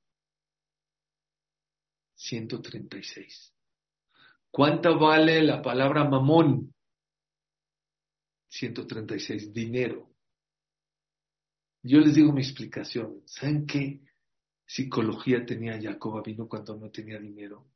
136. 2.14 3.52
¿Cuánto 4.52 4.96
vale 5.00 5.42
la 5.42 5.60
palabra 5.60 6.08
mamón? 6.08 6.72
136. 8.46 9.52
Dinero. 9.52 10.14
Yo 11.82 11.98
les 11.98 12.14
digo 12.14 12.32
mi 12.32 12.42
explicación. 12.42 13.20
¿Saben 13.26 13.66
qué? 13.66 14.00
psicología 14.64 15.44
tenía 15.44 15.76
Jacob 15.82 16.22
vino 16.24 16.46
cuando 16.46 16.76
no 16.76 16.88
tenía 16.88 17.18
dinero? 17.18 17.68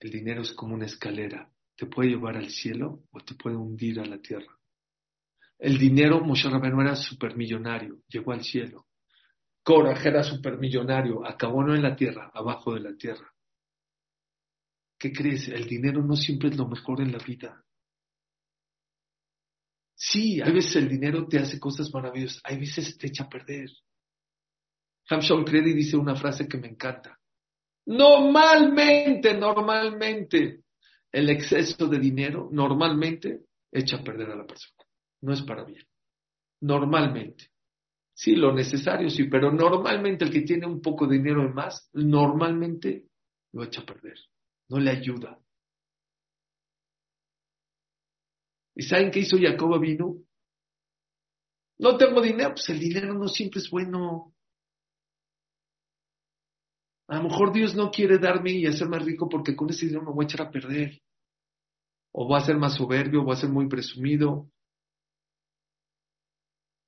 El 0.00 0.10
dinero 0.10 0.42
es 0.42 0.50
como 0.54 0.74
una 0.74 0.86
escalera. 0.86 1.48
Te 1.76 1.86
puede 1.86 2.08
llevar 2.08 2.36
al 2.36 2.50
cielo 2.50 3.04
o 3.12 3.20
te 3.20 3.36
puede 3.36 3.54
hundir 3.54 4.00
a 4.00 4.06
la 4.06 4.18
tierra. 4.18 4.58
El 5.56 5.78
dinero, 5.78 6.20
Moshe 6.20 6.50
Rabbeinu 6.50 6.80
era 6.80 6.96
supermillonario, 6.96 8.02
llegó 8.08 8.32
al 8.32 8.42
cielo. 8.42 8.88
Korah 9.64 9.98
era 10.04 10.22
supermillonario, 10.22 11.26
acabó 11.26 11.64
no 11.64 11.74
en 11.74 11.82
la 11.82 11.96
tierra, 11.96 12.30
abajo 12.34 12.74
de 12.74 12.80
la 12.80 12.94
tierra. 12.96 13.32
¿Qué 14.98 15.10
crees? 15.10 15.48
El 15.48 15.66
dinero 15.66 16.02
no 16.02 16.14
siempre 16.16 16.50
es 16.50 16.56
lo 16.56 16.68
mejor 16.68 17.00
en 17.00 17.12
la 17.12 17.18
vida. 17.18 17.64
Sí, 19.94 20.40
a 20.42 20.50
veces 20.50 20.76
el 20.76 20.88
dinero 20.88 21.26
te 21.26 21.38
hace 21.38 21.58
cosas 21.58 21.92
maravillosas, 21.92 22.42
hay 22.44 22.58
veces 22.58 22.98
te 22.98 23.06
echa 23.06 23.24
a 23.24 23.28
perder. 23.28 23.70
Hamshaw 25.08 25.44
Credy 25.44 25.72
dice 25.72 25.96
una 25.96 26.14
frase 26.14 26.46
que 26.46 26.58
me 26.58 26.68
encanta. 26.68 27.18
Normalmente, 27.86 29.34
normalmente, 29.34 30.64
el 31.10 31.30
exceso 31.30 31.86
de 31.86 31.98
dinero 31.98 32.48
normalmente 32.52 33.46
echa 33.70 33.96
a 33.96 34.04
perder 34.04 34.30
a 34.30 34.36
la 34.36 34.46
persona. 34.46 34.84
No 35.22 35.32
es 35.32 35.42
para 35.42 35.64
bien. 35.64 35.86
Normalmente. 36.60 37.53
Sí, 38.14 38.36
lo 38.36 38.52
necesario 38.52 39.10
sí, 39.10 39.24
pero 39.24 39.50
normalmente 39.50 40.24
el 40.24 40.30
que 40.30 40.42
tiene 40.42 40.66
un 40.66 40.80
poco 40.80 41.06
de 41.06 41.16
dinero 41.16 41.42
en 41.42 41.52
más, 41.52 41.90
normalmente 41.92 43.08
lo 43.52 43.64
echa 43.64 43.82
a 43.82 43.86
perder. 43.86 44.16
No 44.68 44.78
le 44.78 44.90
ayuda. 44.90 45.38
¿Y 48.76 48.82
saben 48.82 49.10
qué 49.10 49.20
hizo 49.20 49.36
Jacob 49.38 49.80
vino? 49.80 50.16
No 51.78 51.96
tengo 51.96 52.20
dinero, 52.20 52.50
pues 52.50 52.68
el 52.68 52.78
dinero 52.78 53.14
no 53.14 53.28
siempre 53.28 53.60
es 53.60 53.68
bueno. 53.68 54.32
A 57.08 57.16
lo 57.16 57.24
mejor 57.24 57.52
Dios 57.52 57.74
no 57.74 57.90
quiere 57.90 58.18
darme 58.18 58.52
y 58.52 58.66
hacerme 58.66 58.98
rico 59.00 59.28
porque 59.28 59.56
con 59.56 59.70
ese 59.70 59.86
dinero 59.86 60.04
me 60.04 60.12
voy 60.12 60.24
a 60.24 60.28
echar 60.28 60.46
a 60.46 60.50
perder. 60.50 61.02
O 62.12 62.26
voy 62.26 62.40
a 62.40 62.44
ser 62.44 62.56
más 62.56 62.76
soberbio, 62.76 63.24
voy 63.24 63.34
a 63.34 63.40
ser 63.40 63.50
muy 63.50 63.68
presumido. 63.68 64.48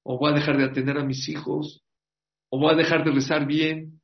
O 0.08 0.18
voy 0.18 0.30
a 0.30 0.34
dejar 0.34 0.56
de 0.56 0.64
atender 0.64 0.96
a 0.98 1.04
mis 1.04 1.28
hijos. 1.28 1.82
O 2.50 2.58
voy 2.60 2.72
a 2.72 2.76
dejar 2.76 3.04
de 3.04 3.10
rezar 3.10 3.46
bien. 3.46 4.00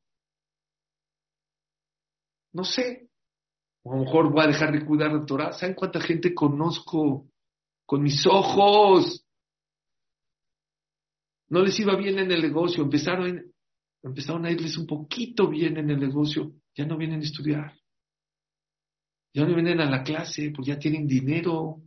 No 2.53 2.65
sé. 2.65 3.09
O 3.85 3.93
a 3.93 3.97
lo 3.97 4.05
mejor 4.05 4.33
voy 4.33 4.45
a 4.45 4.49
dejar 4.49 4.73
de 4.73 4.85
cuidar 4.85 5.19
de 5.19 5.25
Torah. 5.25 5.53
¿Saben 5.53 5.77
cuánta 5.77 6.01
gente 6.01 6.35
conozco 6.35 7.29
con 7.87 8.03
mis 8.03 8.27
ojos? 8.27 9.25
No 11.49 11.63
les 11.63 11.79
iba 11.79 11.95
bien 11.97 12.19
en 12.19 12.33
el 12.33 12.43
negocio. 12.43 12.83
Empezaron 12.83 13.53
empezaron 14.03 14.45
a 14.45 14.51
irles 14.51 14.77
un 14.77 14.87
poquito 14.87 15.49
bien 15.49 15.77
en 15.77 15.91
el 15.91 16.01
negocio, 16.01 16.53
ya 16.75 16.85
no 16.85 16.97
vienen 16.97 17.21
a 17.21 17.25
estudiar. 17.25 17.73
Ya 19.35 19.47
no 19.47 19.55
vienen 19.55 19.81
a 19.81 19.89
la 19.89 20.03
clase, 20.03 20.53
pues 20.55 20.69
ya 20.69 20.79
tienen 20.79 21.07
dinero. 21.07 21.83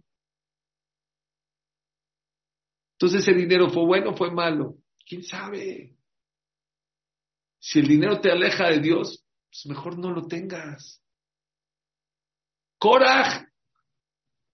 Entonces 2.96 3.22
ese 3.22 3.34
dinero 3.34 3.70
fue 3.70 3.86
bueno 3.86 4.12
o 4.12 4.16
fue 4.16 4.32
malo. 4.32 4.78
¿Quién 5.06 5.24
sabe? 5.24 5.98
Si 7.60 7.80
el 7.80 7.88
dinero 7.88 8.22
te 8.22 8.32
aleja 8.32 8.70
de 8.70 8.80
Dios, 8.80 9.26
pues 9.50 9.66
mejor 9.66 9.98
no 9.98 10.12
lo 10.12 10.28
tengas. 10.28 11.04
Coraje. 12.80 13.48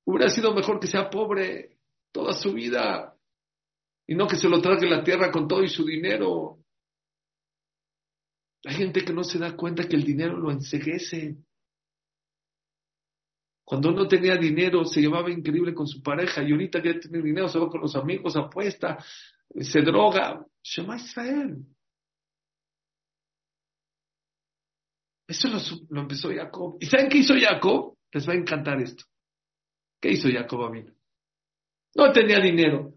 Hubiera 0.06 0.30
sido 0.30 0.54
mejor 0.54 0.80
que 0.80 0.88
sea 0.88 1.10
pobre 1.10 1.78
toda 2.12 2.34
su 2.34 2.54
vida 2.54 3.16
y 4.08 4.16
no 4.16 4.28
que 4.28 4.36
se 4.36 4.50
lo 4.50 4.62
trague 4.62 4.90
la 4.90 5.04
tierra 5.04 5.32
con 5.32 5.48
todo 5.48 5.64
y 5.64 5.70
su 5.70 5.86
dinero. 5.86 6.60
Hay 8.66 8.76
gente 8.76 9.06
que 9.06 9.14
no 9.14 9.24
se 9.24 9.40
da 9.40 9.56
cuenta 9.56 9.88
que 9.88 9.96
el 9.96 10.04
dinero 10.04 10.38
lo 10.38 10.52
enseguece. 10.52 11.38
Cuando 13.72 13.88
uno 13.88 14.06
tenía 14.06 14.36
dinero, 14.36 14.84
se 14.84 15.00
llevaba 15.00 15.32
increíble 15.32 15.74
con 15.74 15.88
su 15.88 16.04
pareja 16.04 16.44
y 16.44 16.52
ahorita 16.52 16.82
que 16.82 16.96
tiene 16.96 17.22
dinero, 17.22 17.48
se 17.48 17.58
va 17.58 17.70
con 17.70 17.80
los 17.80 17.96
amigos, 17.96 18.36
apuesta, 18.36 19.02
se 19.62 19.82
droga. 19.82 20.46
Shema 20.62 20.98
Israel. 20.98 21.66
Eso 25.26 25.48
lo, 25.48 25.58
lo, 25.90 26.02
empezó 26.02 26.30
Jacob. 26.36 26.76
¿Y 26.82 26.86
saben 26.86 27.08
qué 27.08 27.20
hizo 27.20 27.34
Jacob? 27.40 27.96
Les 28.12 28.28
va 28.28 28.34
a 28.34 28.36
encantar 28.36 28.82
esto. 28.82 29.06
¿Qué 30.02 30.10
hizo 30.10 30.28
Jacob 30.30 30.64
a 30.64 30.70
mí? 30.70 30.84
No 31.96 32.12
tenía 32.12 32.42
dinero. 32.42 32.96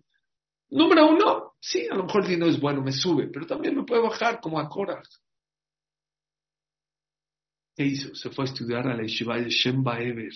Número 0.71 1.07
uno, 1.07 1.53
sí, 1.61 1.87
a 1.89 1.95
lo 1.95 2.03
mejor 2.03 2.23
el 2.23 2.31
dinero 2.31 2.51
es 2.51 2.61
bueno, 2.61 2.83
me 2.83 2.91
sube, 2.91 3.29
pero 3.29 3.47
también 3.47 3.77
me 3.77 3.85
puede 3.85 4.03
bajar 4.03 4.41
como 4.41 4.59
a 4.59 4.69
Korah. 4.69 5.05
¿Qué 7.77 7.85
hizo? 7.85 8.13
Se 8.17 8.29
fue 8.31 8.45
a 8.45 8.49
estudiar 8.49 8.89
a 8.89 8.97
la 8.97 9.03
yeshiva 9.03 9.39
de 9.39 9.51
Shemba 9.51 10.01
Eber, 10.01 10.33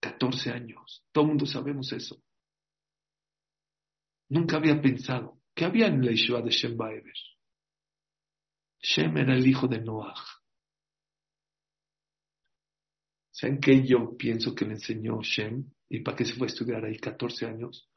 14 0.00 0.50
años. 0.50 1.04
Todo 1.12 1.24
el 1.24 1.28
mundo 1.28 1.46
sabemos 1.46 1.92
eso. 1.92 2.22
Nunca 4.28 4.56
había 4.56 4.80
pensado. 4.80 5.40
¿Qué 5.54 5.64
había 5.64 5.86
en 5.86 6.04
la 6.04 6.12
yeshiva 6.12 6.40
de 6.42 6.50
Shemba 6.50 6.92
Eber? 6.92 7.16
Shem 8.80 9.16
era 9.16 9.34
el 9.34 9.46
hijo 9.46 9.66
de 9.66 9.80
Noah. 9.80 10.14
¿Saben 13.30 13.60
qué 13.60 13.84
yo 13.86 14.16
pienso 14.16 14.54
que 14.54 14.64
le 14.64 14.74
enseñó 14.74 15.20
Shem? 15.22 15.70
¿Y 15.88 16.00
para 16.00 16.16
qué 16.16 16.24
se 16.24 16.34
fue 16.34 16.46
a 16.46 16.50
estudiar 16.50 16.84
ahí 16.84 16.98
14 16.98 17.46
años? 17.46 17.90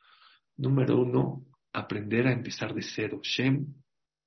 Número 0.57 1.01
uno, 1.01 1.45
aprender 1.73 2.27
a 2.27 2.33
empezar 2.33 2.73
de 2.73 2.81
cero. 2.81 3.19
Shem 3.23 3.73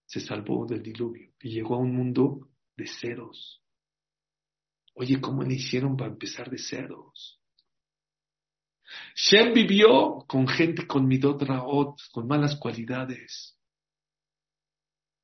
se 0.06 0.20
salvó 0.20 0.66
del 0.66 0.82
diluvio 0.82 1.32
y 1.40 1.50
llegó 1.50 1.74
a 1.76 1.78
un 1.78 1.94
mundo 1.94 2.50
de 2.76 2.86
ceros. 2.86 3.62
Oye, 4.94 5.20
¿cómo 5.20 5.42
le 5.42 5.54
hicieron 5.54 5.96
para 5.96 6.10
empezar 6.10 6.50
de 6.50 6.58
ceros? 6.58 7.40
Shem 9.14 9.52
vivió 9.52 10.24
con 10.26 10.46
gente 10.46 10.86
con 10.86 11.06
midot 11.06 11.42
raot, 11.42 12.00
con 12.12 12.26
malas 12.26 12.56
cualidades. 12.56 13.58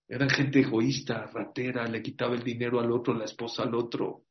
Eran 0.08 0.28
gente 0.28 0.60
egoísta, 0.60 1.26
ratera, 1.26 1.86
le 1.86 2.02
quitaba 2.02 2.34
el 2.34 2.42
dinero 2.42 2.80
al 2.80 2.90
otro, 2.90 3.14
la 3.14 3.26
esposa 3.26 3.62
al 3.62 3.74
otro. 3.74 4.24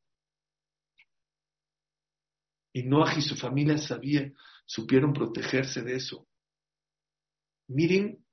Y 2.72 2.82
Noah 2.82 3.14
y 3.16 3.22
su 3.22 3.34
familia 3.34 3.78
sabían, 3.78 4.36
supieron 4.66 5.12
protegerse 5.12 5.82
de 5.82 5.96
eso. 5.96 6.28
Miren, 7.68 8.24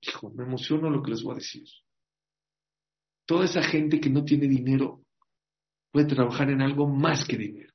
hijo, 0.00 0.30
me 0.30 0.44
emociona 0.44 0.88
lo 0.88 1.02
que 1.02 1.10
les 1.10 1.22
voy 1.22 1.32
a 1.32 1.38
decir. 1.38 1.66
Toda 3.26 3.44
esa 3.44 3.62
gente 3.62 4.00
que 4.00 4.10
no 4.10 4.24
tiene 4.24 4.46
dinero 4.46 5.04
puede 5.90 6.06
trabajar 6.06 6.50
en 6.50 6.62
algo 6.62 6.86
más 6.86 7.24
que 7.24 7.36
dinero. 7.36 7.69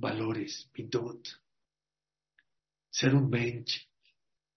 Valores, 0.00 0.70
midot, 0.76 1.28
ser 2.88 3.16
un 3.16 3.28
bench, 3.28 3.90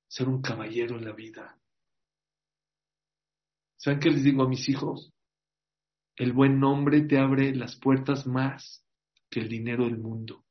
ser 0.08 0.30
un 0.30 0.40
caballero 0.40 0.98
en 0.98 1.06
la 1.06 1.14
vida. 1.14 1.60
¿Saben 3.78 4.00
qué 4.00 4.12
les 4.12 4.24
digo 4.24 4.44
a 4.44 4.48
mis 4.48 4.70
hijos? 4.70 5.12
El 6.16 6.34
buen 6.34 6.60
nombre 6.60 7.02
te 7.02 7.18
abre 7.18 7.56
las 7.56 7.76
puertas 7.76 8.28
más 8.28 8.86
que 9.32 9.40
el 9.40 9.50
dinero 9.50 9.86
del 9.86 9.98
mundo. 9.98 10.46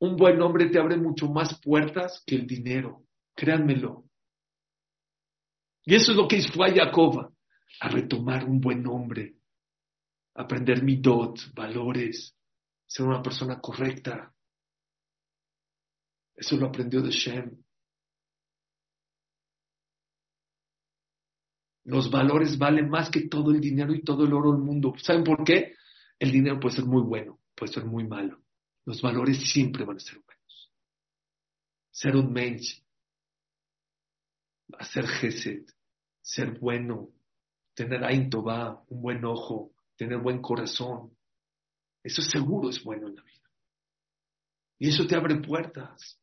Un 0.00 0.16
buen 0.16 0.36
nombre 0.36 0.66
te 0.70 0.80
abre 0.80 0.96
mucho 0.96 1.28
más 1.28 1.60
puertas 1.60 2.24
que 2.26 2.34
el 2.34 2.48
dinero, 2.48 3.04
créanmelo. 3.36 4.06
Y 5.84 5.94
eso 5.94 6.10
es 6.10 6.16
lo 6.16 6.26
que 6.26 6.42
fue 6.52 6.70
a 6.70 6.74
Jacob, 6.74 7.32
a 7.80 7.88
retomar 7.88 8.44
un 8.44 8.60
buen 8.60 8.82
nombre, 8.82 9.36
aprender 10.34 10.82
midot, 10.82 11.54
valores, 11.54 12.36
ser 12.90 13.06
una 13.06 13.22
persona 13.22 13.60
correcta. 13.60 14.34
Eso 16.34 16.56
lo 16.56 16.66
aprendió 16.66 17.00
de 17.00 17.10
Shem. 17.10 17.62
Los 21.84 22.10
valores 22.10 22.58
valen 22.58 22.90
más 22.90 23.08
que 23.08 23.28
todo 23.28 23.52
el 23.52 23.60
dinero 23.60 23.94
y 23.94 24.02
todo 24.02 24.24
el 24.24 24.32
oro 24.32 24.52
del 24.52 24.62
mundo. 24.62 24.94
¿Saben 24.98 25.22
por 25.22 25.44
qué? 25.44 25.76
El 26.18 26.32
dinero 26.32 26.58
puede 26.58 26.76
ser 26.76 26.84
muy 26.84 27.02
bueno, 27.02 27.38
puede 27.54 27.72
ser 27.72 27.84
muy 27.84 28.08
malo. 28.08 28.42
Los 28.84 29.00
valores 29.00 29.38
siempre 29.48 29.84
van 29.84 29.96
a 29.96 30.00
ser 30.00 30.20
buenos. 30.26 30.72
Ser 31.92 32.16
un 32.16 32.32
mensch, 32.32 32.82
hacer 34.78 35.06
gesed, 35.06 35.64
ser 36.20 36.58
bueno, 36.58 37.10
tener 37.72 38.02
ain 38.02 38.28
un 38.34 39.00
buen 39.00 39.24
ojo, 39.24 39.74
tener 39.96 40.18
buen 40.18 40.42
corazón. 40.42 41.16
Eso 42.02 42.22
seguro 42.22 42.70
es 42.70 42.82
bueno 42.82 43.08
en 43.08 43.16
la 43.16 43.22
vida. 43.22 43.50
Y 44.78 44.88
eso 44.88 45.06
te 45.06 45.16
abre 45.16 45.36
puertas. 45.36 46.18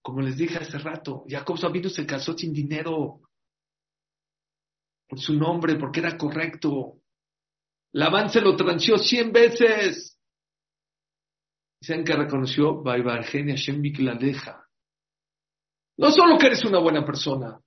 Como 0.00 0.22
les 0.22 0.36
dije 0.36 0.58
hace 0.58 0.78
rato, 0.78 1.24
Jacob 1.28 1.58
Sabino 1.58 1.90
se 1.90 2.06
casó 2.06 2.36
sin 2.36 2.52
dinero 2.52 3.20
por 5.08 5.20
su 5.20 5.34
nombre, 5.34 5.76
porque 5.76 6.00
era 6.00 6.16
correcto. 6.16 7.00
Labán 7.92 8.30
se 8.30 8.40
lo 8.40 8.56
transió 8.56 8.98
cien 8.98 9.32
veces. 9.32 10.18
Dicen 11.80 12.04
que 12.04 12.14
reconoció 12.14 12.82
Baibargenia 12.82 13.54
la 13.98 14.14
deja. 14.14 14.66
No 15.98 16.10
solo 16.10 16.38
que 16.38 16.46
eres 16.46 16.64
una 16.64 16.78
buena 16.78 17.04
persona, 17.04 17.60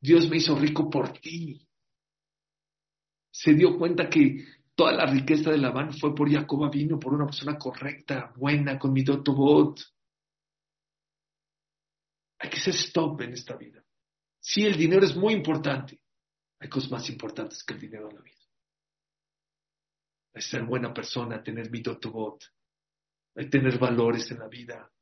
Dios 0.00 0.28
me 0.28 0.36
hizo 0.36 0.56
rico 0.56 0.90
por 0.90 1.12
ti. 1.18 1.62
se 3.30 3.52
dio 3.52 3.76
cuenta 3.76 4.08
que 4.08 4.46
toda 4.76 4.92
la 4.92 5.06
riqueza 5.06 5.50
de 5.50 5.58
Labán 5.58 5.92
fue 5.94 6.14
por 6.14 6.30
Jacob 6.30 6.70
vino, 6.70 7.00
por 7.00 7.14
una 7.14 7.24
persona 7.24 7.58
correcta, 7.58 8.32
buena, 8.36 8.78
con 8.78 8.92
mi 8.92 9.02
dotobot. 9.02 9.80
Hay 12.38 12.50
que 12.50 12.60
ser 12.60 12.74
stop 12.74 13.22
en 13.22 13.32
esta 13.32 13.56
vida. 13.56 13.82
Sí, 14.38 14.64
el 14.66 14.76
dinero 14.76 15.04
es 15.04 15.16
muy 15.16 15.32
importante. 15.32 15.98
Hay 16.60 16.68
cosas 16.68 16.90
más 16.90 17.08
importantes 17.08 17.64
que 17.64 17.72
el 17.74 17.80
dinero 17.80 18.10
en 18.10 18.16
la 18.16 18.22
vida. 18.22 18.36
Hay 20.34 20.42
ser 20.42 20.64
buena 20.64 20.92
persona, 20.92 21.42
tener 21.42 21.70
mi 21.70 21.80
dotobot. 21.80 22.44
Hay 23.34 23.48
tener 23.48 23.78
valores 23.78 24.30
en 24.30 24.40
la 24.40 24.48
vida. 24.48 24.92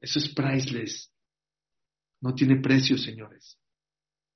Eso 0.00 0.18
es 0.18 0.28
priceless. 0.34 1.10
No 2.20 2.34
tiene 2.34 2.60
precio, 2.60 2.98
señores. 2.98 3.58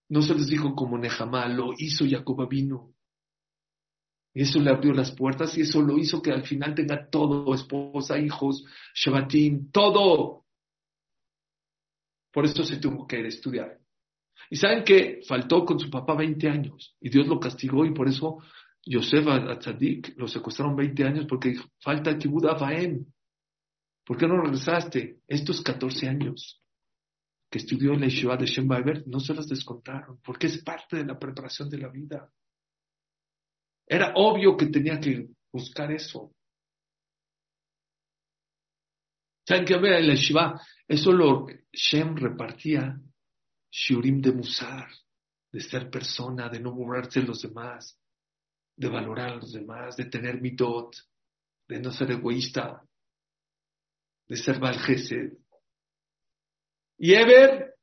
No 0.08 0.22
se 0.22 0.34
les 0.34 0.48
dijo 0.48 0.74
como 0.74 0.96
Nehemá, 0.96 1.46
lo 1.48 1.74
hizo 1.76 2.06
Jacob 2.08 2.48
vino. 2.48 2.94
Eso 4.32 4.60
le 4.60 4.70
abrió 4.70 4.92
las 4.92 5.10
puertas 5.12 5.56
y 5.58 5.62
eso 5.62 5.82
lo 5.82 5.98
hizo 5.98 6.22
que 6.22 6.30
al 6.30 6.44
final 6.44 6.74
tenga 6.74 7.08
todo, 7.08 7.52
esposa, 7.54 8.18
hijos, 8.18 8.64
Shabbatim, 8.94 9.70
todo. 9.72 10.44
Por 12.32 12.44
eso 12.44 12.62
se 12.64 12.76
tuvo 12.76 13.06
que 13.06 13.18
ir 13.18 13.24
a 13.24 13.28
estudiar. 13.28 13.78
Y 14.48 14.56
saben 14.56 14.84
que 14.84 15.20
faltó 15.26 15.64
con 15.64 15.78
su 15.78 15.90
papá 15.90 16.14
20 16.14 16.48
años 16.48 16.96
y 17.00 17.10
Dios 17.10 17.26
lo 17.26 17.40
castigó 17.40 17.84
y 17.84 17.92
por 17.92 18.08
eso 18.08 18.38
Yosef 18.84 19.26
Atzadik 19.26 20.16
lo 20.16 20.26
secuestraron 20.26 20.76
20 20.76 21.04
años 21.04 21.26
porque 21.28 21.54
falta 21.80 22.16
Kibud 22.16 22.46
Afaem. 22.46 23.04
¿Por 24.04 24.16
qué 24.16 24.26
no 24.26 24.40
regresaste? 24.40 25.20
Estos 25.26 25.60
14 25.62 26.08
años 26.08 26.60
que 27.50 27.58
estudió 27.58 27.92
en 27.92 28.00
la 28.00 28.06
Yeshiva 28.06 28.36
de 28.36 28.46
Shem 28.46 28.68
no 29.06 29.20
se 29.20 29.34
los 29.34 29.48
descontaron 29.48 30.20
porque 30.24 30.46
es 30.46 30.62
parte 30.62 30.96
de 30.96 31.04
la 31.04 31.18
preparación 31.18 31.68
de 31.68 31.78
la 31.78 31.88
vida. 31.88 32.32
Era 33.90 34.12
obvio 34.14 34.56
que 34.56 34.66
tenía 34.66 35.00
que 35.00 35.26
buscar 35.52 35.90
eso. 35.90 36.32
¿Saben 39.44 39.64
qué? 39.64 39.74
En 39.74 40.06
la 40.06 40.14
Shiva, 40.14 40.60
eso 40.86 41.10
lo 41.10 41.48
Shem 41.72 42.14
repartía 42.14 43.00
Shurim 43.68 44.20
de 44.20 44.30
Musar, 44.30 44.88
de 45.50 45.60
ser 45.60 45.90
persona, 45.90 46.48
de 46.48 46.60
no 46.60 46.72
burlarse 46.72 47.20
de 47.20 47.26
los 47.26 47.42
demás, 47.42 47.98
de 48.76 48.88
valorar 48.88 49.30
a 49.30 49.36
los 49.36 49.52
demás, 49.52 49.96
de 49.96 50.04
tener 50.04 50.40
mitot, 50.40 50.94
de 51.66 51.80
no 51.80 51.90
ser 51.90 52.12
egoísta, 52.12 52.86
de 54.28 54.36
ser 54.36 54.60
valgesed. 54.60 55.32
Y 56.96 57.14
Eber, 57.14 57.74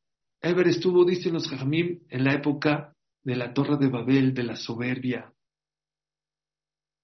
Eber 0.41 0.69
estuvo, 0.69 1.03
dicen 1.03 1.33
los 1.33 1.49
Jajamim, 1.49 2.05
en 2.07 2.23
la 2.23 2.33
época 2.33 2.95
de 3.23 3.35
la 3.35 3.53
Torre 3.53 3.75
de 3.75 3.89
Babel, 3.89 4.33
de 4.33 4.43
la 4.43 4.55
soberbia, 4.55 5.33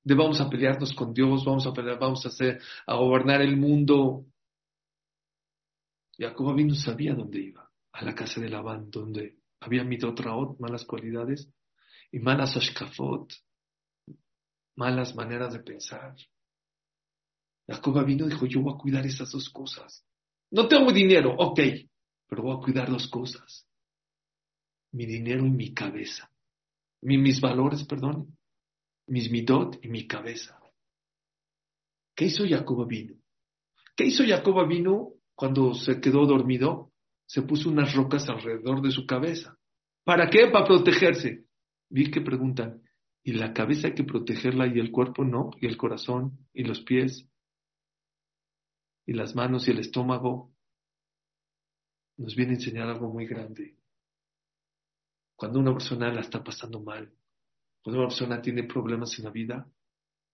de 0.03 0.15
vamos 0.15 0.41
a 0.41 0.49
pelearnos 0.49 0.93
con 0.93 1.13
Dios, 1.13 1.45
vamos 1.45 1.65
a 1.65 1.73
pelear, 1.73 1.97
vamos 1.97 2.25
a 2.25 2.29
hacer, 2.29 2.61
a 2.85 2.95
gobernar 2.95 3.41
el 3.41 3.55
mundo. 3.55 4.25
Jacob 6.17 6.59
no 6.59 6.75
sabía 6.75 7.15
dónde 7.15 7.39
iba, 7.39 7.71
a 7.93 8.03
la 8.03 8.13
casa 8.13 8.41
de 8.41 8.49
Labán, 8.49 8.91
donde 8.91 9.39
había 9.61 9.83
midotraot, 9.83 10.59
malas 10.59 10.85
cualidades, 10.85 11.49
y 12.11 12.19
malas 12.19 12.55
ashkafot, 12.57 13.33
malas 14.75 15.15
maneras 15.15 15.53
de 15.53 15.59
pensar. 15.59 16.15
Jacob 17.67 18.05
vino 18.05 18.25
y 18.25 18.29
dijo, 18.29 18.45
yo 18.45 18.61
voy 18.61 18.73
a 18.73 18.77
cuidar 18.77 19.05
esas 19.05 19.31
dos 19.31 19.49
cosas. 19.49 20.05
No 20.51 20.67
tengo 20.67 20.91
dinero, 20.91 21.33
ok, 21.37 21.59
pero 22.27 22.43
voy 22.43 22.57
a 22.57 22.63
cuidar 22.63 22.89
dos 22.89 23.07
cosas. 23.07 23.65
Mi 24.91 25.05
dinero 25.05 25.45
y 25.45 25.49
mi 25.49 25.73
cabeza. 25.73 26.29
mis 27.01 27.41
valores, 27.41 27.85
perdón, 27.85 28.37
mis 29.07 29.31
midot 29.31 29.83
y 29.83 29.89
mi 29.89 30.07
cabeza. 30.07 30.59
¿Qué 32.15 32.25
hizo 32.25 32.45
Jacob 32.47 32.87
vino? 32.87 33.15
¿Qué 33.95 34.05
hizo 34.05 34.23
Jacob 34.25 34.67
vino 34.67 35.13
cuando 35.35 35.73
se 35.73 35.99
quedó 35.99 36.25
dormido? 36.25 36.91
Se 37.25 37.41
puso 37.41 37.69
unas 37.69 37.93
rocas 37.95 38.27
alrededor 38.29 38.81
de 38.81 38.91
su 38.91 39.05
cabeza. 39.05 39.57
¿Para 40.03 40.29
qué? 40.29 40.47
Para 40.51 40.65
protegerse. 40.65 41.45
Vi 41.89 42.11
que 42.11 42.21
preguntan, 42.21 42.81
¿y 43.23 43.33
la 43.33 43.53
cabeza 43.53 43.87
hay 43.87 43.95
que 43.95 44.03
protegerla 44.03 44.67
y 44.67 44.79
el 44.79 44.91
cuerpo 44.91 45.23
no? 45.23 45.51
¿Y 45.59 45.67
el 45.67 45.77
corazón? 45.77 46.47
¿Y 46.53 46.63
los 46.63 46.81
pies? 46.81 47.27
¿Y 49.05 49.13
las 49.13 49.35
manos 49.35 49.67
y 49.67 49.71
el 49.71 49.79
estómago? 49.79 50.53
Nos 52.17 52.35
viene 52.35 52.53
a 52.53 52.55
enseñar 52.55 52.87
algo 52.89 53.09
muy 53.09 53.25
grande. 53.25 53.77
Cuando 55.35 55.59
una 55.59 55.73
persona 55.73 56.13
la 56.13 56.21
está 56.21 56.43
pasando 56.43 56.79
mal, 56.79 57.11
cuando 57.83 57.99
una 57.99 58.07
persona 58.07 58.41
tiene 58.41 58.63
problemas 58.63 59.19
en 59.19 59.25
la 59.25 59.31
vida, 59.31 59.69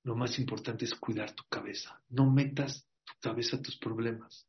lo 0.04 0.16
más 0.16 0.38
importante 0.38 0.86
es 0.86 0.94
cuidar 0.94 1.34
tu 1.34 1.44
cabeza. 1.50 2.00
No 2.10 2.30
metas 2.30 2.88
tu 3.04 3.14
cabeza 3.20 3.58
a 3.58 3.62
tus 3.62 3.78
problemas. 3.78 4.48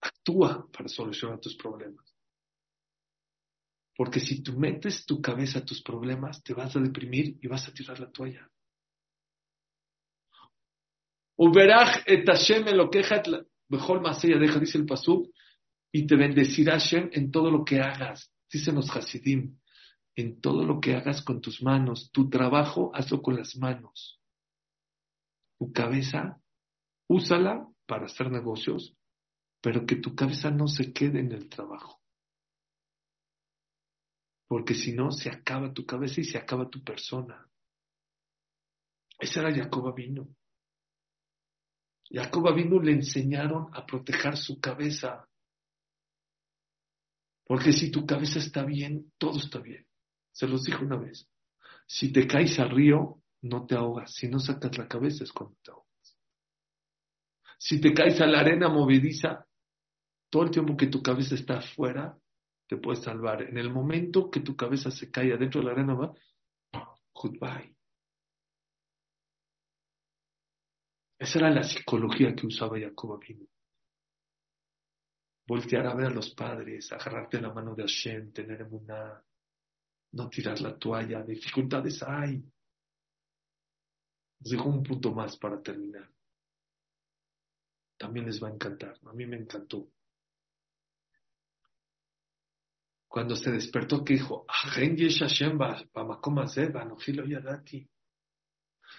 Actúa 0.00 0.66
para 0.72 0.88
solucionar 0.88 1.38
tus 1.40 1.54
problemas. 1.54 2.16
Porque 3.94 4.20
si 4.20 4.42
tú 4.42 4.58
metes 4.58 5.04
tu 5.04 5.20
cabeza 5.20 5.58
a 5.58 5.64
tus 5.64 5.82
problemas, 5.82 6.42
te 6.42 6.54
vas 6.54 6.74
a 6.76 6.80
deprimir 6.80 7.36
y 7.40 7.46
vas 7.46 7.68
a 7.68 7.74
tirar 7.74 8.00
la 8.00 8.10
toalla. 8.10 8.50
Et 12.06 12.26
Hashem 12.26 12.64
lo 12.74 12.88
deja, 12.88 13.22
dice 14.60 14.78
el 14.78 14.86
Pasú, 14.86 15.30
y 15.92 16.06
te 16.06 16.16
bendecirá 16.16 16.78
Hashem 16.78 17.10
en 17.12 17.30
todo 17.30 17.50
lo 17.50 17.64
que 17.64 17.80
hagas. 17.80 18.32
Dicen 18.50 18.76
los 18.76 18.88
Hasidim 18.90 19.58
en 20.16 20.40
todo 20.40 20.64
lo 20.64 20.80
que 20.80 20.94
hagas 20.94 21.22
con 21.22 21.40
tus 21.40 21.62
manos. 21.62 22.10
Tu 22.12 22.28
trabajo, 22.28 22.90
hazlo 22.94 23.22
con 23.22 23.36
las 23.36 23.56
manos. 23.56 24.20
Tu 25.58 25.72
cabeza, 25.72 26.40
úsala 27.08 27.68
para 27.86 28.06
hacer 28.06 28.30
negocios, 28.30 28.96
pero 29.60 29.86
que 29.86 29.96
tu 29.96 30.14
cabeza 30.14 30.50
no 30.50 30.68
se 30.68 30.92
quede 30.92 31.20
en 31.20 31.32
el 31.32 31.48
trabajo. 31.48 32.00
Porque 34.46 34.74
si 34.74 34.92
no, 34.92 35.10
se 35.10 35.30
acaba 35.30 35.72
tu 35.72 35.84
cabeza 35.86 36.20
y 36.20 36.24
se 36.24 36.38
acaba 36.38 36.68
tu 36.68 36.82
persona. 36.82 37.48
Esa 39.18 39.40
era 39.40 39.54
Jacoba 39.54 39.92
vino. 39.92 40.28
Jacoba 42.10 42.52
vino 42.52 42.80
le 42.80 42.92
enseñaron 42.92 43.68
a 43.72 43.86
proteger 43.86 44.36
su 44.36 44.60
cabeza. 44.60 45.26
Porque 47.46 47.72
si 47.72 47.90
tu 47.90 48.06
cabeza 48.06 48.38
está 48.38 48.64
bien, 48.64 49.12
todo 49.18 49.38
está 49.38 49.58
bien. 49.58 49.86
Se 50.34 50.48
los 50.48 50.64
dije 50.64 50.84
una 50.84 50.96
vez. 50.96 51.30
Si 51.86 52.12
te 52.12 52.26
caes 52.26 52.58
al 52.58 52.70
río, 52.70 53.22
no 53.42 53.66
te 53.66 53.76
ahogas. 53.76 54.12
Si 54.12 54.28
no 54.28 54.40
sacas 54.40 54.76
la 54.76 54.88
cabeza 54.88 55.22
es 55.22 55.32
cuando 55.32 55.56
te 55.62 55.70
ahogas. 55.70 56.18
Si 57.58 57.80
te 57.80 57.94
caes 57.94 58.20
a 58.20 58.26
la 58.26 58.40
arena 58.40 58.68
movediza, 58.68 59.46
todo 60.28 60.42
el 60.42 60.50
tiempo 60.50 60.76
que 60.76 60.88
tu 60.88 61.02
cabeza 61.02 61.36
está 61.36 61.58
afuera, 61.58 62.18
te 62.66 62.76
puedes 62.76 63.04
salvar. 63.04 63.42
En 63.42 63.56
el 63.56 63.70
momento 63.70 64.28
que 64.28 64.40
tu 64.40 64.56
cabeza 64.56 64.90
se 64.90 65.10
cae 65.10 65.32
adentro 65.32 65.60
de 65.60 65.66
la 65.66 65.72
arena, 65.72 65.94
va, 65.94 66.12
goodbye. 67.14 67.76
Esa 71.16 71.38
era 71.38 71.50
la 71.50 71.62
psicología 71.62 72.34
que 72.34 72.46
usaba 72.46 72.78
Jacob 72.78 73.14
Abinu. 73.14 73.46
Voltear 75.46 75.86
a 75.86 75.94
ver 75.94 76.06
a 76.06 76.10
los 76.10 76.34
padres, 76.34 76.90
agarrarte 76.90 77.40
la 77.40 77.52
mano 77.52 77.74
de 77.74 77.82
Hashem, 77.82 78.32
tener 78.32 78.62
emuná, 78.62 79.22
no 80.14 80.28
tirar 80.28 80.60
la 80.60 80.78
toalla, 80.78 81.22
dificultades 81.22 82.02
hay. 82.02 82.42
Les 84.40 84.50
dejo 84.52 84.68
un 84.68 84.82
punto 84.82 85.12
más 85.12 85.36
para 85.36 85.60
terminar. 85.60 86.08
También 87.96 88.26
les 88.26 88.42
va 88.42 88.48
a 88.48 88.52
encantar, 88.52 88.98
a 89.04 89.12
mí 89.12 89.26
me 89.26 89.36
encantó. 89.36 89.88
Cuando 93.08 93.36
se 93.36 93.50
despertó, 93.52 94.04
que 94.04 94.14
dijo, 94.14 94.44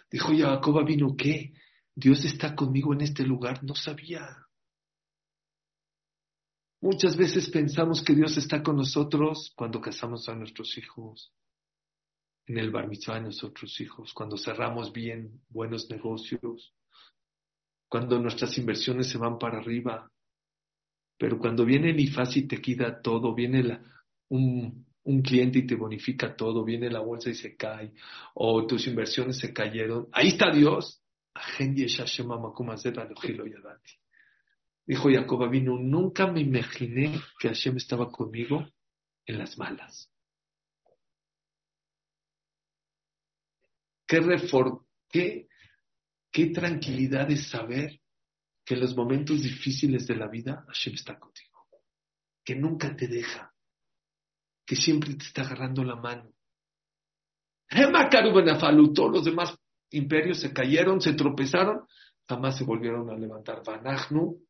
Dijo 0.10 0.30
Jacob 0.38 0.86
vino, 0.86 1.16
¿qué? 1.18 1.54
Dios 1.94 2.24
está 2.24 2.56
conmigo 2.56 2.94
en 2.94 3.02
este 3.02 3.24
lugar, 3.24 3.64
no 3.64 3.76
sabía. 3.76 4.45
Muchas 6.86 7.18
veces 7.18 7.50
pensamos 7.50 8.04
que 8.04 8.14
Dios 8.14 8.38
está 8.38 8.62
con 8.62 8.76
nosotros 8.76 9.52
cuando 9.56 9.82
casamos 9.82 10.30
a 10.30 10.36
nuestros 10.36 10.78
hijos, 10.78 11.34
en 12.46 12.60
el 12.60 12.70
bar 12.70 12.88
mitzvah 12.88 13.16
de 13.16 13.22
nuestros 13.22 13.82
hijos, 13.82 14.14
cuando 14.14 14.38
cerramos 14.38 14.94
bien 14.94 15.42
buenos 15.50 15.90
negocios, 15.90 16.76
cuando 17.90 18.20
nuestras 18.20 18.56
inversiones 18.60 19.10
se 19.10 19.18
van 19.18 19.40
para 19.40 19.58
arriba. 19.58 20.12
Pero 21.18 21.40
cuando 21.40 21.66
viene 21.66 21.90
el 21.90 22.00
IFAS 22.00 22.38
y 22.38 22.48
te 22.48 22.62
quita 22.62 23.02
todo, 23.02 23.34
viene 23.34 23.80
un, 24.30 24.86
un 25.06 25.22
cliente 25.24 25.58
y 25.58 25.66
te 25.66 25.74
bonifica 25.74 26.36
todo, 26.36 26.64
viene 26.64 26.92
la 26.92 27.00
bolsa 27.00 27.32
y 27.32 27.34
se 27.34 27.56
cae, 27.56 27.94
o 28.36 28.68
tus 28.68 28.86
inversiones 28.86 29.40
se 29.40 29.52
cayeron, 29.52 30.08
ahí 30.12 30.28
está 30.28 30.52
Dios. 30.52 31.02
Dijo 34.86 35.10
Jacob 35.10 35.50
vino, 35.50 35.78
nunca 35.78 36.28
me 36.28 36.42
imaginé 36.42 37.20
que 37.40 37.48
Hashem 37.48 37.78
estaba 37.78 38.12
conmigo 38.12 38.68
en 39.26 39.40
las 39.40 39.58
malas. 39.58 40.12
qué, 45.10 45.48
qué, 46.32 46.46
tranquilidad 46.48 47.30
es 47.32 47.50
saber 47.50 48.00
que 48.64 48.76
en 48.76 48.82
los 48.82 48.96
momentos 48.96 49.42
difíciles 49.42 50.06
de 50.06 50.16
la 50.16 50.28
vida 50.28 50.64
Hashem 50.68 50.94
está 50.94 51.18
contigo, 51.18 51.68
que 52.44 52.56
nunca 52.56 52.96
te 52.96 53.08
deja, 53.08 53.52
que 54.66 54.76
siempre 54.76 55.16
te 55.16 55.26
está 55.26 55.42
agarrando 55.42 55.84
la 55.84 55.96
mano. 55.96 56.32
Todos 58.94 59.12
los 59.12 59.26
demás 59.26 59.58
imperios 59.90 60.40
se 60.40 60.54
cayeron, 60.54 61.02
se 61.02 61.14
tropezaron, 61.14 61.88
jamás 62.28 62.58
se 62.58 62.64
volvieron 62.64 63.10
a 63.10 63.18
levantar. 63.18 63.64
Vanachnu. 63.66 64.46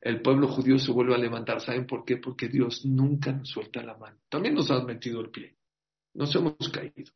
El 0.00 0.22
pueblo 0.22 0.48
judío 0.48 0.78
se 0.78 0.92
vuelve 0.92 1.14
a 1.14 1.18
levantar. 1.18 1.60
¿Saben 1.60 1.86
por 1.86 2.04
qué? 2.04 2.18
Porque 2.18 2.48
Dios 2.48 2.84
nunca 2.84 3.32
nos 3.32 3.48
suelta 3.48 3.82
la 3.82 3.96
mano. 3.96 4.18
También 4.28 4.54
nos 4.54 4.70
ha 4.70 4.82
metido 4.84 5.20
el 5.20 5.30
pie. 5.30 5.56
Nos 6.14 6.34
hemos 6.34 6.68
caído. 6.70 7.12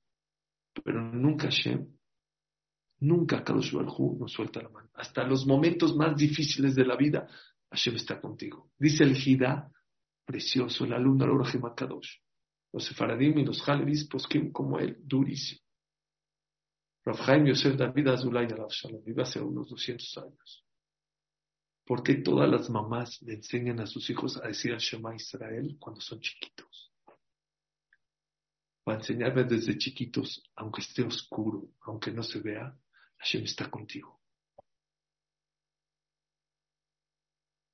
Pero 0.84 1.00
nunca 1.00 1.44
Hashem, 1.44 1.86
nunca 3.00 3.42
Kadosh 3.42 3.72
Baruj 3.72 4.18
nos 4.18 4.32
suelta 4.32 4.62
la 4.62 4.68
mano. 4.68 4.90
Hasta 4.94 5.24
los 5.24 5.46
momentos 5.46 5.96
más 5.96 6.16
difíciles 6.16 6.74
de 6.74 6.84
la 6.84 6.96
vida, 6.96 7.28
Hashem 7.70 7.96
está 7.96 8.20
contigo. 8.20 8.70
Dice 8.78 9.04
el 9.04 9.14
Jida, 9.14 9.70
precioso, 10.24 10.84
el 10.84 10.92
alumno 10.92 11.24
al 11.24 11.74
Kadosh. 11.74 12.18
Los 12.72 12.84
sefaradim 12.84 13.38
y 13.38 13.44
los 13.44 13.68
halevis 13.68 14.06
posquim 14.06 14.52
como 14.52 14.78
él, 14.78 14.96
durísimo. 15.00 15.60
Rav 17.04 17.46
Yosef 17.46 17.76
David 17.76 18.08
Azulay 18.08 18.46
Shalom, 18.46 19.02
vive 19.02 19.22
hace 19.22 19.40
unos 19.40 19.68
200 19.68 20.18
años. 20.18 20.64
¿Por 21.90 22.04
qué 22.04 22.14
todas 22.14 22.48
las 22.48 22.70
mamás 22.70 23.20
le 23.22 23.34
enseñan 23.34 23.80
a 23.80 23.86
sus 23.88 24.08
hijos 24.10 24.36
a 24.36 24.46
decir 24.46 24.72
al 24.72 24.78
Shema 24.78 25.12
Israel 25.16 25.76
cuando 25.76 26.00
son 26.00 26.20
chiquitos? 26.20 26.94
Para 28.84 28.98
enseñarles 28.98 29.48
desde 29.48 29.76
chiquitos, 29.76 30.40
aunque 30.54 30.82
esté 30.82 31.02
oscuro, 31.02 31.72
aunque 31.80 32.12
no 32.12 32.22
se 32.22 32.38
vea, 32.38 32.78
Hashem 33.18 33.42
está 33.42 33.68
contigo. 33.68 34.22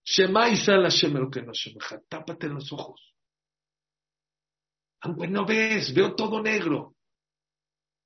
Shema 0.03 0.49
Israel 0.49 0.85
Hashem 0.85 1.13
lo 1.13 1.31
que 1.31 1.43
no 1.43 1.53
Shemaja. 1.53 2.01
Tápate 2.09 2.49
los 2.49 2.73
ojos. 2.73 3.15
Aunque 5.01 5.29
no 5.29 5.45
ves, 5.45 5.93
veo 5.93 6.15
todo 6.15 6.43
negro. 6.43 6.97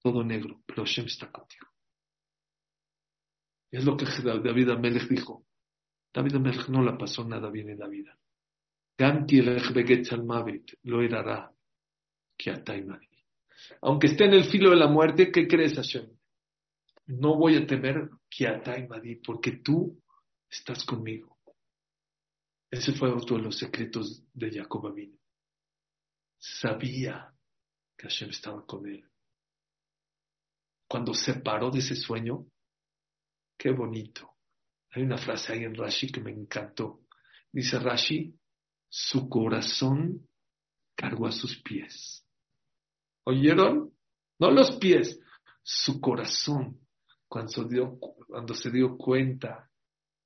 Todo 0.03 0.25
negro, 0.25 0.61
pero 0.67 0.83
Hashem 0.83 1.07
está 1.07 1.31
contigo. 1.31 1.69
Es 3.71 3.85
lo 3.85 3.97
que 3.97 4.07
David 4.25 4.71
Amelech 4.71 5.09
dijo. 5.09 5.47
David 6.13 6.37
Amelech 6.37 6.69
no 6.69 6.83
la 6.83 6.99
pasó 6.99 7.25
nada 7.25 7.51
bien 7.51 7.69
en 7.71 7.79
la 7.79 7.89
vida. 7.89 8.19
lo 10.83 11.03
herará 11.03 11.53
Aunque 13.83 14.09
esté 14.09 14.25
en 14.25 14.35
el 14.35 14.45
filo 14.45 14.71
de 14.71 14.77
la 14.77 14.89
muerte, 14.89 15.31
¿qué 15.31 15.47
crees, 15.47 15.75
Hashem? 15.75 16.11
No 17.07 17.37
voy 17.37 17.57
a 17.57 17.67
temer 17.67 18.11
porque 19.25 19.53
tú 19.65 20.01
estás 20.49 20.85
conmigo. 20.85 21.39
Ese 22.71 22.93
fue 22.93 23.11
otro 23.11 23.37
de 23.37 23.43
los 23.43 23.59
secretos 23.59 24.23
de 24.33 24.51
Jacob 24.51 24.87
Abin. 24.87 25.19
Sabía 26.39 27.35
que 27.97 28.05
Hashem 28.05 28.31
estaba 28.31 28.65
con 28.65 28.87
él. 28.87 29.05
Cuando 30.89 31.15
se 31.15 31.35
paró 31.35 31.71
de 31.71 31.81
ese 31.81 31.97
sueño, 31.97 32.47
qué 33.57 33.71
bonito. 33.71 34.37
Hay 34.93 35.03
una 35.03 35.19
frase 35.19 35.53
ahí 35.53 35.65
en 35.65 35.75
Rashi 35.75 36.11
que 36.11 36.21
me 36.21 36.31
encantó. 36.33 37.03
Dice 37.53 37.79
Rashi, 37.79 38.35
su 38.89 39.29
corazón 39.29 40.27
cargó 40.95 41.27
a 41.27 41.33
sus 41.33 41.61
pies. 41.63 42.27
¿Oyeron? 43.25 43.93
No 44.39 44.51
los 44.51 44.77
pies, 44.77 45.21
su 45.63 46.01
corazón. 46.01 46.81
Cuando, 47.29 47.65
dio, 47.65 47.99
cuando 47.99 48.55
se 48.55 48.71
dio 48.71 48.97
cuenta 48.97 49.71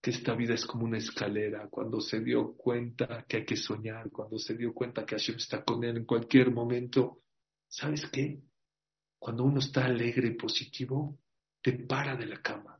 que 0.00 0.10
esta 0.10 0.34
vida 0.34 0.54
es 0.54 0.64
como 0.66 0.84
una 0.84 0.98
escalera, 0.98 1.68
cuando 1.68 2.00
se 2.00 2.20
dio 2.20 2.54
cuenta 2.56 3.24
que 3.28 3.38
hay 3.38 3.44
que 3.44 3.56
soñar, 3.56 4.10
cuando 4.10 4.38
se 4.38 4.54
dio 4.54 4.72
cuenta 4.72 5.04
que 5.04 5.16
Hashem 5.16 5.36
está 5.36 5.64
con 5.64 5.82
él 5.84 5.98
en 5.98 6.04
cualquier 6.04 6.50
momento, 6.50 7.22
¿sabes 7.68 8.06
qué? 8.10 8.40
Cuando 9.18 9.44
uno 9.44 9.60
está 9.60 9.86
alegre 9.86 10.28
y 10.28 10.34
positivo, 10.34 11.18
te 11.62 11.72
para 11.72 12.16
de 12.16 12.26
la 12.26 12.42
cama, 12.42 12.73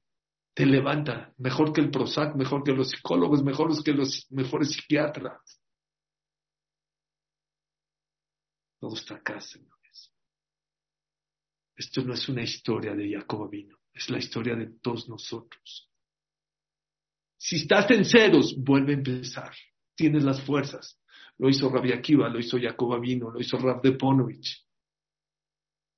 te 0.55 0.65
levanta, 0.65 1.35
mejor 1.39 1.73
que 1.73 1.81
el 1.81 1.91
Prozac, 1.91 2.37
mejor 2.37 2.63
que 2.63 2.73
los 2.73 2.91
psicólogos, 2.91 3.43
mejor 3.43 3.83
que 3.83 3.93
los 3.93 4.31
mejores 4.31 4.73
psiquiatras. 4.73 5.61
Todo 8.81 8.95
está 8.95 9.17
acá, 9.17 9.41
señores. 9.41 10.13
Esto 11.77 12.03
no 12.03 12.15
es 12.15 12.29
una 12.29 12.43
historia 12.43 12.95
de 12.95 13.11
Jacob 13.11 13.51
Vino, 13.51 13.79
es 13.93 14.09
la 14.11 14.19
historia 14.19 14.55
de 14.55 14.79
todos 14.81 15.09
nosotros. 15.09 15.91
Si 17.37 17.57
estás 17.57 17.91
en 17.91 18.05
ceros, 18.05 18.55
vuelve 18.57 18.93
a 18.93 18.97
empezar. 18.97 19.53
Tienes 19.97 20.23
las 20.23 20.41
fuerzas. 20.41 21.01
Lo 21.37 21.49
hizo 21.49 21.69
Rabbi 21.69 21.93
Akiva, 21.93 22.29
lo 22.29 22.39
hizo 22.39 22.59
Jacob 22.61 22.95
Avino, 22.95 23.31
lo 23.31 23.41
hizo 23.41 23.59
Rav 23.59 23.83
Deponovich. 23.83 24.65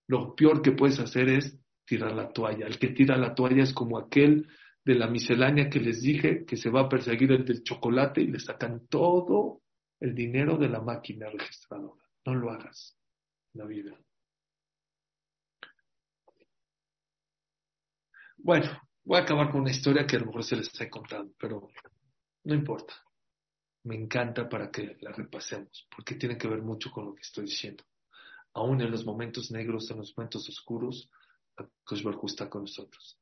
Lo 0.09 0.35
peor 0.35 0.63
que 0.63 0.73
puedes 0.73 0.99
hacer 0.99 1.29
es 1.29 1.59
tirar 1.87 2.13
la 2.13 2.29
toalla. 2.29 2.67
El 2.67 2.79
que 2.79 2.89
tira 2.89 3.17
la 3.17 3.35
toalla 3.35 3.63
es 3.63 3.73
como 3.73 3.99
aquel 3.99 4.47
de 4.85 4.95
la 4.95 5.09
miscelánea 5.09 5.71
que 5.71 5.81
les 5.81 6.03
dije 6.03 6.45
que 6.45 6.57
se 6.57 6.71
va 6.71 6.83
a 6.83 6.89
perseguir 6.89 7.33
el 7.33 7.45
del 7.45 7.63
chocolate 7.63 8.21
y 8.21 8.27
le 8.27 8.39
sacan 8.39 8.87
todo 8.89 9.63
el 10.01 10.15
dinero 10.15 10.59
de 10.59 10.69
la 10.69 10.81
máquina 10.81 11.29
registradora. 11.31 12.03
No 12.25 12.35
lo 12.35 12.51
hagas 12.51 12.99
en 13.55 13.61
la 13.61 13.67
vida. 13.67 13.99
Bueno, 18.39 18.87
Voy 19.07 19.21
a 19.21 19.23
acabar 19.23 19.53
con 19.53 19.61
una 19.61 19.71
historia 19.71 20.05
que 20.05 20.17
a 20.17 20.19
lo 20.19 20.27
mejor 20.27 20.43
se 20.43 20.57
les 20.57 20.81
he 20.81 20.91
contado, 20.91 21.31
pero 21.39 21.69
no 22.43 22.55
importa. 22.55 22.93
Me 23.85 23.95
encanta 23.95 24.49
para 24.49 24.69
que 24.69 24.97
la 25.01 25.13
repasemos, 25.13 25.87
porque 25.95 26.17
tiene 26.17 26.37
que 26.37 26.49
ver 26.49 26.61
mucho 26.61 26.91
con 26.91 27.05
lo 27.05 27.15
que 27.15 27.23
estoy 27.23 27.45
diciendo. 27.45 27.85
Aún 28.55 28.81
en 28.81 28.91
los 28.91 29.07
momentos 29.07 29.53
negros, 29.53 29.89
en 29.93 29.99
los 29.99 30.13
momentos 30.17 30.49
oscuros, 30.49 31.09
Koshbarhu 31.85 32.27
está 32.27 32.49
con 32.49 32.63
nosotros. 32.63 33.19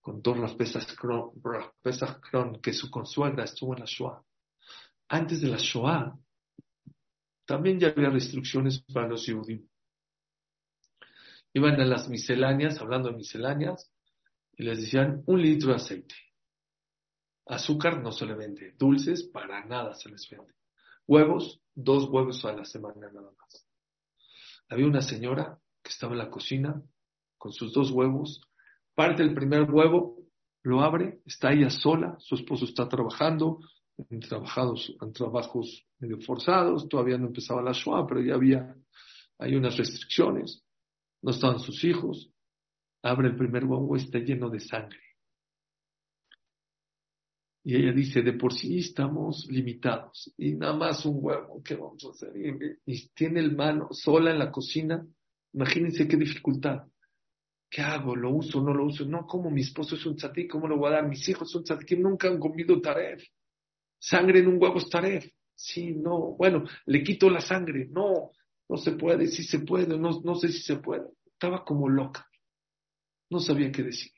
Con 0.00 0.22
dos 0.22 0.38
las 0.38 0.54
Pesach 0.54 0.94
Kron, 0.96 2.60
que 2.60 2.72
su 2.72 2.90
consuegra 2.90 3.44
estuvo 3.44 3.74
en 3.74 3.80
la 3.80 3.86
Shoah. 3.86 4.22
Antes 5.08 5.40
de 5.40 5.48
la 5.48 5.58
Shoah, 5.58 6.18
también 7.44 7.78
ya 7.78 7.88
había 7.88 8.10
restricciones 8.10 8.82
para 8.92 9.08
los 9.08 9.26
judíos. 9.26 9.68
Iban 11.52 11.80
a 11.80 11.84
las 11.84 12.08
misceláneas, 12.08 12.80
hablando 12.80 13.08
de 13.08 13.16
misceláneas, 13.16 13.90
y 14.56 14.64
les 14.64 14.80
decían 14.80 15.22
un 15.26 15.40
litro 15.40 15.70
de 15.70 15.76
aceite. 15.76 16.14
Azúcar 17.46 18.02
no 18.02 18.10
se 18.10 18.26
le 18.26 18.34
vende, 18.34 18.74
dulces 18.76 19.22
para 19.22 19.64
nada 19.64 19.94
se 19.94 20.08
les 20.10 20.28
vende. 20.28 20.52
Huevos, 21.06 21.60
dos 21.74 22.08
huevos 22.08 22.44
a 22.44 22.52
la 22.52 22.64
semana 22.64 23.08
nada 23.12 23.30
más. 23.38 23.68
Había 24.68 24.86
una 24.86 25.00
señora 25.00 25.58
que 25.82 25.90
estaba 25.90 26.12
en 26.12 26.18
la 26.18 26.30
cocina 26.30 26.82
con 27.38 27.52
sus 27.52 27.72
dos 27.72 27.90
huevos, 27.90 28.40
parte 28.94 29.22
el 29.22 29.34
primer 29.34 29.70
huevo, 29.70 30.16
lo 30.62 30.80
abre, 30.80 31.20
está 31.24 31.52
ella 31.52 31.70
sola, 31.70 32.16
su 32.18 32.34
esposo 32.34 32.64
está 32.64 32.88
trabajando, 32.88 33.60
en, 34.10 34.20
trabajados, 34.20 34.94
en 35.00 35.12
trabajos 35.12 35.86
medio 35.98 36.20
forzados, 36.20 36.88
todavía 36.88 37.18
no 37.18 37.28
empezaba 37.28 37.62
la 37.62 37.72
Shoah, 37.72 38.06
pero 38.06 38.20
ya 38.20 38.34
había, 38.34 38.76
hay 39.38 39.54
unas 39.54 39.76
restricciones, 39.76 40.62
no 41.22 41.30
estaban 41.30 41.60
sus 41.60 41.82
hijos, 41.84 42.30
abre 43.02 43.28
el 43.28 43.36
primer 43.36 43.64
huevo, 43.64 43.96
está 43.96 44.18
lleno 44.18 44.50
de 44.50 44.60
sangre. 44.60 44.98
Y 47.66 47.74
ella 47.74 47.92
dice, 47.92 48.22
de 48.22 48.32
por 48.34 48.52
sí 48.52 48.78
estamos 48.78 49.48
limitados. 49.50 50.32
Y 50.36 50.54
nada 50.54 50.76
más 50.76 51.04
un 51.04 51.18
huevo, 51.20 51.60
¿qué 51.64 51.74
vamos 51.74 52.04
a 52.04 52.10
hacer? 52.10 52.32
Y, 52.86 53.08
tiene 53.08 53.40
el 53.40 53.56
mano 53.56 53.88
sola 53.90 54.30
en 54.30 54.38
la 54.38 54.52
cocina. 54.52 55.04
Imagínense 55.52 56.06
qué 56.06 56.16
dificultad. 56.16 56.86
¿Qué 57.76 57.82
hago? 57.82 58.16
¿Lo 58.16 58.30
uso? 58.30 58.62
¿No 58.62 58.72
lo 58.72 58.86
uso? 58.86 59.04
No, 59.04 59.26
como 59.26 59.50
mi 59.50 59.60
esposo 59.60 59.96
es 59.96 60.06
un 60.06 60.16
tzaddik, 60.16 60.50
¿cómo 60.50 60.66
lo 60.66 60.78
voy 60.78 60.88
a 60.88 60.94
dar? 60.94 61.06
Mis 61.06 61.28
hijos 61.28 61.50
son 61.50 61.62
que 61.62 61.94
nunca 61.94 62.26
han 62.26 62.38
comido 62.38 62.80
taref. 62.80 63.22
Sangre 63.98 64.38
en 64.38 64.46
un 64.46 64.56
huevo 64.58 64.78
es 64.78 64.88
taref. 64.88 65.30
Sí, 65.54 65.92
no. 65.92 66.36
Bueno, 66.38 66.64
le 66.86 67.04
quito 67.04 67.28
la 67.28 67.42
sangre. 67.42 67.86
No, 67.90 68.30
no 68.66 68.76
se 68.78 68.92
puede. 68.92 69.26
Sí 69.26 69.42
se 69.42 69.58
puede. 69.58 69.98
No, 69.98 70.22
no 70.24 70.34
sé 70.36 70.48
si 70.48 70.62
se 70.62 70.76
puede. 70.76 71.04
Estaba 71.26 71.66
como 71.66 71.86
loca. 71.86 72.26
No 73.28 73.40
sabía 73.40 73.70
qué 73.70 73.82
decir. 73.82 74.10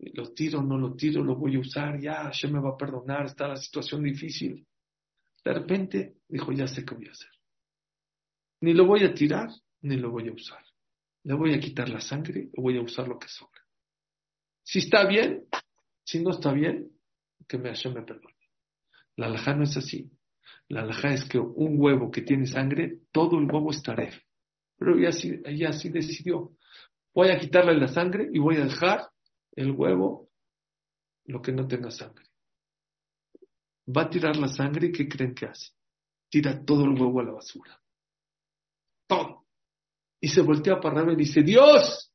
Lo 0.00 0.32
tiro, 0.32 0.60
no 0.60 0.76
lo 0.76 0.96
tiro, 0.96 1.22
lo 1.22 1.36
voy 1.36 1.54
a 1.54 1.60
usar, 1.60 2.00
ya, 2.00 2.32
ya 2.32 2.48
me 2.48 2.58
va 2.58 2.70
a 2.70 2.76
perdonar, 2.76 3.26
está 3.26 3.46
la 3.46 3.56
situación 3.56 4.02
difícil. 4.02 4.66
De 5.44 5.52
repente 5.52 6.16
dijo, 6.26 6.50
ya 6.50 6.66
sé 6.66 6.84
qué 6.84 6.96
voy 6.96 7.06
a 7.06 7.12
hacer. 7.12 7.30
Ni 8.60 8.74
lo 8.74 8.86
voy 8.86 9.04
a 9.04 9.14
tirar, 9.14 9.50
ni 9.82 9.96
lo 9.96 10.10
voy 10.10 10.28
a 10.28 10.32
usar. 10.32 10.64
Le 11.24 11.34
voy 11.34 11.54
a 11.54 11.60
quitar 11.60 11.88
la 11.88 12.00
sangre 12.00 12.50
o 12.56 12.62
voy 12.62 12.78
a 12.78 12.82
usar 12.82 13.08
lo 13.08 13.18
que 13.18 13.28
sobra. 13.28 13.60
Si 14.62 14.80
está 14.80 15.06
bien, 15.06 15.46
si 16.04 16.22
no 16.22 16.30
está 16.30 16.52
bien, 16.52 16.90
que 17.46 17.58
me, 17.58 17.70
me 17.70 18.02
perdone. 18.02 18.36
La 19.16 19.26
alhaja 19.26 19.54
no 19.54 19.64
es 19.64 19.76
así. 19.76 20.10
La 20.68 20.82
alhaja 20.82 21.12
es 21.14 21.24
que 21.24 21.38
un 21.38 21.80
huevo 21.80 22.10
que 22.10 22.22
tiene 22.22 22.46
sangre, 22.46 23.00
todo 23.10 23.38
el 23.38 23.50
huevo 23.50 23.70
es 23.70 23.82
taref. 23.82 24.16
Pero 24.76 24.96
ella 24.96 25.08
así, 25.08 25.40
ella 25.44 25.70
así 25.70 25.88
decidió. 25.88 26.52
Voy 27.14 27.30
a 27.30 27.38
quitarle 27.38 27.76
la 27.76 27.88
sangre 27.88 28.28
y 28.32 28.38
voy 28.38 28.56
a 28.56 28.64
dejar 28.64 29.10
el 29.56 29.72
huevo, 29.72 30.30
lo 31.24 31.42
que 31.42 31.52
no 31.52 31.66
tenga 31.66 31.90
sangre. 31.90 32.26
Va 33.88 34.02
a 34.02 34.10
tirar 34.10 34.36
la 34.36 34.48
sangre 34.48 34.88
y 34.88 34.92
¿qué 34.92 35.08
creen 35.08 35.34
que 35.34 35.46
hace? 35.46 35.72
Tira 36.28 36.64
todo 36.64 36.84
el 36.84 36.90
huevo 36.90 37.20
a 37.20 37.24
la 37.24 37.32
basura. 37.32 37.80
Todo. 39.06 39.47
Y 40.20 40.28
se 40.28 40.42
voltea 40.42 40.80
para 40.80 41.00
arriba 41.00 41.12
y 41.12 41.24
dice, 41.24 41.42
Dios, 41.42 42.12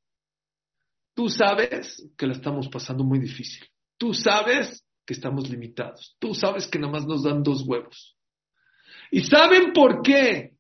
tú 1.15 1.29
sabes 1.29 2.09
que 2.17 2.27
la 2.27 2.33
estamos 2.33 2.67
pasando 2.67 3.03
muy 3.03 3.19
difícil. 3.19 3.65
Tú 3.97 4.13
sabes 4.13 4.85
que 5.05 5.13
estamos 5.13 5.49
limitados. 5.49 6.15
Tú 6.19 6.33
sabes 6.33 6.67
que 6.67 6.79
nada 6.79 6.93
más 6.93 7.05
nos 7.05 7.23
dan 7.23 7.43
dos 7.43 7.63
huevos. 7.65 8.17
¿Y 9.11 9.21
saben 9.21 9.73
por 9.73 10.01
qué? 10.01 10.55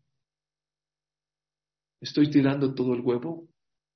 Estoy 1.99 2.29
tirando 2.29 2.73
todo 2.73 2.93
el 2.93 3.01
huevo 3.01 3.47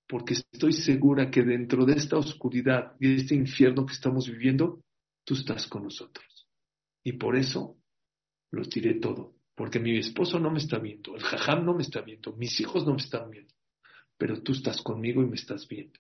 porque 0.07 0.33
estoy 0.33 0.71
segura 0.71 1.29
que 1.29 1.43
dentro 1.43 1.85
de 1.85 1.93
esta 1.93 2.17
oscuridad 2.17 2.93
y 2.99 3.17
este 3.17 3.35
infierno 3.35 3.85
que 3.85 3.93
estamos 3.93 4.29
viviendo, 4.29 4.81
tú 5.25 5.33
estás 5.33 5.67
con 5.67 5.83
nosotros. 5.83 6.47
Y 7.03 7.13
por 7.13 7.35
eso 7.35 7.77
lo 8.51 8.63
tiré 8.63 8.95
todo, 8.95 9.35
porque 9.57 9.79
mi 9.79 9.97
esposo 9.97 10.39
no 10.39 10.51
me 10.51 10.59
está 10.59 10.77
viendo, 10.77 11.15
el 11.15 11.23
jajam 11.23 11.65
no 11.65 11.73
me 11.73 11.81
está 11.81 12.01
viendo, 12.01 12.31
mis 12.33 12.59
hijos 12.59 12.85
no 12.85 12.91
me 12.91 13.01
están 13.01 13.31
viendo, 13.31 13.55
pero 14.15 14.43
tú 14.43 14.51
estás 14.51 14.83
conmigo 14.83 15.23
y 15.23 15.25
me 15.25 15.35
estás 15.35 15.67
viendo. 15.67 15.99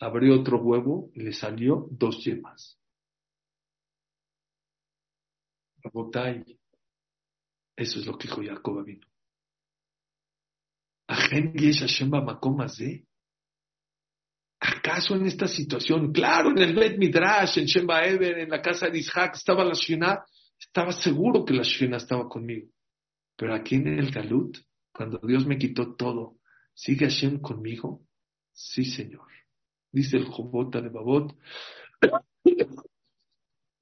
Abrió 0.00 0.38
otro 0.38 0.60
huevo 0.60 1.10
y 1.14 1.22
le 1.22 1.32
salió 1.32 1.88
dos 1.90 2.22
yemas. 2.22 2.78
Eso 7.74 8.00
es 8.00 8.06
lo 8.06 8.18
que 8.18 8.28
dijo 8.28 8.42
Jacob 8.44 8.84
vino. 8.84 9.06
¿Acaso 14.60 15.14
en 15.14 15.24
esta 15.24 15.46
situación, 15.46 16.12
claro, 16.12 16.50
en 16.50 16.58
el 16.58 16.74
Bet 16.74 16.98
Midrash, 16.98 17.60
en 17.60 17.64
Shemba 17.64 18.04
Eber, 18.04 18.40
en 18.40 18.50
la 18.50 18.60
casa 18.60 18.90
de 18.90 18.98
Isaac, 18.98 19.36
estaba 19.36 19.64
la 19.64 19.72
Shina, 19.72 20.22
estaba 20.58 20.92
seguro 20.92 21.44
que 21.44 21.54
la 21.54 21.62
Shina 21.62 21.96
estaba 21.96 22.28
conmigo. 22.28 22.68
Pero 23.36 23.54
aquí 23.54 23.76
en 23.76 23.88
el 23.98 24.10
Galut, 24.10 24.58
cuando 24.92 25.18
Dios 25.18 25.46
me 25.46 25.58
quitó 25.58 25.94
todo, 25.94 26.38
¿sigue 26.74 27.06
Hashem 27.06 27.40
conmigo? 27.40 28.06
Sí, 28.52 28.84
Señor. 28.84 29.28
Dice 29.92 30.16
el 30.16 30.24
Jobota 30.26 30.80
de 30.80 30.88
Babot, 30.88 31.36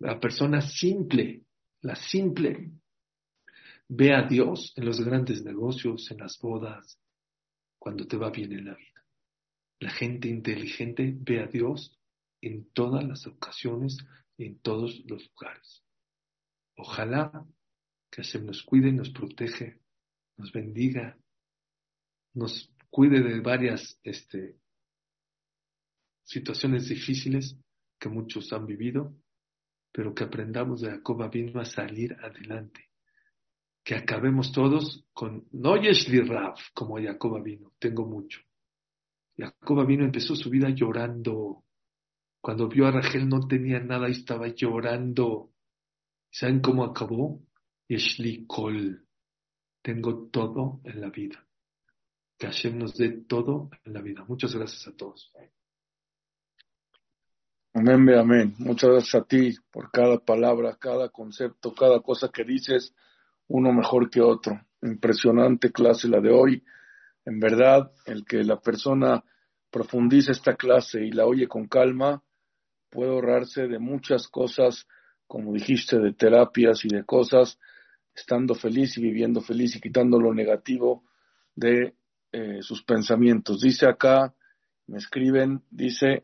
la 0.01 0.21
persona 0.21 0.61
simple, 0.61 1.45
la 1.83 1.95
simple, 1.95 2.73
ve 3.89 4.15
a 4.15 4.23
Dios 4.27 4.73
en 4.77 4.87
los 4.87 5.01
grandes 5.01 5.45
negocios, 5.45 6.11
en 6.11 6.19
las 6.19 6.39
bodas, 6.39 7.01
cuando 7.79 8.07
te 8.07 8.17
va 8.17 8.31
bien 8.31 8.53
en 8.53 8.65
la 8.67 8.75
vida. 8.75 9.05
La 9.81 9.91
gente 9.91 10.29
inteligente 10.29 11.15
ve 11.17 11.41
a 11.41 11.47
Dios 11.47 11.99
en 12.41 12.71
todas 12.73 13.05
las 13.05 13.27
ocasiones 13.27 13.99
y 14.37 14.47
en 14.47 14.59
todos 14.61 15.03
los 15.07 15.29
lugares. 15.29 15.84
Ojalá 16.77 17.47
que 18.11 18.23
Hashem 18.23 18.47
nos 18.47 18.63
cuide, 18.63 18.93
nos 18.93 19.11
protege, 19.11 19.79
nos 20.37 20.53
bendiga, 20.53 21.17
nos 22.35 22.71
cuide 22.91 23.23
de 23.23 23.41
varias 23.41 23.99
este, 24.03 24.57
situaciones 26.25 26.89
difíciles 26.89 27.57
que 27.99 28.09
muchos 28.09 28.53
han 28.53 28.67
vivido, 28.67 29.15
pero 29.93 30.15
que 30.15 30.25
aprendamos 30.25 30.81
de 30.81 30.91
Jacob 30.91 31.31
vino 31.31 31.61
a 31.61 31.65
salir 31.65 32.15
adelante 32.15 32.91
que 33.85 33.95
acabemos 33.95 34.51
todos 34.51 35.05
con, 35.13 35.47
no 35.53 35.77
Yeshli 35.77 36.21
Rav, 36.21 36.57
como 36.73 36.99
Jacoba 36.99 37.41
vino, 37.43 37.73
tengo 37.79 38.07
mucho. 38.07 38.41
Jacoba 39.37 39.85
vino, 39.85 40.05
empezó 40.05 40.35
su 40.35 40.49
vida 40.49 40.71
llorando. 40.71 41.65
Cuando 42.41 42.67
vio 42.69 42.87
a 42.87 42.91
Rachel 42.91 43.29
no 43.29 43.47
tenía 43.47 43.81
nada 43.81 44.09
y 44.09 44.13
estaba 44.13 44.49
llorando. 44.49 45.51
¿Saben 46.35 46.59
cómo 46.61 46.83
acabó? 46.83 47.41
Yeshli 47.87 48.45
Kol. 48.49 49.07
Tengo 49.81 50.27
todo 50.33 50.81
en 50.83 51.01
la 51.01 51.09
vida. 51.09 51.47
Que 52.37 52.47
Hashem 52.49 52.77
nos 52.77 52.95
todo 53.29 53.71
en 53.85 53.93
la 53.93 54.01
vida. 54.01 54.25
Muchas 54.27 54.53
gracias 54.53 54.89
a 54.89 54.97
todos. 54.97 55.33
Amén, 57.73 58.09
amén. 58.19 58.53
Muchas 58.59 58.91
gracias 58.91 59.15
a 59.15 59.25
ti 59.25 59.55
por 59.71 59.93
cada 59.93 60.19
palabra, 60.19 60.77
cada 60.77 61.09
concepto, 61.09 61.73
cada 61.73 62.01
cosa 62.01 62.29
que 62.31 62.43
dices 62.43 62.93
uno 63.47 63.73
mejor 63.73 64.11
que 64.11 64.21
otro. 64.21 64.61
Impresionante 64.83 65.71
clase 65.71 66.09
la 66.09 66.21
de 66.21 66.33
hoy. 66.33 66.65
En 67.25 67.39
verdad, 67.39 67.93
el 68.07 68.25
que 68.25 68.43
la 68.43 68.61
persona 68.61 69.23
profundice 69.71 70.33
esta 70.33 70.57
clase 70.57 71.01
y 71.01 71.13
la 71.13 71.27
oye 71.27 71.47
con 71.47 71.69
calma, 71.69 72.25
puede 72.91 73.11
ahorrarse 73.13 73.69
de 73.69 73.79
muchas 73.79 74.27
cosas, 74.27 74.89
como 75.35 75.53
dijiste, 75.53 75.99
de 75.99 76.13
terapias 76.13 76.85
y 76.85 76.89
de 76.95 77.03
cosas, 77.03 77.59
estando 78.15 78.55
feliz 78.55 78.97
y 78.97 79.03
viviendo 79.03 79.41
feliz 79.41 79.75
y 79.75 79.81
quitando 79.81 80.21
lo 80.21 80.33
negativo 80.33 81.03
de 81.57 81.97
eh, 82.31 82.63
sus 82.63 82.85
pensamientos. 82.85 83.61
Dice 83.61 83.89
acá, 83.89 84.33
me 84.87 84.99
escriben, 84.99 85.65
dice, 85.73 86.23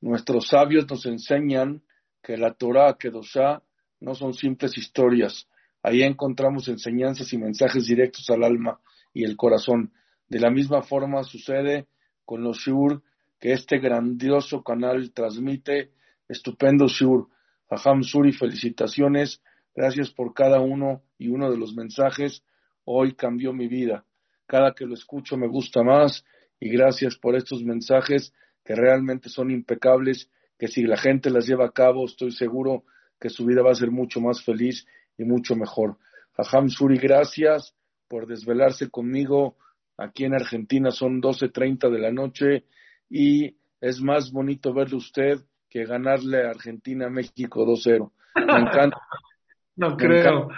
nuestros 0.00 0.48
sabios 0.48 0.88
nos 0.88 1.04
enseñan 1.04 1.82
que 2.22 2.38
la 2.38 2.54
Torah, 2.54 2.96
que 2.98 3.10
Dosha, 3.10 3.62
no 4.00 4.14
son 4.14 4.32
simples 4.32 4.78
historias, 4.78 5.46
Ahí 5.82 6.02
encontramos 6.02 6.68
enseñanzas 6.68 7.30
y 7.34 7.38
mensajes 7.38 7.84
directos 7.84 8.30
al 8.30 8.44
alma 8.44 8.80
y 9.12 9.24
el 9.24 9.36
corazón. 9.36 9.92
De 10.26 10.40
la 10.40 10.50
misma 10.50 10.80
forma 10.80 11.22
sucede 11.22 11.86
con 12.24 12.42
los 12.42 12.60
Shur 12.60 13.02
que 13.38 13.52
este 13.52 13.78
grandioso 13.78 14.62
canal 14.62 15.12
transmite. 15.12 15.90
Estupendo 16.28 16.86
Shur. 16.86 17.28
Aham 17.72 18.02
Suri, 18.02 18.32
felicitaciones. 18.32 19.40
Gracias 19.74 20.10
por 20.10 20.34
cada 20.34 20.60
uno 20.60 21.04
y 21.16 21.28
uno 21.28 21.50
de 21.50 21.56
los 21.56 21.74
mensajes. 21.74 22.44
Hoy 22.84 23.14
cambió 23.14 23.54
mi 23.54 23.66
vida. 23.66 24.04
Cada 24.46 24.74
que 24.74 24.84
lo 24.84 24.92
escucho 24.92 25.38
me 25.38 25.48
gusta 25.48 25.82
más 25.82 26.22
y 26.60 26.68
gracias 26.68 27.16
por 27.16 27.34
estos 27.34 27.62
mensajes 27.62 28.34
que 28.62 28.74
realmente 28.74 29.30
son 29.30 29.50
impecables, 29.50 30.28
que 30.58 30.68
si 30.68 30.82
la 30.82 30.98
gente 30.98 31.30
las 31.30 31.46
lleva 31.46 31.64
a 31.64 31.72
cabo, 31.72 32.04
estoy 32.04 32.32
seguro 32.32 32.84
que 33.18 33.30
su 33.30 33.46
vida 33.46 33.62
va 33.62 33.70
a 33.70 33.74
ser 33.74 33.90
mucho 33.90 34.20
más 34.20 34.44
feliz 34.44 34.86
y 35.16 35.24
mucho 35.24 35.56
mejor. 35.56 35.96
Jajam 36.32 36.68
Suri, 36.68 36.98
gracias 36.98 37.74
por 38.06 38.26
desvelarse 38.26 38.90
conmigo. 38.90 39.56
Aquí 39.96 40.24
en 40.26 40.34
Argentina 40.34 40.90
son 40.90 41.22
12.30 41.22 41.90
de 41.90 41.98
la 41.98 42.12
noche 42.12 42.66
y 43.08 43.56
es 43.80 44.02
más 44.02 44.30
bonito 44.30 44.74
verle 44.74 44.96
usted 44.96 45.40
que 45.72 45.84
ganarle 45.86 46.46
a 46.46 46.50
Argentina 46.50 47.08
México 47.08 47.64
2-0. 47.64 48.10
Me 48.34 48.42
encanta. 48.42 48.98
no 49.76 49.96
creo. 49.96 50.48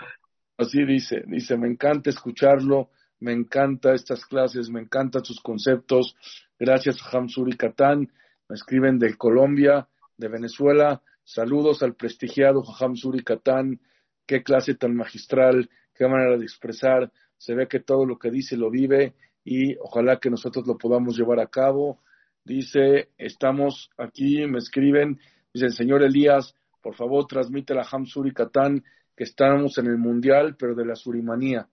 así 0.59 0.85
dice, 0.85 1.23
dice, 1.27 1.57
me 1.57 1.69
encanta 1.69 2.11
escucharlo, 2.11 2.91
me 3.21 3.33
encanta 3.33 3.95
estas 3.95 4.27
clases, 4.27 4.71
me 4.71 4.81
encantan 4.81 5.25
sus 5.25 5.41
conceptos. 5.41 6.17
Gracias, 6.59 7.01
Jajam 7.01 7.29
Suri 7.29 7.57
Catán. 7.57 8.11
Me 8.49 8.57
escriben 8.57 8.99
de 8.99 9.17
Colombia, 9.17 9.87
de 10.17 10.29
Venezuela. 10.29 11.03
Saludos 11.23 11.83
al 11.83 11.95
prestigiado 11.95 12.63
Jajam 12.63 12.97
Suri 12.97 13.23
Catán 13.23 13.81
qué 14.27 14.43
clase 14.43 14.75
tan 14.75 14.95
magistral, 14.95 15.71
qué 15.95 16.09
manera 16.09 16.37
de 16.37 16.45
expresar, 16.45 17.13
se 17.37 17.55
ve 17.55 17.69
que 17.69 17.81
todo 17.81 18.07
lo 18.07 18.19
que 18.19 18.31
dice 18.31 18.57
lo 18.57 18.71
vive 18.71 19.15
y 19.45 19.77
ojalá 19.77 20.19
que 20.19 20.31
nosotros 20.31 20.67
lo 20.67 20.79
podamos 20.79 21.17
llevar 21.17 21.41
a 21.41 21.49
cabo. 21.49 22.01
Dice, 22.45 23.09
estamos 23.17 23.91
aquí, 23.97 24.47
me 24.47 24.59
escriben, 24.59 25.19
dice 25.53 25.67
el 25.67 25.73
señor 25.73 26.03
Elías, 26.03 26.55
por 26.83 26.95
favor 26.95 27.27
transmite 27.27 27.75
la 27.75 27.87
Hamsuri 27.91 28.33
Katán 28.33 28.85
que 29.17 29.25
estamos 29.25 29.79
en 29.79 29.87
el 29.87 29.97
mundial, 29.97 30.57
pero 30.59 30.75
de 30.75 30.85
la 30.85 30.95
surimanía. 30.95 31.69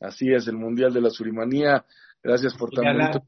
Así 0.00 0.32
es, 0.32 0.48
el 0.48 0.56
mundial 0.56 0.92
de 0.92 1.00
la 1.00 1.10
surimanía. 1.10 1.84
Gracias 2.22 2.56
por 2.56 2.70
tan 2.70 2.84
bonito. 2.96 3.22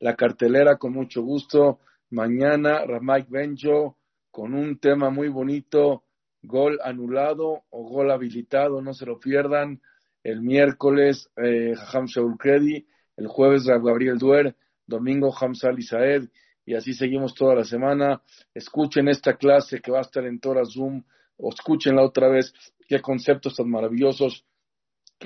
La 0.00 0.14
cartelera 0.16 0.76
con 0.76 0.92
mucho 0.92 1.22
gusto. 1.22 1.80
Mañana 2.10 2.84
Ramaik 2.84 3.28
Benjo 3.30 3.96
con 4.30 4.52
un 4.54 4.78
tema 4.78 5.10
muy 5.10 5.28
bonito 5.28 6.04
gol 6.42 6.78
anulado 6.82 7.62
o 7.70 7.88
gol 7.88 8.10
habilitado, 8.10 8.82
no 8.82 8.92
se 8.92 9.06
lo 9.06 9.18
pierdan. 9.18 9.80
El 10.22 10.42
miércoles, 10.42 11.30
eh, 11.36 11.74
Jajam 11.76 12.06
Shaul 12.06 12.36
Kredi, 12.36 12.86
el 13.16 13.28
jueves, 13.28 13.64
Gabriel 13.64 14.18
Duer, 14.18 14.56
domingo, 14.86 15.34
Hamza 15.34 15.70
Saed, 15.80 16.28
y 16.66 16.74
así 16.74 16.94
seguimos 16.94 17.34
toda 17.34 17.54
la 17.54 17.64
semana. 17.64 18.22
Escuchen 18.54 19.08
esta 19.08 19.36
clase 19.36 19.80
que 19.80 19.90
va 19.90 19.98
a 19.98 20.02
estar 20.02 20.24
en 20.24 20.40
Torah 20.40 20.64
Zoom, 20.64 21.02
o 21.36 21.50
escúchenla 21.50 22.02
otra 22.02 22.28
vez, 22.28 22.52
qué 22.88 23.00
conceptos 23.00 23.56
tan 23.56 23.68
maravillosos 23.68 24.44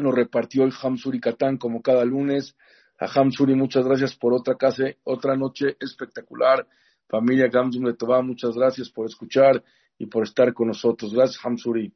nos 0.03 0.15
repartió 0.15 0.65
el 0.65 0.73
Hamsuri 0.81 1.21
Katán 1.21 1.57
como 1.57 1.83
cada 1.83 2.05
lunes. 2.05 2.57
A 2.99 3.07
Hamsuri, 3.07 3.55
muchas 3.55 3.85
gracias 3.85 4.17
por 4.17 4.33
otra 4.33 4.57
clase, 4.57 4.99
otra 5.05 5.37
noche 5.37 5.77
espectacular. 5.81 6.67
Familia 7.09 7.49
Gamsum 7.49 7.85
de 7.85 7.95
Tobá, 7.95 8.23
muchas 8.23 8.55
gracias 8.55 8.91
por 8.91 9.07
escuchar 9.07 9.63
y 9.97 10.07
por 10.07 10.25
estar 10.25 10.53
con 10.53 10.69
nosotros. 10.69 11.15
Gracias, 11.15 11.45
Hamsuri. 11.45 11.93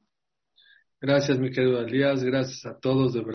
Gracias, 1.01 1.39
mi 1.39 1.51
querido 1.51 1.81
Elías. 1.81 2.23
Gracias 2.23 2.65
a 2.65 2.79
todos, 2.79 3.13
de 3.13 3.21
verdad. 3.21 3.31